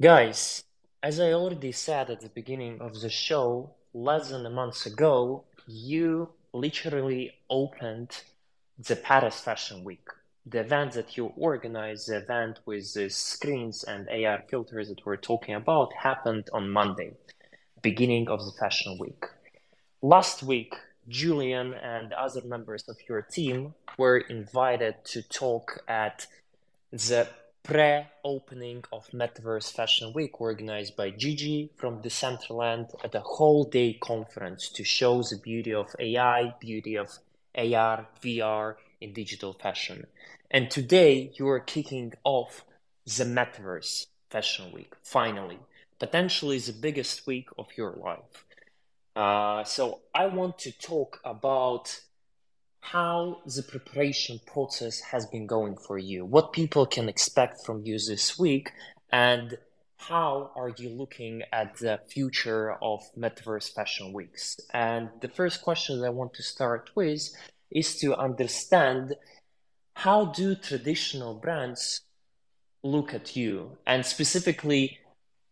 Guys 0.02 0.64
as 1.04 1.20
I 1.20 1.34
already 1.34 1.72
said 1.72 2.10
at 2.10 2.22
the 2.22 2.30
beginning 2.30 2.80
of 2.80 3.02
the 3.02 3.10
show, 3.10 3.72
less 3.94 4.30
than 4.30 4.46
a 4.46 4.50
month 4.50 4.86
ago, 4.86 5.44
you 5.68 6.30
literally 6.54 7.34
opened 7.50 8.22
the 8.78 8.96
Paris 8.96 9.40
Fashion 9.40 9.84
Week. 9.84 10.08
The 10.46 10.60
event 10.60 10.94
that 10.94 11.18
you 11.18 11.34
organized, 11.38 12.08
the 12.08 12.18
event 12.18 12.60
with 12.66 12.94
the 12.94 13.10
screens 13.10 13.84
and 13.84 14.10
AR 14.10 14.44
filters 14.48 14.90
that 14.90 15.06
we're 15.06 15.18
talking 15.18 15.56
about, 15.56 15.94
happened 15.94 16.50
on 16.54 16.70
Monday, 16.70 17.14
beginning 17.82 18.28
of 18.28 18.44
the 18.46 18.52
Fashion 18.60 18.98
Week. 19.00 19.26
Last 20.02 20.44
week, 20.44 20.76
Julien 21.08 21.74
and 21.74 22.14
other 22.14 22.42
members 22.44 22.88
of 22.88 22.98
your 23.10 23.22
team 23.24 23.74
were 23.98 24.18
invited 24.18 25.04
to 25.06 25.22
talk 25.22 25.84
at 25.88 26.28
the 26.92 27.28
pre-opening 27.64 28.84
of 28.92 29.08
Metaverse 29.12 29.72
Fashion 29.72 30.14
Week 30.14 30.42
organized 30.42 30.96
by 30.96 31.12
Gigi 31.12 31.70
from 31.76 32.02
Decentraland 32.02 32.94
at 33.04 33.14
a 33.14 33.20
whole 33.20 33.66
day 33.66 33.94
conference 33.94 34.68
to 34.70 34.84
show 34.84 35.22
the 35.22 35.38
beauty 35.38 35.74
of 35.74 35.96
AI, 36.00 36.54
beauty 36.60 36.96
of 36.96 37.20
AR, 37.56 38.08
VR, 38.24 38.76
in 39.00 39.14
digital 39.14 39.54
fashion. 39.54 40.08
And 40.50 40.72
today 40.72 41.32
you 41.36 41.48
are 41.50 41.60
kicking 41.60 42.14
off 42.24 42.66
the 43.06 43.26
Metaverse 43.26 44.08
Fashion 44.30 44.72
Week, 44.72 44.94
finally, 45.04 45.60
potentially 46.00 46.58
the 46.60 46.74
biggest 46.74 47.28
week 47.28 47.50
of 47.58 47.68
your 47.78 47.92
life. 47.92 48.46
Uh, 49.16 49.64
so 49.64 50.00
I 50.16 50.28
want 50.28 50.58
to 50.60 50.72
talk 50.72 51.20
about 51.24 52.02
how 52.82 53.42
the 53.46 53.64
preparation 53.64 54.40
process 54.46 55.00
has 55.00 55.26
been 55.28 55.48
going 55.48 55.78
for 55.78 55.98
you, 55.98 56.26
what 56.26 56.52
people 56.52 56.86
can 56.86 57.08
expect 57.08 57.66
from 57.66 57.86
you 57.86 57.98
this 57.98 58.38
week, 58.38 58.72
and 59.12 59.58
how 59.98 60.52
are 60.56 60.74
you 60.78 60.90
looking 60.90 61.44
at 61.54 61.78
the 61.78 62.00
future 62.10 62.74
of 62.82 63.02
Metaverse 63.16 63.72
Fashion 63.72 64.14
Weeks? 64.14 64.60
And 64.74 65.10
the 65.22 65.30
first 65.30 65.62
question 65.62 66.00
that 66.00 66.08
I 66.08 66.10
want 66.10 66.34
to 66.34 66.44
start 66.44 66.90
with 66.96 67.30
is 67.70 67.98
to 68.00 68.16
understand 68.16 69.16
how 69.94 70.26
do 70.26 70.56
traditional 70.56 71.36
brands 71.36 72.02
look 72.84 73.14
at 73.14 73.36
you? 73.36 73.78
And 73.86 74.04
specifically, 74.04 74.98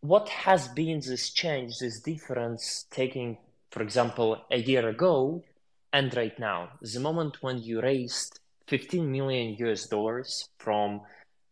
what 0.02 0.30
has 0.30 0.68
been 0.68 1.00
this 1.02 1.30
change, 1.30 1.78
this 1.80 2.00
difference 2.00 2.86
taking, 2.90 3.38
for 3.70 3.84
example, 3.84 4.42
a 4.50 4.58
year 4.58 4.90
ago 4.90 5.44
and 5.92 6.16
right 6.16 6.38
now? 6.40 6.70
The 6.82 7.00
moment 7.00 7.42
when 7.42 7.60
you 7.60 7.82
raised 7.82 8.40
15 8.68 9.12
million 9.12 9.56
US 9.68 9.88
dollars 9.88 10.50
from 10.60 11.02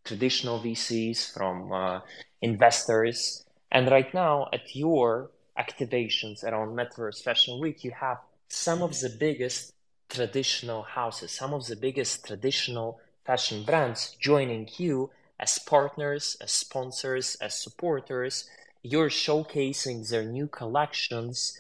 traditional 0.06 0.60
VCs, 0.60 1.34
from 1.34 1.72
uh, 1.72 2.00
investors. 2.42 3.44
And 3.72 3.90
right 3.92 4.14
now, 4.14 4.48
at 4.54 4.76
your 4.76 5.32
activations 5.60 6.44
around 6.44 6.78
Metaverse 6.78 7.24
Fashion 7.24 7.60
Week, 7.60 7.84
you 7.84 7.92
have 7.92 8.20
some 8.48 8.82
of 8.82 8.92
the 9.00 9.10
biggest 9.10 9.74
traditional 10.10 10.84
houses, 10.84 11.32
some 11.32 11.54
of 11.54 11.66
the 11.66 11.76
biggest 11.76 12.26
traditional 12.26 13.00
fashion 13.26 13.64
brands 13.64 14.16
joining 14.20 14.70
you 14.78 15.10
as 15.40 15.60
partners, 15.60 16.38
as 16.40 16.52
sponsors, 16.52 17.36
as 17.42 17.60
supporters. 17.60 18.50
You're 18.84 19.10
showcasing 19.10 20.08
their 20.08 20.24
new 20.24 20.48
collections 20.48 21.60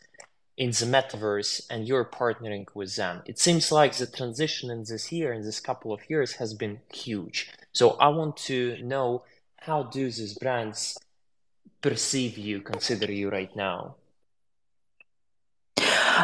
in 0.57 0.71
the 0.71 0.85
metaverse 0.85 1.65
and 1.69 1.87
you're 1.87 2.03
partnering 2.03 2.65
with 2.73 2.95
them. 2.95 3.21
It 3.25 3.37
seems 3.37 3.71
like 3.71 3.95
the 3.95 4.07
transition 4.07 4.71
in 4.71 4.83
this 4.83 5.11
year, 5.11 5.31
in 5.31 5.43
this 5.43 5.59
couple 5.59 5.93
of 5.93 6.09
years, 6.09 6.33
has 6.33 6.55
been 6.55 6.79
huge. 6.91 7.49
So 7.73 7.91
I 7.91 8.07
want 8.07 8.37
to 8.47 8.81
know 8.81 9.23
how 9.57 9.83
do 9.83 10.05
these 10.05 10.33
brands 10.33 10.97
perceive 11.81 12.37
you, 12.37 12.61
consider 12.61 13.11
you 13.11 13.29
right 13.29 13.55
now? 13.55 13.95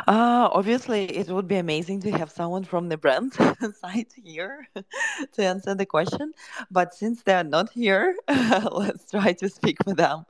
Uh, 0.23 0.49
obviously, 0.51 1.05
it 1.05 1.29
would 1.29 1.47
be 1.47 1.55
amazing 1.55 2.01
to 2.01 2.11
have 2.11 2.29
someone 2.29 2.63
from 2.63 2.89
the 2.89 2.97
brand 2.97 3.33
side 3.81 4.07
here 4.23 4.67
to 5.33 5.43
answer 5.43 5.73
the 5.75 5.85
question. 5.85 6.33
But 6.69 6.93
since 6.93 7.23
they're 7.23 7.43
not 7.43 7.69
here, 7.71 8.15
let's 8.71 9.09
try 9.09 9.33
to 9.33 9.49
speak 9.49 9.77
for 9.83 9.93
them. 9.93 10.25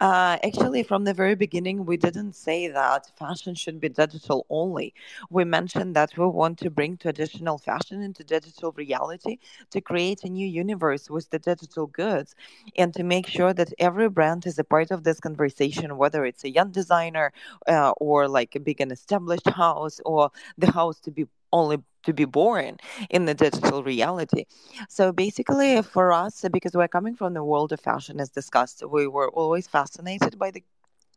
Uh, 0.00 0.38
actually, 0.44 0.82
from 0.84 1.04
the 1.04 1.14
very 1.14 1.34
beginning, 1.34 1.84
we 1.86 1.96
didn't 1.96 2.34
say 2.34 2.68
that 2.68 3.10
fashion 3.18 3.54
should 3.54 3.80
be 3.80 3.88
digital 3.88 4.46
only. 4.48 4.94
We 5.30 5.44
mentioned 5.44 5.96
that 5.96 6.16
we 6.16 6.26
want 6.26 6.58
to 6.58 6.70
bring 6.70 6.96
traditional 6.96 7.58
fashion 7.58 8.02
into 8.02 8.24
digital 8.24 8.72
reality 8.72 9.38
to 9.70 9.80
create 9.80 10.24
a 10.24 10.28
new 10.28 10.46
universe 10.46 11.10
with 11.10 11.30
the 11.30 11.38
digital 11.38 11.86
goods 11.86 12.34
and 12.76 12.94
to 12.94 13.02
make 13.02 13.26
sure 13.26 13.52
that 13.54 13.72
every 13.78 14.08
brand 14.08 14.46
is 14.46 14.58
a 14.58 14.64
part 14.64 14.90
of 14.90 15.04
this 15.04 15.20
conversation, 15.20 15.96
whether 15.96 16.24
it's 16.24 16.44
a 16.44 16.50
young 16.50 16.70
designer 16.70 17.32
uh, 17.68 17.90
or 17.98 18.28
like 18.28 18.54
a 18.54 18.60
big 18.60 18.80
and 18.80 18.92
established 18.92 19.15
house 19.52 20.00
or 20.04 20.30
the 20.58 20.70
house 20.70 21.00
to 21.00 21.10
be 21.10 21.26
only 21.52 21.78
to 22.02 22.12
be 22.12 22.24
born 22.24 22.76
in 23.10 23.24
the 23.24 23.34
digital 23.34 23.82
reality. 23.82 24.44
So 24.88 25.12
basically, 25.12 25.82
for 25.82 26.12
us, 26.12 26.44
because 26.52 26.74
we're 26.74 26.88
coming 26.88 27.14
from 27.14 27.34
the 27.34 27.42
world 27.42 27.72
of 27.72 27.80
fashion, 27.80 28.20
as 28.20 28.30
discussed, 28.30 28.82
we 28.88 29.06
were 29.06 29.28
always 29.30 29.66
fascinated 29.66 30.38
by 30.38 30.50
the 30.50 30.62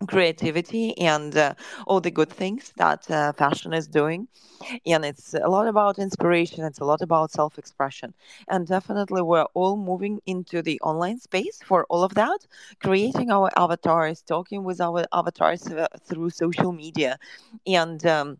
creativity 0.07 0.97
and 0.97 1.35
uh, 1.35 1.53
all 1.87 1.99
the 1.99 2.11
good 2.11 2.29
things 2.29 2.73
that 2.77 3.09
uh, 3.09 3.31
fashion 3.33 3.73
is 3.73 3.87
doing. 3.87 4.27
And 4.85 5.05
it's 5.05 5.33
a 5.33 5.47
lot 5.49 5.67
about 5.67 5.97
inspiration 5.99 6.63
it's 6.65 6.79
a 6.79 6.85
lot 6.85 7.01
about 7.01 7.31
self-expression. 7.31 8.13
And 8.47 8.67
definitely 8.67 9.21
we're 9.21 9.47
all 9.53 9.77
moving 9.77 10.19
into 10.25 10.61
the 10.61 10.79
online 10.81 11.19
space 11.19 11.59
for 11.63 11.85
all 11.89 12.03
of 12.03 12.13
that. 12.15 12.47
Creating 12.81 13.31
our 13.31 13.49
avatars 13.55 14.21
talking 14.21 14.63
with 14.63 14.79
our 14.81 15.05
avatars 15.13 15.67
uh, 15.67 15.87
through 16.05 16.29
social 16.31 16.71
media. 16.71 17.17
And 17.65 18.05
um, 18.05 18.37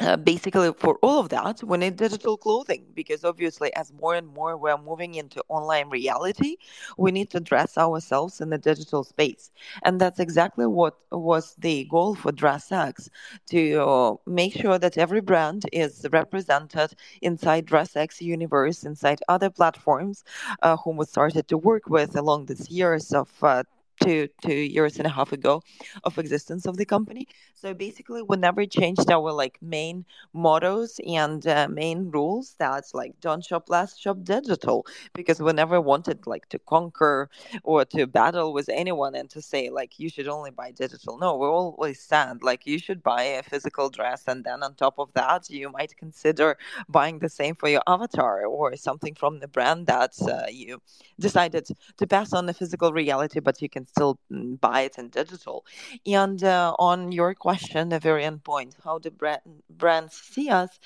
uh, 0.00 0.16
basically 0.16 0.72
for 0.74 0.98
all 1.02 1.20
of 1.20 1.28
that 1.30 1.62
we 1.62 1.78
need 1.78 1.96
digital 1.96 2.36
clothing 2.36 2.84
because 2.94 3.24
obviously 3.24 3.74
as 3.76 3.92
more 3.92 4.14
and 4.14 4.26
more 4.26 4.56
we're 4.56 4.76
moving 4.76 5.14
into 5.14 5.42
online 5.48 5.88
reality 5.88 6.56
we 6.96 7.10
need 7.10 7.30
to 7.30 7.40
dress 7.40 7.76
ourselves 7.78 8.40
in 8.40 8.50
the 8.50 8.58
digital 8.58 9.04
space. 9.04 9.50
And 9.84 10.00
that's 10.00 10.20
exactly 10.20 10.66
what 10.66 10.96
was 11.10 11.54
the 11.58 11.84
goal 11.84 12.14
for 12.14 12.32
DressX 12.32 13.08
to 13.50 13.76
uh, 13.80 14.14
make 14.26 14.54
sure 14.54 14.78
that 14.78 14.98
every 14.98 15.20
brand 15.20 15.66
is 15.72 16.06
represented 16.12 16.94
inside 17.22 17.66
DressX 17.66 18.20
universe 18.20 18.84
inside 18.84 19.20
other 19.28 19.50
platforms 19.50 20.24
uh, 20.62 20.76
whom 20.78 20.96
we 20.96 21.04
started 21.06 21.48
to 21.48 21.58
work 21.58 21.88
with 21.88 22.16
along 22.16 22.46
these 22.46 22.70
years 22.70 23.12
of 23.12 23.30
uh, 23.42 23.62
two 24.06 24.28
two 24.42 24.54
years 24.76 24.98
and 24.98 25.06
a 25.06 25.10
half 25.10 25.32
ago 25.32 25.62
of 26.04 26.18
existence 26.18 26.66
of 26.66 26.76
the 26.76 26.84
company. 26.84 27.26
So 27.54 27.74
basically 27.74 28.22
we 28.22 28.36
never 28.36 28.64
changed 28.66 29.10
our 29.10 29.32
like 29.32 29.58
main 29.60 30.04
mottos 30.32 31.00
and 31.06 31.46
uh, 31.46 31.68
main 31.68 32.10
rules 32.10 32.54
that's 32.58 32.94
like 32.94 33.12
don't 33.20 33.44
shop 33.44 33.64
less 33.68 33.98
shop 33.98 34.18
digital. 34.22 34.86
Because 35.14 35.40
we 35.40 35.52
never 35.52 35.80
wanted 35.80 36.26
like 36.26 36.48
to 36.50 36.58
conquer 36.58 37.28
or 37.64 37.84
to 37.86 38.06
battle 38.06 38.52
with 38.52 38.68
anyone 38.68 39.14
and 39.14 39.28
to 39.30 39.42
say 39.42 39.70
like 39.70 39.98
you 39.98 40.08
should 40.08 40.28
only 40.28 40.50
buy 40.50 40.70
digital. 40.70 41.18
No 41.18 41.36
we 41.36 41.46
always 41.46 42.00
said 42.00 42.42
like 42.42 42.66
you 42.66 42.78
should 42.78 43.02
buy 43.02 43.22
a 43.22 43.42
physical 43.42 43.88
dress 43.90 44.24
and 44.28 44.44
then 44.44 44.62
on 44.62 44.74
top 44.74 44.98
of 44.98 45.12
that 45.14 45.50
you 45.50 45.70
might 45.70 45.96
consider 45.96 46.56
buying 46.88 47.18
the 47.18 47.28
same 47.28 47.54
for 47.54 47.68
your 47.68 47.82
avatar 47.86 48.46
or 48.46 48.76
something 48.76 49.14
from 49.14 49.40
the 49.40 49.48
brand 49.48 49.86
that 49.86 50.12
uh, 50.22 50.46
you 50.50 50.80
decided 51.18 51.66
to 51.96 52.06
pass 52.06 52.32
on 52.32 52.46
the 52.46 52.54
physical 52.54 52.92
reality 52.92 53.40
but 53.40 53.60
you 53.62 53.68
can 53.68 53.86
still 53.96 54.18
buy 54.30 54.82
it 54.82 54.98
in 54.98 55.08
digital. 55.08 55.64
And 56.06 56.42
uh, 56.44 56.74
on 56.78 57.12
your 57.12 57.34
question, 57.34 57.88
the 57.88 57.98
very 57.98 58.24
end 58.24 58.44
point, 58.44 58.76
how 58.84 58.98
do 58.98 59.10
brand, 59.10 59.40
brands 59.70 60.14
see 60.14 60.48
us? 60.50 60.78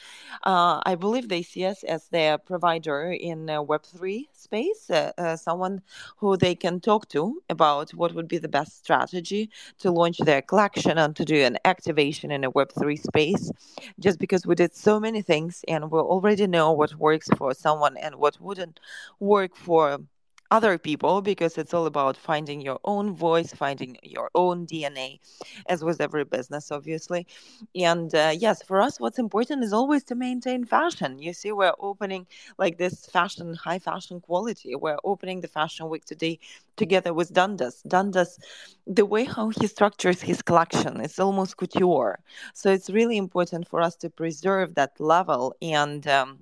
Uh, 0.45 0.81
I 0.87 0.95
believe 0.95 1.29
they 1.29 1.43
see 1.43 1.65
us 1.65 1.83
as 1.85 2.09
their 2.09 2.39
provider 2.39 3.11
in 3.11 3.47
Web3 3.47 4.29
space, 4.33 4.91
uh, 4.91 5.13
uh, 5.19 5.37
someone 5.37 5.83
who 6.19 6.37
they 6.37 6.55
can 6.55 6.81
talk 6.81 7.09
to 7.09 7.43
about 7.49 7.91
what 7.91 8.15
would 8.15 8.29
be 8.29 8.39
the 8.39 8.49
best 8.49 8.79
strategy 8.79 9.51
to 9.81 9.91
launch 9.91 10.19
their 10.19 10.43
collection 10.43 10.99
and 10.99 11.17
to 11.17 11.25
do 11.25 11.37
an 11.43 11.59
activation 11.65 12.31
in 12.31 12.45
a 12.45 12.53
Web3 12.53 12.97
space. 12.97 13.51
Just 13.99 14.19
because 14.19 14.47
we 14.47 14.55
did 14.55 14.75
so 14.75 15.01
many 15.01 15.23
things 15.23 15.65
and 15.69 15.91
we 15.91 15.99
already 15.99 16.47
know 16.47 16.73
what 16.73 16.95
works 16.95 17.29
for 17.37 17.55
someone 17.55 17.97
and 17.97 18.15
what 18.17 18.41
wouldn't 18.41 18.81
work 19.19 19.57
for 19.57 19.99
other 20.51 20.79
people 20.79 21.23
because 21.23 21.57
it's 21.59 21.73
all 21.75 21.87
about 21.87 22.17
finding 22.17 22.61
your 22.61 22.79
own 22.85 23.15
voice, 23.15 23.53
finding 23.53 23.97
your 24.03 24.31
own 24.35 24.67
DNA, 24.67 25.21
as 25.69 25.83
with 25.85 26.01
every 26.01 26.25
business, 26.25 26.71
obviously. 26.71 27.27
And 27.75 28.15
uh, 28.15 28.33
yes, 28.37 28.63
for 28.63 28.81
us, 28.81 29.01
what's 29.01 29.19
important 29.19 29.63
is 29.65 29.73
always 29.73 30.05
to 30.05 30.15
maintain 30.15 30.65
fashion. 30.65 31.19
You 31.19 31.33
see, 31.33 31.53
we're 31.53 31.75
opening 31.79 32.27
like 32.59 32.79
this 32.79 33.07
fashion, 33.07 33.55
high 33.55 33.79
fashion 33.79 34.21
quality. 34.21 34.75
We're 34.75 34.99
opening 35.05 35.41
the 35.41 35.49
fashion 35.49 35.89
week 35.89 36.05
today 36.05 36.39
together 36.77 37.13
with 37.15 37.33
Dundas. 37.33 37.83
Dundas, 37.83 38.39
the 38.87 39.07
way 39.07 39.25
how 39.25 39.51
he 39.51 39.67
structures 39.67 40.23
his 40.23 40.43
collection, 40.43 41.01
it's 41.01 41.19
almost 41.19 41.57
couture. 41.57 42.21
So 42.55 42.71
it's 42.71 42.91
really 42.91 43.17
important 43.17 43.69
for 43.69 43.81
us 43.81 43.97
to 43.97 44.11
preserve 44.11 44.75
that 44.75 45.01
level 45.01 45.55
and. 45.63 46.07
Um, 46.07 46.39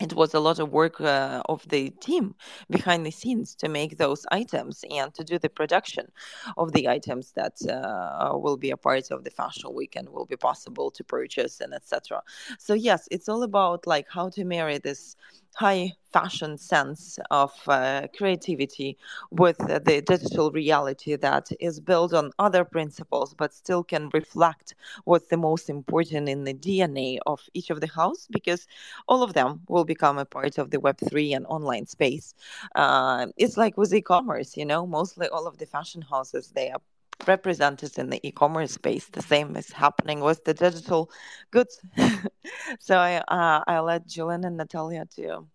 it 0.00 0.14
was 0.14 0.34
a 0.34 0.40
lot 0.40 0.58
of 0.58 0.72
work 0.72 1.00
uh, 1.00 1.42
of 1.48 1.68
the 1.68 1.90
team 2.00 2.34
behind 2.70 3.04
the 3.04 3.10
scenes 3.10 3.54
to 3.56 3.68
make 3.68 3.98
those 3.98 4.26
items 4.32 4.84
and 4.90 5.14
to 5.14 5.22
do 5.22 5.38
the 5.38 5.48
production 5.48 6.10
of 6.56 6.72
the 6.72 6.88
items 6.88 7.32
that 7.32 7.56
uh, 7.68 8.36
will 8.36 8.56
be 8.56 8.70
a 8.70 8.76
part 8.76 9.10
of 9.10 9.24
the 9.24 9.30
fashion 9.30 9.72
week 9.74 9.94
and 9.96 10.08
will 10.08 10.26
be 10.26 10.36
possible 10.36 10.90
to 10.90 11.04
purchase 11.04 11.60
and 11.60 11.74
etc 11.74 12.22
so 12.58 12.74
yes 12.74 13.08
it's 13.10 13.28
all 13.28 13.42
about 13.42 13.86
like 13.86 14.06
how 14.08 14.28
to 14.28 14.44
marry 14.44 14.78
this 14.78 15.16
high 15.56 15.92
fashion 16.12 16.56
sense 16.58 17.18
of 17.30 17.52
uh, 17.68 18.06
creativity 18.16 18.96
with 19.30 19.58
the 19.58 20.02
digital 20.06 20.50
reality 20.50 21.14
that 21.16 21.48
is 21.60 21.80
built 21.80 22.12
on 22.12 22.30
other 22.38 22.64
principles 22.64 23.34
but 23.34 23.52
still 23.52 23.82
can 23.84 24.08
reflect 24.12 24.74
what's 25.04 25.28
the 25.28 25.36
most 25.36 25.68
important 25.70 26.28
in 26.28 26.44
the 26.44 26.52
DNA 26.54 27.18
of 27.26 27.40
each 27.54 27.70
of 27.70 27.80
the 27.80 27.88
house 27.88 28.26
because 28.30 28.66
all 29.08 29.22
of 29.22 29.34
them 29.34 29.60
will 29.68 29.84
become 29.84 30.18
a 30.18 30.24
part 30.24 30.58
of 30.58 30.70
the 30.70 30.78
web3 30.80 31.32
and 31.32 31.46
online 31.46 31.86
space. 31.86 32.34
Uh, 32.74 33.26
it's 33.36 33.56
like 33.56 33.76
with 33.76 33.92
e-commerce 33.94 34.56
you 34.56 34.64
know 34.64 34.86
mostly 34.86 35.28
all 35.28 35.46
of 35.46 35.58
the 35.58 35.66
fashion 35.66 36.02
houses 36.02 36.52
they 36.54 36.70
are 36.70 36.80
represented 37.26 37.98
in 37.98 38.10
the 38.10 38.26
e-commerce 38.26 38.72
space. 38.72 39.06
The 39.08 39.22
same 39.22 39.56
is 39.56 39.72
happening 39.72 40.20
with 40.20 40.44
the 40.44 40.54
digital 40.54 41.10
goods 41.50 41.80
so 42.80 42.96
I 42.96 43.16
uh, 43.28 43.64
I'll 43.66 43.84
let 43.84 44.06
Julien 44.06 44.44
and 44.44 44.56
Natalia 44.56 45.06
to 45.16 45.46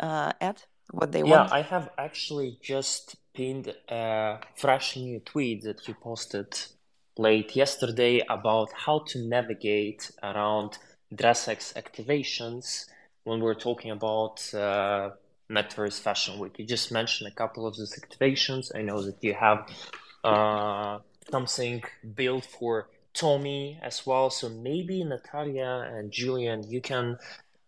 uh, 0.00 0.32
add 0.40 0.62
what 0.92 1.12
they 1.12 1.22
Yeah, 1.22 1.42
want. 1.42 1.50
Yeah, 1.50 1.58
I 1.58 1.62
have 1.62 1.90
actually 1.98 2.58
just 2.62 3.16
pinned 3.34 3.74
a 3.88 4.40
fresh 4.56 4.96
new 4.96 5.20
tweet 5.20 5.62
that 5.64 5.86
you 5.88 5.94
posted 5.94 6.48
late 7.16 7.56
yesterday 7.56 8.20
about 8.28 8.72
how 8.72 9.00
to 9.08 9.18
navigate 9.28 10.10
around 10.22 10.78
DressX 11.14 11.74
activations 11.74 12.86
when 13.24 13.40
we're 13.40 13.54
talking 13.68 13.90
about 13.90 14.52
uh, 14.54 15.10
Metaverse 15.50 16.00
Fashion 16.00 16.38
Week. 16.38 16.58
You 16.58 16.66
just 16.66 16.92
mentioned 16.92 17.30
a 17.30 17.34
couple 17.34 17.66
of 17.66 17.76
these 17.76 17.98
activations. 18.00 18.70
I 18.74 18.82
know 18.82 19.02
that 19.02 19.22
you 19.22 19.34
have 19.34 19.66
uh, 20.24 20.98
something 21.30 21.82
built 22.14 22.44
for 22.44 22.88
Tommy 23.18 23.78
as 23.82 24.06
well. 24.06 24.30
So 24.30 24.48
maybe 24.48 25.02
Natalia 25.02 25.90
and 25.92 26.12
Julien, 26.12 26.62
you 26.70 26.80
can 26.80 27.18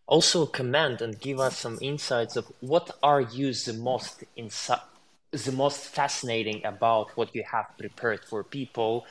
also 0.06 0.46
comment 0.46 1.00
and 1.00 1.18
give 1.20 1.40
us 1.40 1.58
some 1.58 1.78
insights 1.82 2.36
of 2.36 2.46
what 2.60 2.90
are 3.02 3.20
you 3.20 3.52
the 3.52 3.72
most 3.72 4.22
insi- 4.38 4.80
the 5.32 5.52
most 5.52 5.80
fascinating 5.80 6.64
about 6.64 7.16
what 7.16 7.34
you 7.34 7.44
have 7.50 7.66
prepared 7.78 8.24
for 8.24 8.42
people 8.42 9.06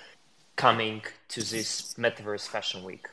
coming 0.56 1.02
to 1.30 1.40
this 1.42 1.94
Metaverse 1.98 2.48
Fashion 2.48 2.84
Week. 2.84 3.08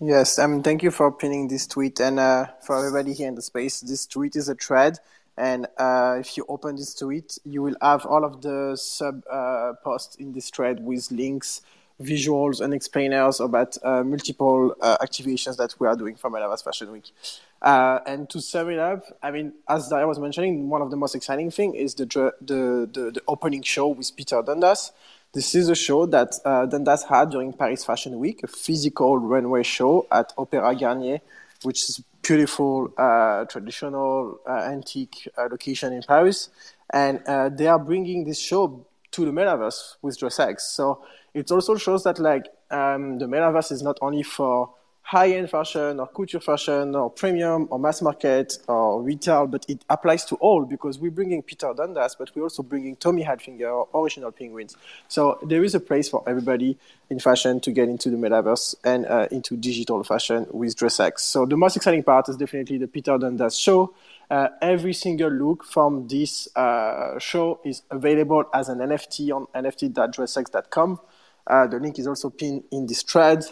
Yes, 0.00 0.38
um, 0.38 0.62
thank 0.62 0.82
you 0.82 0.90
for 0.90 1.10
pinning 1.10 1.48
this 1.48 1.66
tweet 1.66 2.00
and 2.00 2.18
uh, 2.20 2.46
for 2.64 2.78
everybody 2.78 3.12
here 3.12 3.28
in 3.28 3.34
the 3.34 3.42
space. 3.42 3.80
This 3.80 4.06
tweet 4.06 4.36
is 4.36 4.48
a 4.48 4.54
thread, 4.54 4.98
and 5.36 5.66
uh, 5.76 6.16
if 6.18 6.36
you 6.36 6.46
open 6.48 6.76
this 6.76 6.94
tweet, 6.94 7.38
you 7.44 7.62
will 7.62 7.76
have 7.82 8.06
all 8.06 8.24
of 8.24 8.40
the 8.40 8.76
sub 8.76 9.22
uh, 9.30 9.74
posts 9.84 10.16
in 10.16 10.32
this 10.32 10.48
thread 10.50 10.80
with 10.80 11.10
links, 11.10 11.60
visuals, 12.00 12.60
and 12.60 12.72
explainers 12.72 13.40
about 13.40 13.76
uh, 13.82 14.02
multiple 14.02 14.74
uh, 14.80 14.96
activations 14.98 15.56
that 15.58 15.74
we 15.78 15.86
are 15.86 15.96
doing 15.96 16.14
for 16.16 16.30
Metaverse 16.30 16.64
Fashion 16.64 16.90
Week. 16.90 17.12
Uh, 17.60 18.00
and 18.06 18.30
to 18.30 18.40
sum 18.40 18.70
it 18.70 18.78
up, 18.78 19.04
I 19.22 19.30
mean, 19.30 19.52
as 19.68 19.92
I 19.92 20.04
was 20.04 20.18
mentioning, 20.18 20.68
one 20.68 20.82
of 20.82 20.90
the 20.90 20.96
most 20.96 21.14
exciting 21.14 21.50
thing 21.50 21.74
is 21.74 21.94
the 21.94 22.06
the 22.40 22.88
the, 22.92 23.10
the 23.10 23.22
opening 23.28 23.62
show 23.62 23.88
with 23.88 24.14
Peter 24.16 24.42
Dundas. 24.42 24.92
This 25.32 25.54
is 25.54 25.68
a 25.68 25.74
show 25.74 26.06
that 26.06 26.34
uh, 26.46 26.64
Dundas 26.64 27.04
had 27.04 27.30
during 27.30 27.52
Paris 27.52 27.84
Fashion 27.84 28.18
Week, 28.18 28.42
a 28.42 28.46
physical 28.46 29.18
runway 29.18 29.62
show 29.64 30.06
at 30.10 30.34
Opéra 30.36 30.78
Garnier, 30.78 31.20
which 31.62 31.84
is 31.88 32.02
beautiful, 32.22 32.92
uh, 32.98 33.44
traditional, 33.46 34.40
uh, 34.48 34.52
antique 34.52 35.28
uh, 35.38 35.48
location 35.50 35.92
in 35.92 36.02
Paris. 36.02 36.50
And 36.92 37.20
they 37.58 37.66
are 37.66 37.78
bringing 37.78 38.24
this 38.24 38.38
show 38.38 38.86
to 39.12 39.24
the 39.24 39.30
metaverse 39.30 39.96
with 40.02 40.18
DressX. 40.18 40.60
So 40.60 41.02
it 41.34 41.50
also 41.50 41.76
shows 41.76 42.04
that 42.04 42.18
like 42.18 42.46
um, 42.70 43.18
the 43.18 43.26
metaverse 43.26 43.72
is 43.72 43.82
not 43.82 43.98
only 44.02 44.22
for 44.22 44.70
high-end 45.06 45.48
fashion 45.48 46.00
or 46.00 46.08
couture 46.08 46.40
fashion 46.40 46.96
or 46.96 47.08
premium 47.08 47.68
or 47.70 47.78
mass 47.78 48.02
market 48.02 48.58
or 48.66 49.00
retail, 49.00 49.46
but 49.46 49.64
it 49.68 49.84
applies 49.88 50.24
to 50.24 50.34
all 50.36 50.64
because 50.64 50.98
we're 50.98 51.12
bringing 51.12 51.40
Peter 51.42 51.72
Dundas, 51.76 52.16
but 52.16 52.34
we're 52.34 52.42
also 52.42 52.64
bringing 52.64 52.96
Tommy 52.96 53.22
Hilfiger 53.22 53.86
or 53.86 54.02
original 54.02 54.32
penguins. 54.32 54.76
So 55.06 55.38
there 55.46 55.62
is 55.62 55.76
a 55.76 55.80
place 55.80 56.08
for 56.08 56.28
everybody 56.28 56.76
in 57.08 57.20
fashion 57.20 57.60
to 57.60 57.70
get 57.70 57.88
into 57.88 58.10
the 58.10 58.16
metaverse 58.16 58.74
and 58.82 59.06
uh, 59.06 59.28
into 59.30 59.56
digital 59.56 60.02
fashion 60.02 60.48
with 60.50 60.74
DressX. 60.74 61.20
So 61.20 61.46
the 61.46 61.56
most 61.56 61.76
exciting 61.76 62.02
part 62.02 62.28
is 62.28 62.36
definitely 62.36 62.78
the 62.78 62.88
Peter 62.88 63.16
Dundas 63.16 63.56
show. 63.56 63.94
Uh, 64.28 64.48
every 64.60 64.92
single 64.92 65.30
look 65.30 65.62
from 65.62 66.08
this 66.08 66.48
uh, 66.56 67.16
show 67.20 67.60
is 67.64 67.82
available 67.92 68.42
as 68.52 68.68
an 68.68 68.78
NFT 68.78 69.30
on 69.30 69.46
nft.dressx.com. 69.54 70.98
Uh, 71.46 71.66
the 71.68 71.78
link 71.78 71.96
is 72.00 72.08
also 72.08 72.30
pinned 72.30 72.64
in 72.72 72.86
this 72.86 73.04
thread. 73.04 73.44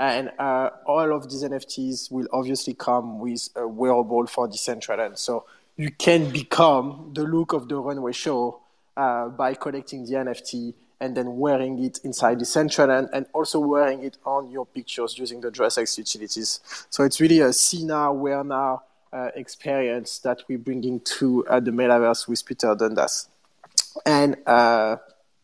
And 0.00 0.30
uh, 0.38 0.70
all 0.86 1.14
of 1.14 1.30
these 1.30 1.44
NFTs 1.44 2.10
will 2.10 2.26
obviously 2.32 2.72
come 2.72 3.18
with 3.18 3.50
a 3.54 3.68
wearable 3.68 4.26
for 4.26 4.48
Decentraland. 4.48 5.18
So 5.18 5.44
you 5.76 5.90
can 5.90 6.30
become 6.30 7.10
the 7.12 7.22
look 7.22 7.52
of 7.52 7.68
the 7.68 7.76
runway 7.76 8.12
show 8.12 8.60
uh, 8.96 9.28
by 9.28 9.52
collecting 9.52 10.06
the 10.06 10.12
NFT 10.14 10.72
and 11.00 11.14
then 11.14 11.36
wearing 11.36 11.84
it 11.84 12.00
inside 12.02 12.38
Decentraland 12.38 13.10
and 13.12 13.26
also 13.34 13.60
wearing 13.60 14.02
it 14.02 14.16
on 14.24 14.50
your 14.50 14.64
pictures 14.64 15.18
using 15.18 15.42
the 15.42 15.50
DressX 15.50 15.98
utilities. 15.98 16.60
So 16.88 17.04
it's 17.04 17.20
really 17.20 17.40
a 17.40 17.52
see 17.52 17.84
now, 17.84 18.14
wear 18.14 18.42
now 18.42 18.84
uh, 19.12 19.28
experience 19.34 20.18
that 20.20 20.44
we're 20.48 20.58
bringing 20.58 21.00
to 21.00 21.46
uh, 21.46 21.60
the 21.60 21.72
metaverse 21.72 22.26
with 22.26 22.42
Peter 22.46 22.74
Dundas. 22.74 23.28
And 24.06 24.38
uh, 24.46 24.96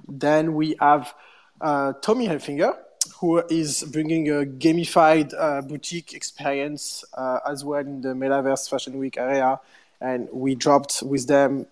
then 0.08 0.54
we 0.54 0.76
have 0.80 1.14
uh, 1.60 1.92
Tommy 2.00 2.26
Hilfiger, 2.26 2.74
who 3.14 3.38
is 3.48 3.84
bringing 3.84 4.28
a 4.28 4.44
gamified 4.44 5.32
uh, 5.38 5.62
boutique 5.62 6.14
experience 6.14 7.04
uh, 7.14 7.40
as 7.46 7.64
well 7.64 7.80
in 7.80 8.00
the 8.00 8.14
Metaverse 8.14 8.68
Fashion 8.68 8.98
Week 8.98 9.16
area. 9.16 9.60
And 10.00 10.28
we 10.32 10.54
dropped 10.54 11.02
with 11.02 11.26
them 11.26 11.66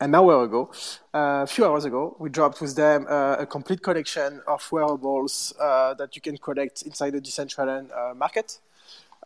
an 0.00 0.14
hour 0.14 0.44
ago, 0.44 0.70
uh, 1.12 1.42
a 1.42 1.46
few 1.46 1.64
hours 1.66 1.84
ago, 1.84 2.16
we 2.18 2.30
dropped 2.30 2.60
with 2.60 2.74
them 2.74 3.06
uh, 3.08 3.36
a 3.38 3.46
complete 3.46 3.82
collection 3.82 4.40
of 4.46 4.66
wearables 4.72 5.52
uh, 5.60 5.92
that 5.94 6.16
you 6.16 6.22
can 6.22 6.38
collect 6.38 6.82
inside 6.82 7.10
the 7.10 7.20
Decentraland 7.20 7.90
uh, 7.96 8.14
market. 8.14 8.58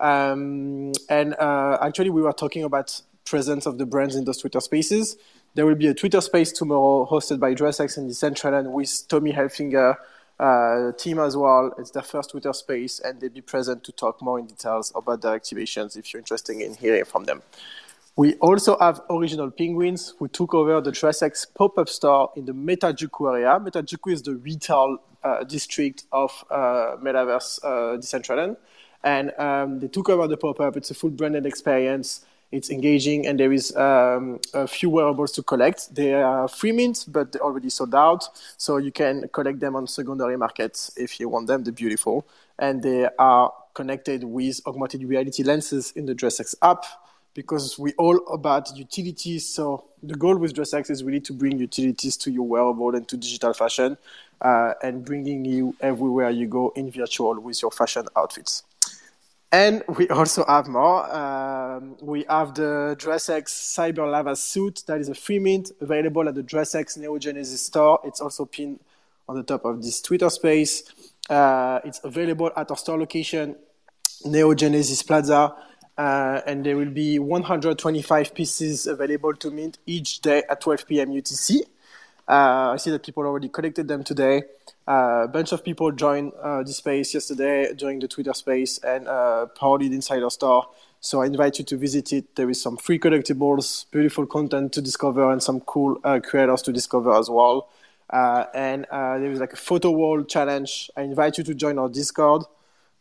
Um, 0.00 0.92
and 1.08 1.36
actually, 1.38 2.10
we 2.10 2.22
were 2.22 2.32
talking 2.32 2.64
about 2.64 3.00
presence 3.24 3.66
of 3.66 3.78
the 3.78 3.86
brands 3.86 4.16
in 4.16 4.24
those 4.24 4.38
Twitter 4.38 4.60
spaces. 4.60 5.16
There 5.54 5.64
will 5.64 5.76
be 5.76 5.86
a 5.86 5.94
Twitter 5.94 6.20
space 6.20 6.50
tomorrow 6.50 7.06
hosted 7.08 7.38
by 7.38 7.54
DressX 7.54 7.96
and 7.96 8.10
Decentraland 8.10 8.72
with 8.72 9.04
Tommy 9.08 9.32
Hilfiger, 9.32 9.96
uh, 10.38 10.92
team 10.92 11.18
as 11.18 11.36
well. 11.36 11.72
It's 11.78 11.90
their 11.90 12.02
first 12.02 12.30
Twitter 12.30 12.52
space, 12.52 13.00
and 13.00 13.20
they'll 13.20 13.30
be 13.30 13.40
present 13.40 13.84
to 13.84 13.92
talk 13.92 14.20
more 14.20 14.38
in 14.38 14.46
details 14.46 14.92
about 14.94 15.22
their 15.22 15.38
activations 15.38 15.96
if 15.96 16.12
you're 16.12 16.20
interested 16.20 16.56
in 16.56 16.74
hearing 16.74 17.04
from 17.04 17.24
them. 17.24 17.42
We 18.16 18.34
also 18.34 18.78
have 18.78 19.00
Original 19.10 19.50
Penguins, 19.50 20.14
who 20.18 20.28
took 20.28 20.54
over 20.54 20.80
the 20.80 20.92
DressX 20.92 21.46
pop-up 21.52 21.88
store 21.88 22.30
in 22.36 22.44
the 22.44 22.52
Metajuku 22.52 23.34
area. 23.34 23.58
Metajuku 23.58 24.12
is 24.12 24.22
the 24.22 24.36
retail 24.36 24.98
uh, 25.24 25.42
district 25.42 26.04
of 26.12 26.44
uh, 26.48 26.96
Metaverse 27.02 27.58
uh, 27.64 27.98
Decentraland. 27.98 28.56
And 29.02 29.32
um, 29.38 29.80
they 29.80 29.88
took 29.88 30.08
over 30.08 30.28
the 30.28 30.36
pop-up. 30.36 30.76
It's 30.76 30.92
a 30.92 30.94
full 30.94 31.10
branded 31.10 31.44
experience. 31.44 32.24
It's 32.54 32.70
engaging, 32.70 33.26
and 33.26 33.38
there 33.40 33.52
is 33.52 33.74
um, 33.74 34.38
a 34.52 34.68
few 34.68 34.88
wearables 34.88 35.32
to 35.32 35.42
collect. 35.42 35.92
They 35.92 36.14
are 36.14 36.46
free 36.46 36.70
mint, 36.70 37.04
but 37.08 37.32
they're 37.32 37.42
already 37.42 37.68
sold 37.68 37.96
out. 37.96 38.28
So 38.56 38.76
you 38.76 38.92
can 38.92 39.26
collect 39.32 39.58
them 39.58 39.74
on 39.74 39.88
secondary 39.88 40.36
markets 40.36 40.92
if 40.96 41.18
you 41.18 41.28
want 41.28 41.48
them. 41.48 41.64
They're 41.64 41.72
beautiful, 41.72 42.24
and 42.56 42.80
they 42.80 43.08
are 43.18 43.52
connected 43.74 44.22
with 44.22 44.60
augmented 44.68 45.02
reality 45.02 45.42
lenses 45.42 45.92
in 45.96 46.06
the 46.06 46.14
DressX 46.14 46.54
app 46.62 46.84
because 47.34 47.76
we 47.76 47.92
all 47.94 48.18
about 48.32 48.76
utilities. 48.76 49.48
So 49.48 49.86
the 50.00 50.14
goal 50.14 50.36
with 50.36 50.54
DressX 50.54 50.90
is 50.90 51.02
really 51.02 51.20
to 51.22 51.32
bring 51.32 51.58
utilities 51.58 52.16
to 52.18 52.30
your 52.30 52.46
wearable 52.46 52.94
and 52.94 53.08
to 53.08 53.16
digital 53.16 53.52
fashion, 53.52 53.96
uh, 54.40 54.74
and 54.80 55.04
bringing 55.04 55.44
you 55.44 55.74
everywhere 55.80 56.30
you 56.30 56.46
go 56.46 56.72
in 56.76 56.92
virtual 56.92 57.40
with 57.40 57.60
your 57.62 57.72
fashion 57.72 58.06
outfits. 58.16 58.62
And 59.52 59.82
we 59.96 60.08
also 60.10 60.44
have 60.46 60.68
more. 60.68 61.14
Um, 61.14 61.96
we 62.00 62.24
have 62.28 62.54
the 62.54 62.96
DressX 62.98 63.44
Cyber 63.44 64.10
Lava 64.10 64.36
suit 64.36 64.82
that 64.86 65.00
is 65.00 65.08
a 65.08 65.14
free 65.14 65.38
mint 65.38 65.72
available 65.80 66.28
at 66.28 66.34
the 66.34 66.42
DressX 66.42 66.98
Neo 66.98 67.18
Genesis 67.18 67.66
store. 67.66 68.00
It's 68.04 68.20
also 68.20 68.44
pinned 68.44 68.80
on 69.28 69.36
the 69.36 69.42
top 69.42 69.64
of 69.64 69.82
this 69.82 70.00
Twitter 70.00 70.30
space. 70.30 70.82
Uh, 71.28 71.80
it's 71.84 72.00
available 72.04 72.50
at 72.56 72.70
our 72.70 72.76
store 72.76 72.98
location, 72.98 73.56
Neo 74.24 74.54
Genesis 74.54 75.02
Plaza, 75.02 75.54
uh, 75.96 76.40
and 76.46 76.64
there 76.64 76.76
will 76.76 76.90
be 76.90 77.18
125 77.18 78.34
pieces 78.34 78.86
available 78.86 79.32
to 79.34 79.50
mint 79.50 79.78
each 79.86 80.20
day 80.20 80.42
at 80.50 80.60
12 80.60 80.86
p.m. 80.86 81.10
UTC. 81.10 81.60
Uh, 82.26 82.72
I 82.72 82.76
see 82.76 82.90
that 82.90 83.04
people 83.04 83.24
already 83.24 83.48
collected 83.48 83.86
them 83.86 84.02
today. 84.02 84.42
Uh, 84.86 85.22
a 85.24 85.28
bunch 85.28 85.52
of 85.52 85.64
people 85.64 85.90
joined 85.92 86.32
uh, 86.42 86.62
the 86.62 86.72
space 86.72 87.14
yesterday 87.14 87.72
during 87.74 88.00
the 88.00 88.08
Twitter 88.08 88.34
space 88.34 88.78
and 88.78 89.08
uh, 89.08 89.46
partied 89.58 89.92
inside 89.92 90.22
our 90.22 90.30
store. 90.30 90.66
So 91.00 91.22
I 91.22 91.26
invite 91.26 91.58
you 91.58 91.64
to 91.64 91.76
visit 91.76 92.12
it. 92.12 92.36
There 92.36 92.50
is 92.50 92.60
some 92.60 92.76
free 92.76 92.98
collectibles, 92.98 93.86
beautiful 93.90 94.26
content 94.26 94.72
to 94.74 94.82
discover, 94.82 95.30
and 95.30 95.42
some 95.42 95.60
cool 95.60 95.98
uh, 96.04 96.20
creators 96.22 96.62
to 96.62 96.72
discover 96.72 97.14
as 97.14 97.30
well. 97.30 97.68
Uh, 98.10 98.44
and 98.54 98.84
uh, 98.90 99.18
there 99.18 99.30
is 99.30 99.40
like 99.40 99.54
a 99.54 99.56
photo 99.56 99.90
wall 99.90 100.22
challenge. 100.22 100.90
I 100.96 101.02
invite 101.02 101.38
you 101.38 101.44
to 101.44 101.54
join 101.54 101.78
our 101.78 101.88
Discord. 101.88 102.44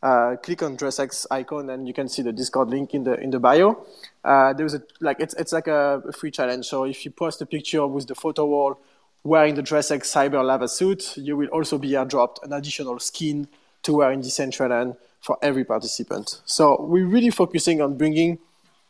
click 0.02 0.64
on 0.64 0.78
DressX 0.78 1.26
icon, 1.32 1.70
and 1.70 1.86
you 1.88 1.94
can 1.94 2.08
see 2.08 2.22
the 2.22 2.32
Discord 2.32 2.70
link 2.70 2.94
in 2.94 3.04
the 3.04 3.20
in 3.20 3.30
the 3.30 3.40
bio. 3.40 3.86
there's 4.24 4.74
a 4.74 4.82
like 5.02 5.20
it's 5.20 5.34
it's 5.36 5.52
like 5.52 5.68
a 5.68 6.02
free 6.14 6.32
challenge. 6.32 6.66
So 6.66 6.86
if 6.86 7.04
you 7.04 7.12
post 7.12 7.42
a 7.42 7.46
picture 7.46 7.86
with 7.88 8.08
the 8.08 8.16
photo 8.16 8.46
wall 8.46 8.80
wearing 9.24 9.56
the 9.56 9.64
DressX 9.64 10.02
Cyber 10.02 10.44
Lava 10.44 10.68
suit, 10.68 11.18
you 11.18 11.38
will 11.38 11.48
also 11.48 11.78
be 11.78 11.92
airdropped 11.92 12.44
an 12.44 12.54
additional 12.54 13.00
skin 13.00 13.48
to 13.84 13.94
wear 13.94 14.12
in 14.12 14.22
Decentraland 14.22 14.98
for 15.20 15.38
every 15.42 15.64
participant. 15.64 16.42
So 16.46 16.82
we're 16.82 17.06
really 17.06 17.30
focusing 17.30 17.82
on 17.82 17.98
bringing 17.98 18.40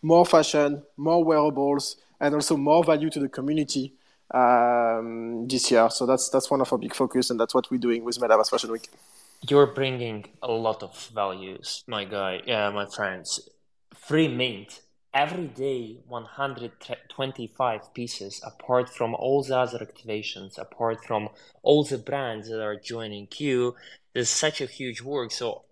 more 0.01 0.25
fashion, 0.25 0.84
more 0.97 1.23
wearables, 1.23 1.97
and 2.19 2.34
also 2.34 2.57
more 2.57 2.84
value 2.84 3.09
to 3.11 3.19
the 3.19 3.29
community 3.29 3.93
um, 4.31 5.47
this 5.47 5.69
year. 5.71 5.89
So 5.89 6.05
that's 6.05 6.29
that's 6.29 6.49
one 6.49 6.61
of 6.61 6.71
our 6.71 6.79
big 6.79 6.95
focus, 6.95 7.29
and 7.29 7.39
that's 7.39 7.53
what 7.53 7.69
we're 7.69 7.77
doing 7.77 8.03
with 8.03 8.17
Metaverse 8.19 8.49
Fashion 8.49 8.71
Week. 8.71 8.89
you're 9.47 9.67
bringing 9.67 10.25
a 10.41 10.51
lot 10.51 10.84
of 10.84 11.09
values, 11.13 11.84
my 11.88 12.05
guy, 12.05 12.41
yeah, 12.45 12.69
my 12.69 12.86
friends. 12.86 13.49
Free 13.93 14.27
mint 14.27 14.81
every 15.14 15.47
day 15.47 15.97
125 16.07 17.93
pieces 17.93 18.41
apart 18.43 18.89
from 18.89 19.14
all 19.16 19.43
the 19.43 19.57
other 19.57 19.80
activations 19.80 20.57
apart 20.57 21.03
from 21.05 21.30
all 21.61 21.84
the 21.84 21.97
brands 21.97 22.49
that 22.49 22.61
are 22.61 22.76
joining 22.76 23.28
Q 23.28 23.76
there's 24.14 24.30
such 24.30 24.61
a 24.61 24.66
huge 24.66 25.01
work 25.01 25.32
so 25.32 25.64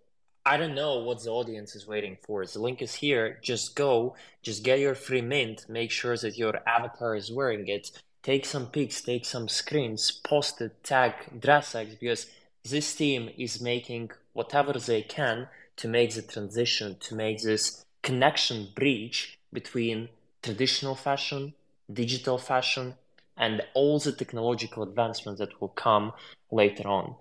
I 0.44 0.58
don't 0.58 0.74
know 0.74 0.98
what 0.98 1.24
the 1.24 1.30
audience 1.30 1.76
is 1.76 1.86
waiting 1.86 2.18
for. 2.26 2.44
The 2.44 2.58
link 2.58 2.82
is 2.82 2.96
here. 2.96 3.40
Just 3.44 3.76
go, 3.76 4.16
just 4.42 4.64
get 4.64 4.80
your 4.80 4.96
free 4.96 5.22
mint. 5.22 5.68
Make 5.70 5.92
sure 5.92 6.18
that 6.18 6.36
your 6.36 6.68
avatar 6.68 7.16
is 7.16 7.32
wearing 7.32 7.68
it. 7.68 7.92
Take 8.24 8.46
some 8.46 8.66
pics, 8.68 9.02
take 9.02 9.26
some 9.26 9.48
screens, 9.48 10.12
post 10.12 10.60
it, 10.62 10.84
tag 10.84 11.14
DressX 11.40 12.00
because 12.00 12.26
this 12.64 12.96
team 12.96 13.30
is 13.38 13.62
making 13.62 14.12
whatever 14.34 14.74
they 14.74 15.04
can 15.04 15.48
to 15.78 15.88
make 15.88 16.16
the 16.16 16.24
transition, 16.24 16.98
to 17.02 17.16
make 17.16 17.42
this 17.42 17.86
connection 18.02 18.70
bridge 18.76 19.38
between 19.54 20.10
traditional 20.42 20.96
fashion, 20.96 21.54
digital 21.92 22.38
fashion, 22.38 22.96
and 23.38 23.62
all 23.74 24.00
the 24.00 24.12
technological 24.12 24.84
advancements 24.84 25.40
that 25.40 25.60
will 25.62 25.70
come 25.70 26.14
later 26.52 26.88
on. 26.88 27.16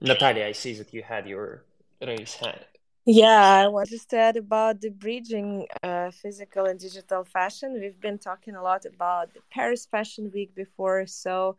Natalia, 0.00 0.46
I 0.46 0.52
see 0.52 0.74
that 0.74 0.92
you 0.92 1.02
had 1.02 1.26
your 1.26 1.64
raise 2.00 2.34
hand. 2.34 2.60
Yeah, 3.04 3.64
I 3.64 3.66
want 3.66 3.88
to 3.90 4.16
add 4.16 4.36
about 4.36 4.80
the 4.80 4.90
bridging 4.90 5.66
uh, 5.82 6.12
physical 6.12 6.66
and 6.66 6.78
digital 6.78 7.24
fashion. 7.24 7.78
We've 7.80 8.00
been 8.00 8.18
talking 8.18 8.54
a 8.54 8.62
lot 8.62 8.84
about 8.86 9.34
the 9.34 9.40
Paris 9.50 9.86
Fashion 9.86 10.30
Week 10.32 10.54
before, 10.54 11.06
so 11.06 11.56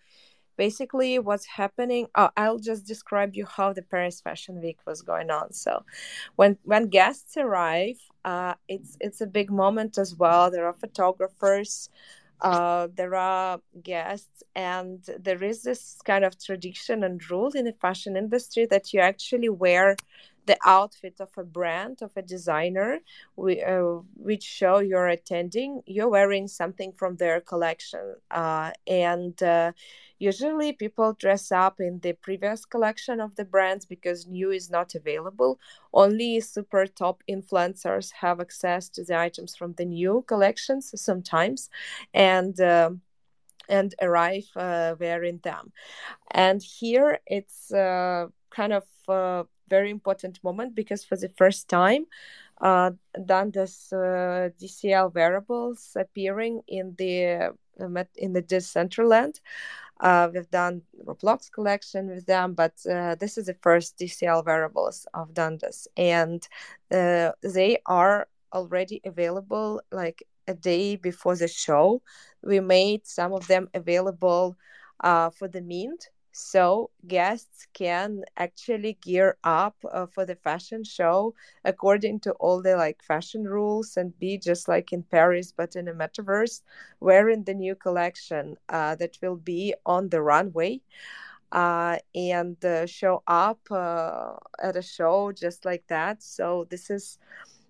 basically 0.57 1.19
what's 1.19 1.45
happening 1.45 2.07
oh, 2.15 2.29
i'll 2.37 2.59
just 2.59 2.85
describe 2.85 3.35
you 3.35 3.45
how 3.45 3.73
the 3.73 3.81
paris 3.81 4.21
fashion 4.21 4.61
week 4.61 4.79
was 4.85 5.01
going 5.01 5.29
on. 5.29 5.51
So 5.53 5.83
when 6.35 6.57
when 6.63 6.87
guests 6.87 7.37
arrive 7.37 7.99
uh, 8.25 8.53
it's 8.67 8.97
it's 9.01 9.21
a 9.21 9.27
big 9.27 9.51
moment 9.51 9.97
as 9.97 10.15
well. 10.15 10.49
There 10.49 10.65
are 10.65 10.73
photographers 10.73 11.89
uh, 12.41 12.89
there 12.95 13.15
are 13.15 13.59
guests 13.83 14.43
and 14.53 15.01
there 15.19 15.41
is 15.43 15.63
this 15.63 15.97
kind 16.03 16.25
of 16.25 16.37
tradition 16.37 17.03
and 17.03 17.29
rule 17.29 17.51
in 17.51 17.65
the 17.65 17.73
fashion 17.73 18.17
industry 18.17 18.65
that 18.65 18.93
you 18.93 18.99
actually 18.99 19.47
wear 19.49 19.95
the 20.45 20.57
outfit 20.65 21.15
of 21.21 21.29
a 21.37 21.43
brand 21.43 22.01
of 22.01 22.11
a 22.17 22.21
designer 22.21 22.99
we, 23.37 23.63
uh, 23.63 23.99
which 24.15 24.43
show 24.43 24.79
you're 24.79 25.07
attending. 25.07 25.81
You're 25.85 26.09
wearing 26.09 26.49
something 26.49 26.91
from 26.91 27.15
their 27.15 27.39
collection 27.39 28.15
uh, 28.29 28.71
and 28.85 29.41
uh, 29.41 29.71
usually 30.19 30.73
people 30.73 31.13
dress 31.13 31.51
up 31.51 31.79
in 31.79 31.99
the 31.99 32.13
previous 32.13 32.65
collection 32.65 33.19
of 33.19 33.35
the 33.35 33.45
brands 33.45 33.85
because 33.85 34.27
new 34.27 34.51
is 34.51 34.69
not 34.69 34.95
available 34.95 35.59
only 35.93 36.39
super 36.39 36.85
top 36.85 37.23
influencers 37.29 38.11
have 38.11 38.39
access 38.39 38.89
to 38.89 39.03
the 39.03 39.17
items 39.17 39.55
from 39.55 39.73
the 39.73 39.85
new 39.85 40.23
collections 40.27 40.93
sometimes 40.95 41.69
and 42.13 42.59
um, 42.61 43.01
and 43.69 43.95
arrive 44.01 44.49
uh, 44.55 44.95
wearing 44.99 45.39
them 45.43 45.71
and 46.31 46.61
here 46.61 47.19
it's 47.27 47.71
uh, 47.73 48.27
kind 48.49 48.73
of 48.73 48.85
a 49.07 49.45
very 49.69 49.89
important 49.89 50.43
moment 50.43 50.75
because 50.75 51.03
for 51.03 51.15
the 51.15 51.29
first 51.29 51.69
time 51.69 52.05
uh, 52.61 52.91
Dundas 53.25 53.91
uh, 53.91 54.49
DCL 54.59 55.13
wearables 55.13 55.95
appearing 55.99 56.61
in 56.67 56.95
the 56.97 57.53
uh, 57.79 58.03
in 58.15 58.33
the 58.33 58.41
Decentraland. 58.41 59.39
Uh, 59.99 60.29
we've 60.33 60.49
done 60.49 60.81
Roblox 61.05 61.51
collection 61.51 62.07
with 62.07 62.25
them, 62.25 62.53
but 62.53 62.73
uh, 62.89 63.15
this 63.15 63.37
is 63.37 63.45
the 63.45 63.53
first 63.61 63.97
DCL 63.97 64.45
wearables 64.45 65.07
I've 65.13 65.33
done 65.33 65.57
this, 65.61 65.87
and 65.95 66.45
uh, 66.91 67.31
they 67.41 67.77
are 67.85 68.27
already 68.51 69.01
available 69.05 69.81
like 69.91 70.23
a 70.47 70.53
day 70.53 70.95
before 70.95 71.35
the 71.35 71.47
show. 71.47 72.01
We 72.41 72.59
made 72.59 73.07
some 73.07 73.33
of 73.33 73.47
them 73.47 73.69
available 73.73 74.57
uh, 74.99 75.29
for 75.29 75.47
the 75.47 75.61
mint 75.61 76.09
so 76.33 76.91
guests 77.07 77.67
can 77.73 78.23
actually 78.37 78.93
gear 79.01 79.37
up 79.43 79.77
uh, 79.91 80.05
for 80.07 80.25
the 80.25 80.35
fashion 80.35 80.83
show 80.83 81.33
according 81.63 82.19
to 82.19 82.31
all 82.33 82.61
the 82.61 82.75
like 82.75 83.03
fashion 83.03 83.45
rules 83.45 83.97
and 83.97 84.19
be 84.19 84.37
just 84.37 84.67
like 84.67 84.93
in 84.93 85.03
paris 85.03 85.53
but 85.55 85.75
in 85.75 85.87
a 85.87 85.93
metaverse 85.93 86.61
wearing 86.99 87.43
the 87.45 87.53
new 87.53 87.75
collection 87.75 88.57
uh, 88.69 88.95
that 88.95 89.17
will 89.21 89.37
be 89.37 89.73
on 89.85 90.09
the 90.09 90.21
runway 90.21 90.81
uh, 91.51 91.97
and 92.15 92.63
uh, 92.65 92.85
show 92.85 93.23
up 93.27 93.59
uh, 93.71 94.33
at 94.61 94.75
a 94.75 94.81
show 94.81 95.31
just 95.31 95.65
like 95.65 95.85
that. 95.87 96.21
So 96.23 96.65
this 96.69 96.89
is 96.89 97.17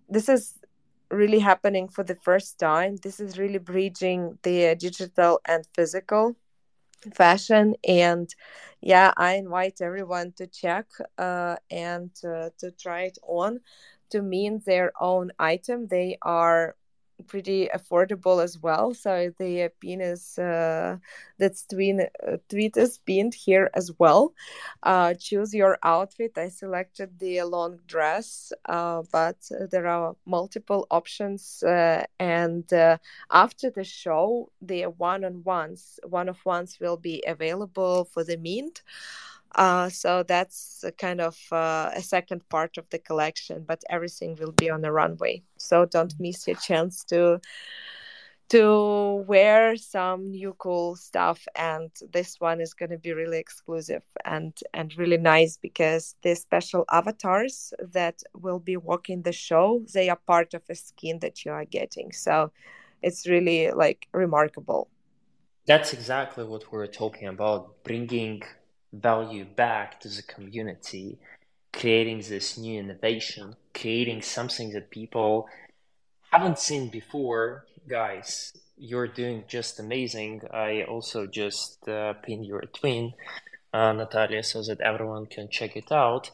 this 0.10 0.30
is 0.30 0.60
really 1.12 1.40
happening 1.40 1.88
for 1.90 2.04
the 2.04 2.16
first 2.16 2.60
time. 2.60 2.98
This 2.98 3.20
is 3.20 3.38
really 3.40 3.60
bridging 3.60 4.40
the 4.44 4.76
digital 4.76 5.40
and 5.46 5.66
physical 5.76 6.36
fashion 7.14 7.76
and 7.88 8.34
yeah 8.82 9.14
i 9.18 9.34
invite 9.36 9.82
everyone 9.82 10.32
to 10.34 10.48
check 10.48 10.88
uh, 11.18 11.56
and 11.72 12.12
uh, 12.26 12.50
to 12.58 12.72
try 12.72 13.04
it 13.04 13.18
on. 13.24 13.60
To 14.12 14.22
mean 14.22 14.62
their 14.66 14.92
own 15.00 15.32
item 15.40 15.88
they 15.88 16.18
are 16.22 16.76
pretty 17.28 17.70
affordable 17.74 18.44
as 18.44 18.60
well. 18.60 18.94
So 18.94 19.32
the 19.40 19.70
pin 19.80 20.02
is 20.02 20.38
uh, 20.38 20.98
that's 21.38 21.66
twin 21.66 22.08
uh, 22.26 22.38
tweet 22.50 22.78
pinned 23.06 23.34
here 23.34 23.70
as 23.74 23.92
well. 24.00 24.34
Uh, 24.82 25.14
choose 25.14 25.54
your 25.54 25.78
outfit. 25.84 26.38
I 26.38 26.50
selected 26.50 27.20
the 27.20 27.44
long 27.44 27.80
dress, 27.88 28.52
uh, 28.66 29.04
but 29.12 29.38
there 29.72 29.88
are 29.88 30.16
multiple 30.26 30.88
options. 30.92 31.64
Uh, 31.64 32.06
and 32.20 32.72
uh, 32.74 32.98
after 33.32 33.70
the 33.70 33.84
show, 33.84 34.52
the 34.62 34.84
one 34.84 35.24
on 35.24 35.44
ones, 35.44 36.00
one 36.08 36.30
of 36.30 36.44
ones 36.46 36.78
will 36.80 36.98
be 36.98 37.24
available 37.28 38.06
for 38.06 38.24
the 38.24 38.38
mint. 38.38 38.84
Uh, 39.56 39.90
so 39.90 40.24
that's 40.24 40.84
kind 40.98 41.22
of 41.22 41.38
uh, 41.52 41.92
a 41.94 42.02
second 42.02 42.48
part 42.50 42.78
of 42.78 42.90
the 42.90 43.00
collection, 43.00 43.64
but 43.68 43.84
everything 43.90 44.36
will 44.40 44.52
be 44.52 44.70
on 44.70 44.82
the 44.82 44.92
runway. 44.92 45.44
So 45.58 45.86
don't 45.86 46.14
miss 46.20 46.48
your 46.48 46.56
chance 46.58 47.04
to 47.06 47.40
to 48.50 49.24
wear 49.28 49.76
some 49.76 50.30
new 50.30 50.54
cool 50.60 50.96
stuff 50.96 51.48
and 51.56 51.90
this 52.12 52.40
one 52.40 52.60
is 52.62 52.74
going 52.74 52.90
to 52.92 52.98
be 52.98 53.14
really 53.14 53.40
exclusive 53.40 54.04
and 54.26 54.60
and 54.74 54.96
really 54.98 55.18
nice 55.18 55.58
because 55.58 56.16
the 56.24 56.36
special 56.36 56.86
avatars 56.92 57.74
that 57.80 58.22
will 58.36 58.60
be 58.60 58.78
walking 58.78 59.22
the 59.22 59.32
show 59.32 59.82
they 59.94 60.10
are 60.10 60.20
part 60.28 60.54
of 60.54 60.62
a 60.70 60.76
skin 60.76 61.18
that 61.20 61.46
you 61.46 61.52
are 61.52 61.66
getting 61.66 62.12
so 62.12 62.52
it's 63.02 63.28
really 63.28 63.72
like 63.72 64.08
remarkable 64.12 64.90
that's 65.66 65.94
exactly 65.94 66.44
what 66.44 66.70
we're 66.72 66.86
talking 66.86 67.30
about 67.30 67.82
bringing 67.84 68.44
value 68.94 69.44
back 69.44 70.00
to 70.02 70.08
the 70.08 70.22
community, 70.22 71.20
creating 71.74 72.20
this 72.22 72.58
new 72.58 72.80
innovation, 72.80 73.56
creating 73.74 74.22
something 74.22 74.72
that 74.72 74.92
people 74.92 75.48
haven't 76.32 76.60
seen 76.60 76.90
before. 76.90 77.66
Guys, 77.88 78.54
you're 78.78 79.08
doing 79.08 79.44
just 79.48 79.80
amazing. 79.80 80.42
I 80.54 80.84
also 80.84 81.26
just 81.26 81.88
uh, 81.90 82.14
pinned 82.14 82.46
your 82.46 82.62
twin, 82.62 83.14
uh, 83.74 83.94
Natalia, 83.94 84.44
so 84.44 84.64
that 84.64 84.80
everyone 84.80 85.26
can 85.26 85.50
check 85.50 85.76
it 85.76 85.92
out. 85.92 86.30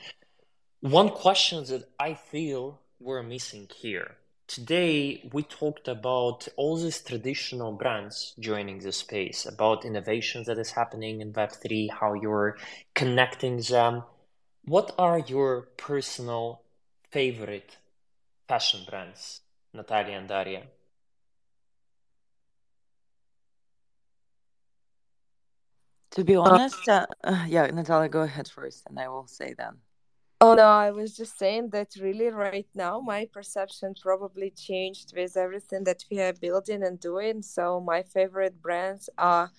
One 0.81 1.09
question 1.09 1.63
that 1.65 1.89
I 1.99 2.13
feel 2.13 2.79
we're 2.99 3.23
missing 3.23 3.67
here 3.73 4.17
Today, 4.49 5.29
we 5.31 5.43
talked 5.43 5.87
about 5.87 6.47
all 6.55 6.75
these 6.75 6.99
traditional 7.01 7.71
brands 7.71 8.33
joining 8.39 8.79
the 8.79 8.91
space, 8.91 9.45
about 9.45 9.85
innovations 9.85 10.47
that 10.47 10.57
is 10.57 10.71
happening 10.71 11.21
in 11.21 11.33
Web3, 11.33 11.91
how 11.91 12.15
you're 12.15 12.57
connecting 12.95 13.57
them. 13.61 14.01
What 14.65 14.95
are 14.97 15.19
your 15.19 15.67
personal 15.77 16.63
favorite 17.11 17.77
fashion 18.47 18.87
brands, 18.89 19.41
Natalia 19.71 20.17
and 20.17 20.27
Daria? 20.27 20.63
To 26.11 26.23
be 26.23 26.35
honest, 26.35 26.89
uh, 26.89 27.05
uh, 27.23 27.45
yeah, 27.49 27.67
Natalia, 27.67 28.09
go 28.09 28.21
ahead 28.21 28.47
first, 28.47 28.87
and 28.87 28.97
I 28.99 29.09
will 29.09 29.27
say 29.27 29.53
then. 29.55 29.77
Oh 30.41 30.53
no, 30.53 30.63
I 30.63 30.91
was 30.91 31.17
just 31.17 31.37
saying 31.37 31.69
that 31.71 31.95
really 31.99 32.27
right 32.29 32.67
now 32.73 33.01
my 33.01 33.25
perception 33.31 33.93
probably 34.01 34.51
changed 34.51 35.13
with 35.15 35.35
everything 35.35 35.83
that 35.83 36.05
we 36.09 36.21
are 36.21 36.31
building 36.33 36.81
and 36.83 36.97
doing. 36.99 37.41
So 37.41 37.81
my 37.81 38.03
favorite 38.03 38.61
brands 38.61 39.09
are 39.17 39.51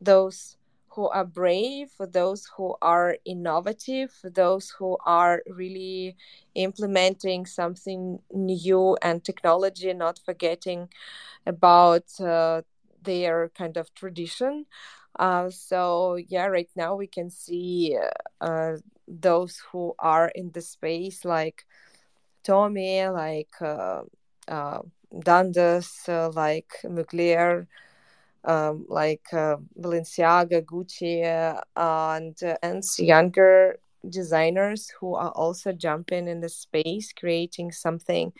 those 0.00 0.56
who 0.90 1.08
are 1.08 1.24
brave, 1.26 1.90
those 2.00 2.48
who 2.56 2.76
are 2.82 3.16
innovative, 3.26 4.12
those 4.24 4.70
who 4.78 4.96
are 5.06 5.42
really 5.48 6.16
implementing 6.54 7.46
something 7.46 8.20
new 8.32 8.96
and 9.02 9.24
technology, 9.24 9.92
not 9.94 10.20
forgetting 10.24 10.88
about 11.46 12.04
uh, 12.20 12.62
their 13.02 13.48
kind 13.60 13.76
of 13.76 13.92
tradition 13.94 14.66
Uh, 15.18 15.50
so 15.50 16.16
yeah, 16.16 16.46
right 16.46 16.70
now 16.76 16.96
we 16.96 17.06
can 17.06 17.30
see 17.30 17.96
uh, 18.40 18.76
those 19.08 19.60
who 19.72 19.94
are 19.98 20.28
in 20.34 20.50
the 20.52 20.60
space 20.62 21.24
like 21.24 21.64
Tommy, 22.44 23.06
like 23.08 23.50
uh, 23.60 24.02
uh, 24.48 24.80
Dundas, 25.20 26.02
uh, 26.08 26.30
like 26.30 26.70
Mugler, 26.84 27.66
um, 28.44 28.86
like 28.88 29.24
uh, 29.32 29.56
Balenciaga, 29.78 30.62
Gucci, 30.62 31.22
and 31.76 32.36
and 32.62 32.82
younger 32.98 33.78
designers 34.08 34.90
who 35.00 35.14
are 35.14 35.30
also 35.32 35.72
jumping 35.72 36.28
in 36.28 36.40
the 36.40 36.48
space, 36.48 37.12
creating 37.12 37.72
something 37.72 38.32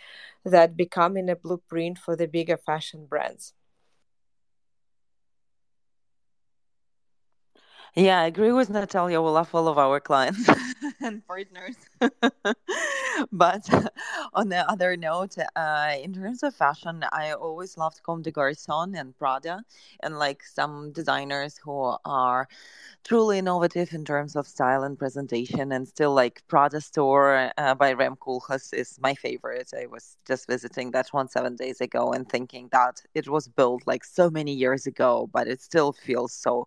that 0.44 0.76
becoming 0.76 1.28
a 1.30 1.36
blueprint 1.36 1.98
for 1.98 2.16
the 2.16 2.26
bigger 2.26 2.56
fashion 2.56 3.06
brands. 3.06 3.54
Yeah, 7.94 8.20
I 8.22 8.26
agree 8.26 8.52
with 8.52 8.70
Natalia. 8.70 9.20
We 9.20 9.28
love 9.28 9.54
all 9.54 9.68
of 9.68 9.76
our 9.76 10.00
clients 10.00 10.48
and 11.02 11.26
partners. 11.26 11.76
but 13.32 13.68
on 14.34 14.48
the 14.48 14.68
other 14.70 14.96
note, 14.96 15.36
uh, 15.56 15.94
in 16.02 16.14
terms 16.14 16.42
of 16.42 16.54
fashion, 16.54 17.04
I 17.12 17.32
always 17.32 17.76
loved 17.76 18.02
Comme 18.02 18.22
des 18.22 18.30
Garçons 18.32 18.98
and 18.98 19.16
Prada, 19.18 19.62
and 20.02 20.18
like 20.18 20.42
some 20.42 20.92
designers 20.92 21.58
who 21.62 21.96
are 22.06 22.48
truly 23.04 23.38
innovative 23.38 23.92
in 23.92 24.04
terms 24.04 24.36
of 24.36 24.46
style 24.48 24.84
and 24.84 24.98
presentation. 24.98 25.72
And 25.72 25.86
still, 25.86 26.14
like 26.14 26.42
Prada 26.48 26.80
store 26.80 27.52
uh, 27.58 27.74
by 27.74 27.92
Rem 27.92 28.16
Koolhaas 28.16 28.72
is 28.74 28.98
my 29.02 29.14
favorite. 29.14 29.70
I 29.78 29.86
was 29.86 30.16
just 30.26 30.46
visiting 30.48 30.92
that 30.92 31.08
one 31.12 31.28
seven 31.28 31.56
days 31.56 31.80
ago 31.80 32.12
and 32.12 32.28
thinking 32.28 32.68
that 32.72 33.02
it 33.14 33.28
was 33.28 33.48
built 33.48 33.82
like 33.86 34.04
so 34.04 34.30
many 34.30 34.52
years 34.54 34.86
ago, 34.86 35.28
but 35.32 35.48
it 35.48 35.60
still 35.60 35.92
feels 35.92 36.32
so 36.32 36.66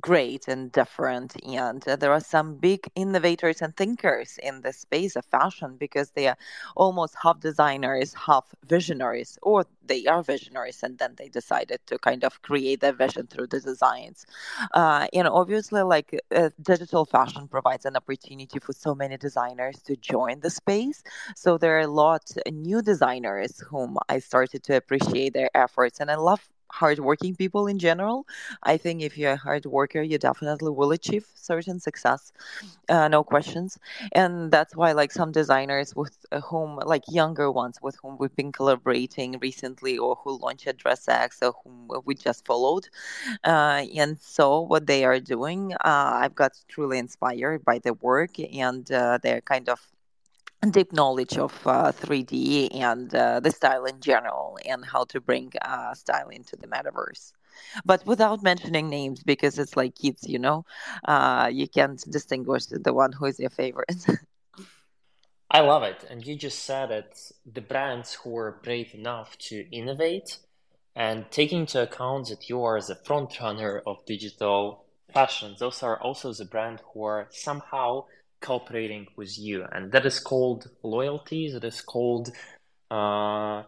great 0.00 0.48
and 0.48 0.72
different 0.72 1.36
and 1.44 1.86
uh, 1.86 1.94
there 1.96 2.12
are 2.12 2.20
some 2.20 2.56
big 2.56 2.88
innovators 2.96 3.62
and 3.62 3.76
thinkers 3.76 4.38
in 4.42 4.60
the 4.62 4.72
space 4.72 5.14
of 5.14 5.24
fashion 5.24 5.76
because 5.78 6.10
they 6.10 6.26
are 6.26 6.36
almost 6.76 7.14
half 7.22 7.38
designers 7.40 8.14
half 8.14 8.54
visionaries 8.66 9.38
or 9.42 9.64
they 9.86 10.04
are 10.06 10.22
visionaries 10.22 10.82
and 10.82 10.98
then 10.98 11.14
they 11.16 11.28
decided 11.28 11.78
to 11.86 11.98
kind 11.98 12.24
of 12.24 12.42
create 12.42 12.80
their 12.80 12.92
vision 12.92 13.26
through 13.26 13.46
the 13.46 13.60
designs. 13.60 14.26
Uh, 14.72 15.06
and 15.12 15.28
obviously 15.28 15.82
like 15.82 16.18
uh, 16.34 16.50
digital 16.62 17.04
fashion 17.04 17.46
provides 17.46 17.84
an 17.84 17.96
opportunity 17.96 18.58
for 18.58 18.72
so 18.72 18.94
many 18.94 19.16
designers 19.16 19.80
to 19.82 19.96
join 19.96 20.40
the 20.40 20.50
space. 20.50 21.02
So 21.36 21.58
there 21.58 21.76
are 21.76 21.82
a 21.82 21.86
lot 21.86 22.22
of 22.44 22.52
new 22.52 22.82
designers 22.82 23.60
whom 23.70 23.96
i 24.08 24.18
started 24.18 24.62
to 24.64 24.76
appreciate 24.76 25.34
their 25.34 25.50
efforts 25.54 26.00
and 26.00 26.10
i 26.10 26.16
love 26.16 26.48
hardworking 26.80 27.34
people 27.36 27.66
in 27.72 27.78
general. 27.78 28.26
I 28.72 28.76
think 28.82 29.02
if 29.02 29.16
you're 29.18 29.38
a 29.38 29.44
hard 29.48 29.64
worker, 29.66 30.02
you 30.02 30.18
definitely 30.18 30.72
will 30.78 30.92
achieve 30.92 31.26
certain 31.34 31.78
success, 31.78 32.32
uh, 32.88 33.08
no 33.08 33.22
questions. 33.22 33.78
And 34.12 34.50
that's 34.50 34.74
why, 34.74 34.92
like 34.92 35.12
some 35.12 35.32
designers 35.32 35.94
with 35.94 36.16
uh, 36.32 36.40
whom, 36.40 36.80
like 36.94 37.04
younger 37.20 37.48
ones 37.50 37.78
with 37.82 37.96
whom 38.02 38.16
we've 38.18 38.36
been 38.36 38.52
collaborating 38.52 39.38
recently, 39.40 39.98
or 39.98 40.16
who 40.22 40.38
launched 40.38 40.66
at 40.66 40.78
DressX, 40.78 41.42
or 41.42 41.52
whom 41.62 42.02
we 42.04 42.14
just 42.14 42.44
followed, 42.44 42.88
uh, 43.44 43.82
and 43.96 44.18
so 44.20 44.60
what 44.60 44.86
they 44.86 45.04
are 45.04 45.20
doing, 45.20 45.74
uh, 45.74 46.12
I've 46.22 46.34
got 46.34 46.52
truly 46.68 46.98
inspired 46.98 47.64
by 47.64 47.78
the 47.78 47.94
work, 47.94 48.38
and 48.38 48.90
uh, 48.90 49.18
they're 49.22 49.42
kind 49.42 49.68
of 49.68 49.93
deep 50.70 50.92
knowledge 50.92 51.36
of 51.36 51.52
uh, 51.66 51.92
3D 51.92 52.74
and 52.74 53.14
uh, 53.14 53.40
the 53.40 53.50
style 53.50 53.84
in 53.84 54.00
general 54.00 54.58
and 54.64 54.84
how 54.84 55.04
to 55.04 55.20
bring 55.20 55.52
uh, 55.62 55.94
style 55.94 56.28
into 56.28 56.56
the 56.56 56.66
metaverse. 56.66 57.32
But 57.84 58.04
without 58.06 58.42
mentioning 58.42 58.88
names, 58.88 59.22
because 59.22 59.58
it's 59.58 59.76
like 59.76 59.94
kids, 59.94 60.28
you 60.28 60.38
know, 60.38 60.64
uh, 61.06 61.50
you 61.52 61.68
can't 61.68 62.02
distinguish 62.10 62.66
the 62.66 62.92
one 62.92 63.12
who 63.12 63.26
is 63.26 63.38
your 63.38 63.50
favorite. 63.50 64.04
I 65.50 65.60
love 65.60 65.82
it. 65.84 66.04
And 66.10 66.26
you 66.26 66.36
just 66.36 66.64
said 66.64 66.90
it 66.90 67.32
the 67.46 67.60
brands 67.60 68.14
who 68.14 68.36
are 68.36 68.60
brave 68.62 68.94
enough 68.94 69.38
to 69.38 69.68
innovate 69.70 70.38
and 70.96 71.30
taking 71.30 71.60
into 71.60 71.82
account 71.82 72.28
that 72.28 72.48
you 72.48 72.62
are 72.62 72.80
the 72.80 72.94
front 72.94 73.40
runner 73.40 73.82
of 73.86 74.04
digital 74.06 74.84
fashion, 75.12 75.54
those 75.58 75.82
are 75.82 76.00
also 76.00 76.32
the 76.32 76.44
brand 76.44 76.80
who 76.92 77.04
are 77.04 77.28
somehow 77.30 78.04
cooperating 78.44 79.06
with 79.16 79.38
you, 79.38 79.64
and 79.72 79.90
that 79.92 80.04
is 80.04 80.20
called 80.20 80.70
loyalty. 80.82 81.50
That 81.50 81.64
is 81.64 81.80
called 81.80 82.30
uh, 82.90 83.62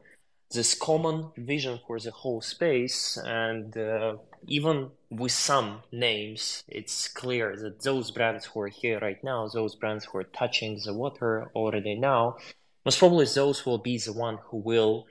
this 0.50 0.74
common 0.74 1.30
vision 1.36 1.80
for 1.86 1.98
the 1.98 2.10
whole 2.10 2.40
space, 2.40 3.18
and 3.24 3.76
uh, 3.76 4.16
even 4.46 4.90
with 5.10 5.32
some 5.32 5.82
names, 5.90 6.62
it's 6.68 7.08
clear 7.08 7.56
that 7.56 7.82
those 7.82 8.10
brands 8.10 8.44
who 8.46 8.60
are 8.60 8.74
here 8.82 8.98
right 9.00 9.22
now, 9.24 9.48
those 9.48 9.74
brands 9.74 10.04
who 10.04 10.18
are 10.18 10.30
touching 10.40 10.78
the 10.84 10.94
water 10.94 11.50
already 11.54 11.94
now, 11.94 12.36
most 12.84 12.98
probably 12.98 13.26
those 13.26 13.66
will 13.66 13.78
be 13.78 13.98
the 13.98 14.12
one 14.12 14.38
who 14.46 14.58
will 14.58 15.06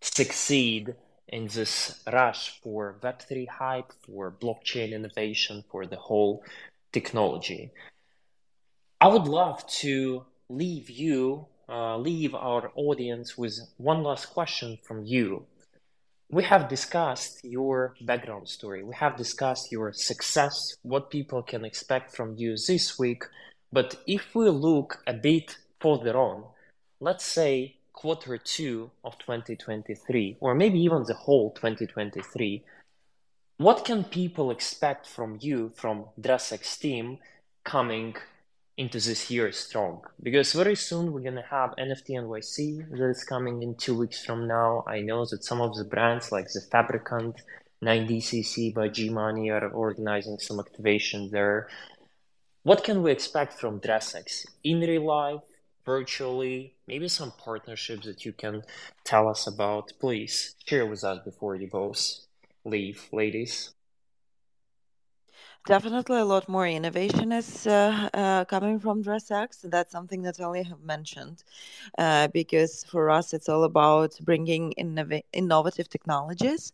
succeed 0.00 0.94
in 1.28 1.46
this 1.46 2.02
rush 2.12 2.60
for 2.62 2.98
Web3 3.02 3.48
hype, 3.48 3.92
for 4.04 4.32
blockchain 4.32 4.92
innovation, 4.92 5.64
for 5.70 5.86
the 5.86 5.96
whole 5.96 6.42
technology. 6.92 7.70
I 9.02 9.08
would 9.08 9.26
love 9.26 9.66
to 9.82 10.26
leave 10.48 10.88
you, 10.88 11.46
uh, 11.68 11.96
leave 11.96 12.36
our 12.36 12.70
audience 12.76 13.36
with 13.36 13.58
one 13.76 14.04
last 14.04 14.26
question 14.26 14.78
from 14.84 15.04
you. 15.04 15.44
We 16.30 16.44
have 16.44 16.68
discussed 16.68 17.40
your 17.42 17.96
background 18.00 18.48
story. 18.48 18.84
We 18.84 18.94
have 18.94 19.16
discussed 19.16 19.72
your 19.72 19.92
success, 19.92 20.54
what 20.82 21.10
people 21.10 21.42
can 21.42 21.64
expect 21.64 22.14
from 22.14 22.36
you 22.36 22.54
this 22.68 22.96
week. 22.96 23.24
But 23.72 23.96
if 24.06 24.36
we 24.36 24.48
look 24.50 25.02
a 25.04 25.14
bit 25.14 25.56
further 25.80 26.16
on, 26.16 26.44
let's 27.00 27.24
say 27.24 27.78
quarter 27.92 28.38
two 28.38 28.92
of 29.02 29.18
2023, 29.18 30.36
or 30.38 30.54
maybe 30.54 30.78
even 30.78 31.02
the 31.02 31.14
whole 31.14 31.50
2023, 31.50 32.62
what 33.56 33.84
can 33.84 34.04
people 34.04 34.52
expect 34.52 35.08
from 35.08 35.38
you, 35.40 35.72
from 35.74 36.04
DressX 36.20 36.78
team, 36.78 37.18
coming 37.64 38.14
into 38.82 38.98
this 38.98 39.30
year 39.30 39.52
strong 39.52 39.94
because 40.26 40.52
very 40.62 40.74
soon 40.74 41.12
we're 41.12 41.28
gonna 41.28 41.50
have 41.58 41.70
NFT 41.88 42.10
NYC 42.22 42.56
that 42.90 43.10
is 43.16 43.22
coming 43.22 43.62
in 43.62 43.76
two 43.76 43.96
weeks 44.02 44.24
from 44.26 44.48
now. 44.48 44.70
I 44.96 44.98
know 45.08 45.24
that 45.30 45.44
some 45.44 45.60
of 45.60 45.76
the 45.76 45.84
brands 45.84 46.32
like 46.32 46.48
the 46.52 46.62
Fabricant, 46.72 47.36
9DCC 47.80 48.74
by 48.74 48.88
G 48.88 48.98
Money 49.08 49.50
are 49.50 49.68
organizing 49.68 50.38
some 50.38 50.58
activation 50.58 51.30
there. 51.30 51.68
What 52.64 52.82
can 52.82 53.02
we 53.04 53.12
expect 53.12 53.52
from 53.60 53.80
DressX 53.80 54.46
in 54.64 54.80
real 54.80 55.06
life, 55.06 55.46
virtually, 55.84 56.74
maybe 56.88 57.08
some 57.08 57.32
partnerships 57.46 58.06
that 58.06 58.24
you 58.24 58.32
can 58.32 58.62
tell 59.04 59.28
us 59.28 59.46
about? 59.46 59.92
Please 60.00 60.56
share 60.66 60.86
with 60.86 61.04
us 61.04 61.18
before 61.24 61.54
you 61.54 61.68
both 61.68 62.00
leave, 62.64 62.98
ladies. 63.12 63.54
Definitely 65.64 66.18
a 66.18 66.24
lot 66.24 66.48
more 66.48 66.66
innovation 66.66 67.30
is 67.30 67.68
uh, 67.68 68.08
uh, 68.12 68.44
coming 68.46 68.80
from 68.80 69.02
DressX. 69.04 69.60
That's 69.70 69.92
something 69.92 70.22
that 70.22 70.36
have 70.38 70.80
mentioned 70.82 71.44
uh, 71.98 72.28
because 72.28 72.84
for 72.84 73.10
us 73.10 73.32
it's 73.32 73.48
all 73.48 73.64
about 73.64 74.18
bringing 74.22 74.74
innov- 74.78 75.22
innovative 75.32 75.88
technologies. 75.88 76.72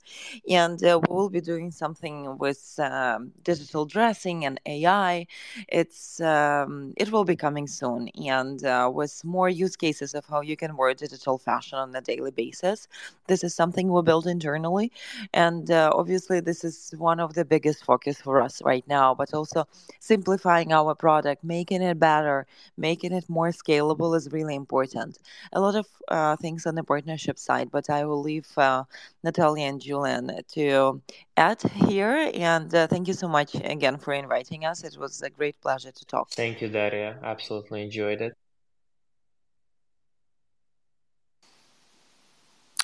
And 0.49 0.83
uh, 0.85 1.01
we 1.09 1.15
will 1.15 1.29
be 1.31 1.41
doing 1.43 1.71
something 1.71 2.39
with 2.39 2.79
um, 2.83 3.33
digital 3.45 3.85
dressing 3.85 4.47
and 4.47 4.59
AI. 4.67 5.27
It's 5.69 6.21
um, 6.23 6.95
It 6.97 7.13
will 7.13 7.25
be 7.25 7.37
coming 7.37 7.67
soon 7.67 8.09
and 8.29 8.65
uh, 8.65 8.91
with 8.95 9.23
more 9.25 9.51
use 9.51 9.77
cases 9.77 10.15
of 10.15 10.25
how 10.27 10.41
you 10.41 10.57
can 10.57 10.77
wear 10.77 10.95
digital 10.95 11.39
fashion 11.39 11.79
on 11.79 11.95
a 11.95 12.01
daily 12.01 12.31
basis. 12.31 12.89
This 13.27 13.45
is 13.45 13.55
something 13.55 13.93
we 13.93 14.03
build 14.03 14.27
internally. 14.27 14.93
And 15.33 15.71
uh, 15.71 15.91
obviously, 15.95 16.41
this 16.41 16.65
is 16.65 16.95
one 16.99 17.21
of 17.21 17.35
the 17.35 17.45
biggest 17.45 17.85
focus 17.85 18.21
for 18.21 18.41
us 18.43 18.63
right 18.63 18.78
right 18.79 18.89
now, 19.01 19.15
but 19.15 19.35
also 19.35 19.67
simplifying 20.01 20.73
our 20.73 20.95
product, 20.95 21.45
making 21.45 21.83
it 21.83 21.99
better, 21.99 22.47
making 22.77 23.13
it 23.13 23.29
more 23.29 23.51
scalable 23.51 24.17
is 24.17 24.29
really 24.33 24.55
important. 24.55 25.19
A 25.53 25.61
lot 25.61 25.75
of 25.75 25.87
uh, 26.09 26.37
things 26.37 26.67
on 26.67 26.75
the 26.75 26.85
partnership 26.85 27.39
side, 27.39 27.71
but 27.71 27.91
I 27.91 28.05
will 28.05 28.23
leave 28.23 28.49
uh, 28.59 28.85
Natalia 29.25 29.67
and 29.67 29.81
Julien 29.81 30.31
to 30.55 31.01
add 31.37 31.63
here. 31.89 32.31
And 32.35 32.75
uh, 32.75 32.87
thank 32.87 33.09
you 33.09 33.15
so 33.15 33.29
much 33.29 33.55
again 33.55 33.99
for 33.99 34.13
inviting 34.15 34.65
us. 34.65 34.85
It 34.85 34.97
was 34.99 35.23
a 35.23 35.31
great 35.31 35.61
pleasure 35.61 35.93
to 35.93 36.05
talk. 36.07 36.31
Thank 36.31 36.61
you, 36.61 36.69
Daria. 36.69 37.19
Absolutely 37.23 37.83
enjoyed 37.83 38.21
it. 38.21 38.48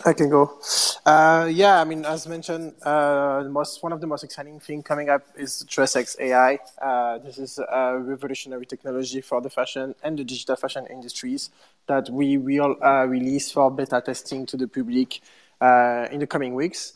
I 0.03 0.13
can 0.13 0.29
go. 0.29 0.59
Uh, 1.07 1.49
yeah, 1.53 1.81
I 1.81 1.85
mean, 1.85 2.05
as 2.05 2.27
mentioned, 2.27 2.75
uh, 2.83 3.45
most 3.49 3.81
one 3.83 3.93
of 3.93 4.01
the 4.01 4.09
most 4.09 4.25
exciting 4.25 4.59
thing 4.59 4.83
coming 4.83 5.09
up 5.09 5.23
is 5.37 5.65
DressX 5.69 6.19
AI. 6.19 6.59
Uh, 6.83 7.19
this 7.19 7.39
is 7.39 7.59
a 7.59 7.99
revolutionary 7.99 8.67
technology 8.67 9.21
for 9.21 9.41
the 9.41 9.49
fashion 9.49 9.95
and 10.03 10.19
the 10.19 10.25
digital 10.25 10.57
fashion 10.57 10.87
industries 10.91 11.51
that 11.87 12.11
we 12.11 12.37
will 12.37 12.77
uh, 12.83 13.05
release 13.07 13.53
for 13.53 13.71
beta 13.71 14.03
testing 14.05 14.47
to 14.47 14.57
the 14.57 14.67
public 14.67 15.21
uh, 15.61 16.09
in 16.11 16.19
the 16.19 16.27
coming 16.27 16.55
weeks. 16.55 16.95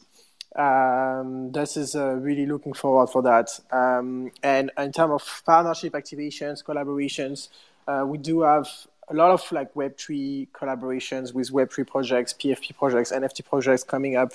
Um, 0.57 1.53
this 1.53 1.76
is 1.76 1.94
uh, 1.94 2.14
really 2.14 2.46
looking 2.46 2.72
forward 2.72 3.11
for 3.11 3.22
that. 3.22 3.49
Um, 3.70 4.32
and 4.42 4.72
in 4.76 4.90
terms 4.90 5.12
of 5.12 5.42
partnership 5.46 5.92
activations, 5.92 6.64
collaborations, 6.64 7.49
we 8.09 8.18
do 8.18 8.40
have 8.40 8.68
a 9.11 9.14
lot 9.14 9.30
of 9.30 9.50
like 9.52 9.72
Web3 9.74 10.48
collaborations 10.52 11.32
with 11.32 11.50
Web3 11.50 11.86
projects, 11.86 12.32
PFP 12.34 12.76
projects, 12.76 13.12
NFT 13.12 13.44
projects 13.44 13.82
coming 13.82 14.16
up 14.16 14.32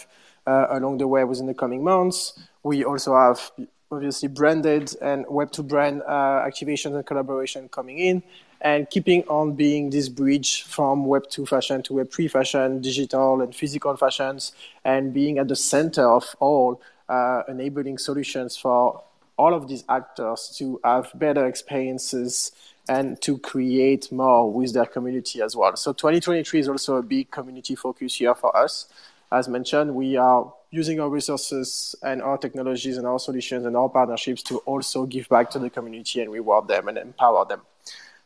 uh, 0.48 0.68
along 0.70 0.98
the 0.98 1.08
way 1.08 1.24
within 1.24 1.46
the 1.46 1.54
coming 1.54 1.84
months. 1.84 2.40
We 2.64 2.84
also 2.84 3.16
have 3.16 3.52
obviously 3.92 4.30
branded 4.30 4.96
and 5.02 5.26
Web2 5.28 5.68
brand 5.68 6.02
uh, 6.08 6.44
activations 6.48 6.96
and 6.96 7.06
collaboration 7.06 7.70
coming 7.70 8.00
in 8.00 8.24
and 8.62 8.90
keeping 8.90 9.24
on 9.28 9.54
being 9.54 9.90
this 9.90 10.10
bridge 10.10 10.64
from 10.64 11.06
Web 11.06 11.30
2 11.30 11.46
fashion 11.46 11.84
to 11.84 11.94
Web 11.96 12.12
3 12.12 12.28
fashion, 12.28 12.82
digital 12.82 13.42
and 13.42 13.54
physical 13.54 13.96
fashions, 13.98 14.54
and 14.86 15.14
being 15.14 15.38
at 15.38 15.50
the 15.50 15.56
center 15.56 16.10
of 16.10 16.36
all, 16.40 16.82
uh, 17.10 17.44
enabling 17.48 17.98
solutions 17.98 18.56
for 18.56 19.04
all 19.38 19.54
of 19.54 19.68
these 19.68 19.84
actors 19.90 20.56
to 20.58 20.80
have 20.84 21.12
better 21.16 21.46
experiences 21.46 22.52
and 22.88 23.22
to 23.22 23.38
create 23.38 24.12
more 24.12 24.52
with 24.52 24.74
their 24.74 24.86
community 24.86 25.42
as 25.42 25.56
well. 25.56 25.76
So 25.76 25.94
2023 25.94 26.60
is 26.60 26.70
also 26.70 26.98
a 26.98 27.04
big 27.04 27.32
community 27.32 27.76
focus 27.76 28.20
year 28.20 28.36
for 28.36 28.56
us. 28.56 28.88
As 29.32 29.48
mentioned, 29.48 29.96
we 29.96 30.18
are 30.18 30.54
using 30.70 31.00
our 31.00 31.10
resources 31.10 31.96
and 32.04 32.22
our 32.22 32.38
technologies 32.38 32.98
and 32.98 33.08
our 33.08 33.20
solutions 33.20 33.66
and 33.66 33.78
our 33.78 33.90
partnerships 33.90 34.44
to 34.44 34.58
also 34.60 35.06
give 35.06 35.30
back 35.30 35.50
to 35.52 35.60
the 35.60 35.70
community 35.70 36.22
and 36.22 36.32
reward 36.32 36.68
them 36.68 36.88
and 36.88 36.98
empower 36.98 37.46
them. 37.46 37.62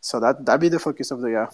So 0.01 0.19
that 0.19 0.45
that 0.45 0.59
be 0.59 0.69
the 0.69 0.79
focus 0.79 1.11
of 1.11 1.21
the 1.21 1.29
year. 1.29 1.49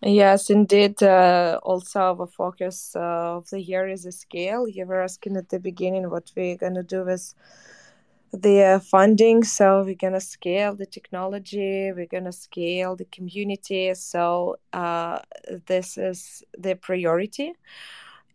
Yes, 0.00 0.50
indeed. 0.50 1.02
Uh, 1.02 1.58
also, 1.62 2.00
our 2.00 2.26
focus 2.26 2.94
uh, 2.94 3.38
of 3.38 3.48
the 3.48 3.60
year 3.60 3.88
is 3.88 4.02
the 4.04 4.12
scale. 4.12 4.68
You 4.68 4.84
were 4.86 5.02
asking 5.02 5.36
at 5.36 5.48
the 5.48 5.58
beginning 5.58 6.10
what 6.10 6.30
we're 6.36 6.58
gonna 6.58 6.82
do 6.82 7.04
with 7.04 7.34
the 8.40 8.62
uh, 8.62 8.78
funding. 8.80 9.44
So 9.44 9.82
we're 9.84 9.94
gonna 9.94 10.20
scale 10.20 10.74
the 10.74 10.86
technology. 10.86 11.92
We're 11.92 12.06
gonna 12.06 12.32
scale 12.32 12.96
the 12.96 13.04
community. 13.06 13.94
So 13.94 14.56
uh, 14.72 15.20
this 15.66 15.98
is 15.98 16.42
the 16.58 16.74
priority, 16.76 17.52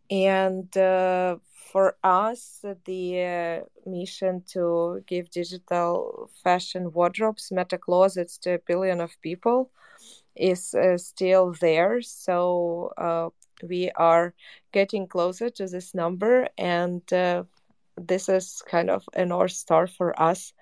and 0.09 0.75
uh, 0.77 1.37
for 1.71 1.97
us, 2.03 2.65
the 2.85 3.23
uh, 3.23 3.89
mission 3.89 4.43
to 4.53 5.03
give 5.07 5.29
digital 5.29 6.29
fashion 6.43 6.91
wardrobes, 6.93 7.51
meta 7.51 7.77
closets 7.77 8.37
to 8.39 8.55
a 8.55 8.59
billion 8.59 9.01
of 9.01 9.11
people 9.21 9.71
is 10.35 10.73
uh, 10.73 10.97
still 10.97 11.53
there. 11.61 12.01
So 12.01 12.93
uh, 12.97 13.29
we 13.67 13.91
are 13.95 14.33
getting 14.71 15.07
closer 15.07 15.49
to 15.49 15.67
this 15.67 15.93
number, 15.93 16.47
and 16.57 17.01
uh, 17.13 17.43
this 18.07 18.29
is 18.29 18.61
kind 18.67 18.89
of 18.89 19.03
a 19.13 19.25
north 19.25 19.51
star 19.51 19.87
for 19.87 20.19
us. 20.21 20.53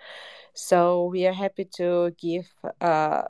So 0.53 1.05
we 1.05 1.27
are 1.27 1.33
happy 1.33 1.65
to 1.77 2.15
give 2.19 2.47
uh, 2.81 3.23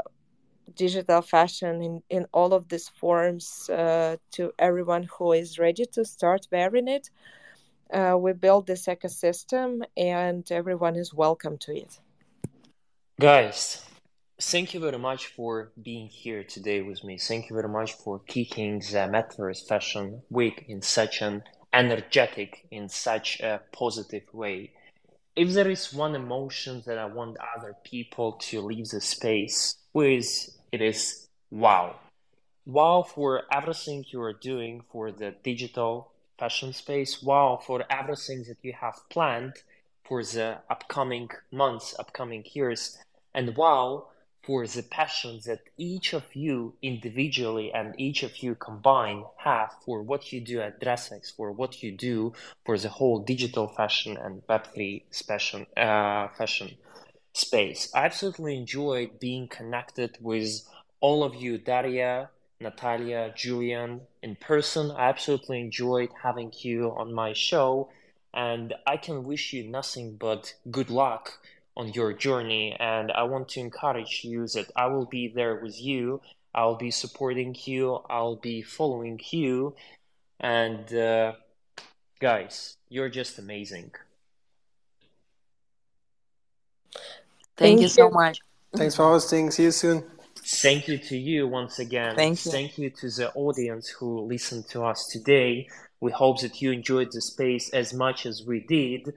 digital 0.76 1.22
fashion 1.22 1.82
in, 1.82 2.04
in 2.10 2.26
all 2.32 2.54
of 2.54 2.68
these 2.70 2.90
forms 2.90 3.70
uh, 3.70 4.18
to 4.32 4.52
everyone 4.60 5.04
who 5.04 5.34
is 5.34 5.60
ready 5.60 5.86
to 5.94 6.06
start 6.06 6.48
wearing 6.52 6.88
it 6.88 7.10
uh, 7.92 8.18
we 8.20 8.34
build 8.34 8.68
this 8.68 8.86
ecosystem 8.86 9.82
and 9.96 10.50
everyone 10.52 10.96
is 10.96 11.14
welcome 11.14 11.58
to 11.58 11.76
it. 11.76 12.00
Guys, 13.20 13.84
thank 14.40 14.74
you 14.74 14.80
very 14.80 15.00
much 15.00 15.28
for 15.28 15.72
being 15.82 16.08
here 16.08 16.44
today 16.44 16.82
with 16.82 17.04
me. 17.04 17.18
Thank 17.18 17.50
you 17.50 17.56
very 17.56 17.70
much 17.70 17.94
for 17.94 18.20
kicking 18.20 18.80
the 18.80 19.10
Metaverse 19.10 19.68
Fashion 19.68 20.22
Week 20.30 20.66
in 20.68 20.82
such 20.82 21.22
an 21.22 21.44
energetic, 21.78 22.66
in 22.72 22.90
such 22.90 23.40
a 23.40 23.62
positive 23.72 24.24
way. 24.34 24.72
If 25.36 25.54
there 25.54 25.70
is 25.70 25.94
one 25.94 26.16
emotion 26.16 26.82
that 26.88 26.98
I 26.98 27.06
want 27.06 27.38
other 27.56 27.76
people 27.84 28.34
to 28.50 28.62
leave 28.62 28.90
the 28.90 29.00
space 29.00 29.78
with, 29.94 30.28
it 30.72 30.82
is 30.82 31.28
wow. 31.52 31.96
Wow 32.66 33.04
for 33.04 33.44
everything 33.52 34.04
you 34.10 34.22
are 34.22 34.34
doing 34.34 34.82
for 34.92 35.12
the 35.12 35.36
digital 35.44 36.12
fashion 36.40 36.74
space. 36.74 37.22
Wow 37.22 37.62
for 37.66 37.86
everything 37.90 38.44
that 38.48 38.58
you 38.64 38.74
have 38.74 38.98
planned 39.10 39.54
for 40.04 40.24
the 40.24 40.58
upcoming 40.70 41.30
months, 41.52 41.96
upcoming 42.00 42.44
years, 42.54 42.98
and 43.36 43.56
wow 43.56 44.08
for 44.48 44.66
the 44.66 44.82
passion 44.82 45.42
that 45.46 45.60
each 45.78 46.14
of 46.14 46.24
you 46.34 46.74
individually 46.82 47.70
and 47.74 47.94
each 47.98 48.24
of 48.24 48.38
you 48.38 48.56
combined 48.56 49.26
have 49.36 49.74
for 49.84 50.02
what 50.02 50.32
you 50.32 50.40
do 50.40 50.62
at 50.62 50.80
DressX, 50.80 51.36
for 51.36 51.52
what 51.52 51.84
you 51.84 51.92
do 51.92 52.32
for 52.66 52.78
the 52.78 52.88
whole 52.88 53.20
digital 53.20 53.68
fashion 53.68 54.16
and 54.16 54.42
Web3 54.48 55.04
fashion, 55.28 55.68
uh, 55.76 56.30
fashion 56.30 56.78
space. 57.34 57.92
I 57.94 58.06
absolutely 58.06 58.56
enjoyed 58.56 59.20
being 59.20 59.50
connected 59.50 60.18
with 60.22 60.62
all 61.02 61.26
of 61.26 61.36
you, 61.36 61.58
Daria, 61.58 62.30
Natalia, 62.62 63.34
Julien 63.36 64.00
in 64.24 64.38
person. 64.38 64.92
I 64.92 65.10
absolutely 65.10 65.60
enjoyed 65.60 66.10
having 66.24 66.54
you 66.60 66.96
on 66.96 67.14
my 67.14 67.34
show, 67.34 67.90
and 68.34 68.74
I 68.88 68.96
can 68.96 69.26
wish 69.26 69.52
you 69.52 69.68
nothing 69.68 70.16
but 70.16 70.54
good 70.72 70.90
luck 70.90 71.38
on 71.78 71.94
your 71.94 72.12
journey. 72.12 72.76
And 72.78 73.12
I 73.12 73.24
want 73.24 73.48
to 73.50 73.62
encourage 73.62 74.22
you 74.24 74.48
that 74.48 74.70
I 74.76 74.88
will 74.88 75.06
be 75.06 75.30
there 75.30 75.56
with 75.56 75.82
you. 75.82 76.20
I'll 76.54 76.76
be 76.76 76.92
supporting 76.92 77.56
you. 77.64 78.02
I'll 78.10 78.36
be 78.36 78.62
following 78.64 79.22
you. 79.30 79.76
And 80.40 80.94
uh, 80.94 81.34
guys, 82.20 82.78
you're 82.90 83.10
just 83.10 83.38
amazing. 83.38 83.92
Thank, 87.56 87.80
Thank 87.80 87.82
you 87.82 87.88
so 87.88 88.10
much. 88.10 88.40
Thanks 88.76 88.96
for 88.96 89.04
hosting. 89.04 89.52
See 89.52 89.64
you 89.64 89.72
soon. 89.72 90.04
Thank 90.36 90.88
you 90.88 90.98
to 90.98 91.18
you 91.18 91.48
once 91.48 91.80
again. 91.80 92.16
Thank 92.16 92.46
you. 92.46 92.52
Thank 92.52 92.78
you 92.78 92.90
to 92.90 93.10
the 93.10 93.32
audience 93.34 93.90
who 93.90 94.22
listened 94.22 94.68
to 94.70 94.84
us 94.84 95.08
today. 95.08 95.68
We 96.00 96.12
hope 96.12 96.42
that 96.42 96.62
you 96.62 96.72
enjoyed 96.72 97.12
the 97.12 97.22
space 97.22 97.70
as 97.70 97.94
much 97.94 98.26
as 98.26 98.44
we 98.46 98.62
did. 98.62 99.14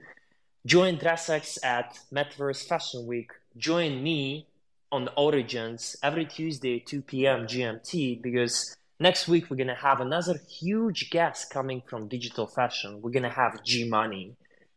Join 0.63 0.97
DressX 0.97 1.57
at 1.63 1.97
Metaverse 2.13 2.67
Fashion 2.67 3.07
Week. 3.07 3.31
Join 3.57 4.03
me 4.03 4.45
on 4.91 5.09
OriGens 5.17 5.95
every 6.03 6.25
Tuesday, 6.25 6.77
2 6.79 7.01
p.m. 7.01 7.47
GMT, 7.47 8.21
because 8.21 8.77
next 8.99 9.27
week 9.27 9.49
we're 9.49 9.57
going 9.57 9.67
to 9.67 9.73
have 9.73 10.01
another 10.01 10.39
huge 10.47 11.09
guest 11.09 11.49
coming 11.49 11.81
from 11.87 12.07
digital 12.07 12.45
fashion. 12.45 13.01
We're 13.01 13.09
going 13.09 13.23
to 13.23 13.29
have 13.29 13.63
G 13.63 13.89
Money. 13.89 14.35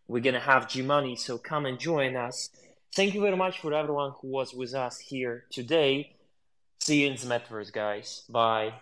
We're 0.09 0.23
going 0.23 0.35
to 0.35 0.41
have 0.41 0.71
G 0.71 0.81
Money, 0.81 1.17
so 1.17 1.37
come 1.37 1.67
and 1.67 1.79
join 1.79 2.17
us. 2.17 2.49
Thank 2.95 3.13
you 3.13 3.21
very 3.21 3.37
much 3.37 3.61
for 3.61 3.75
everyone 3.75 4.13
who 4.23 4.29
was 4.29 4.55
with 4.55 4.75
us 4.75 4.99
here 4.99 5.45
today. 5.51 6.17
See 6.81 7.03
you 7.03 7.09
in 7.09 7.17
the 7.17 7.27
metaverse, 7.27 7.71
guys. 7.71 8.23
Bye. 8.31 8.73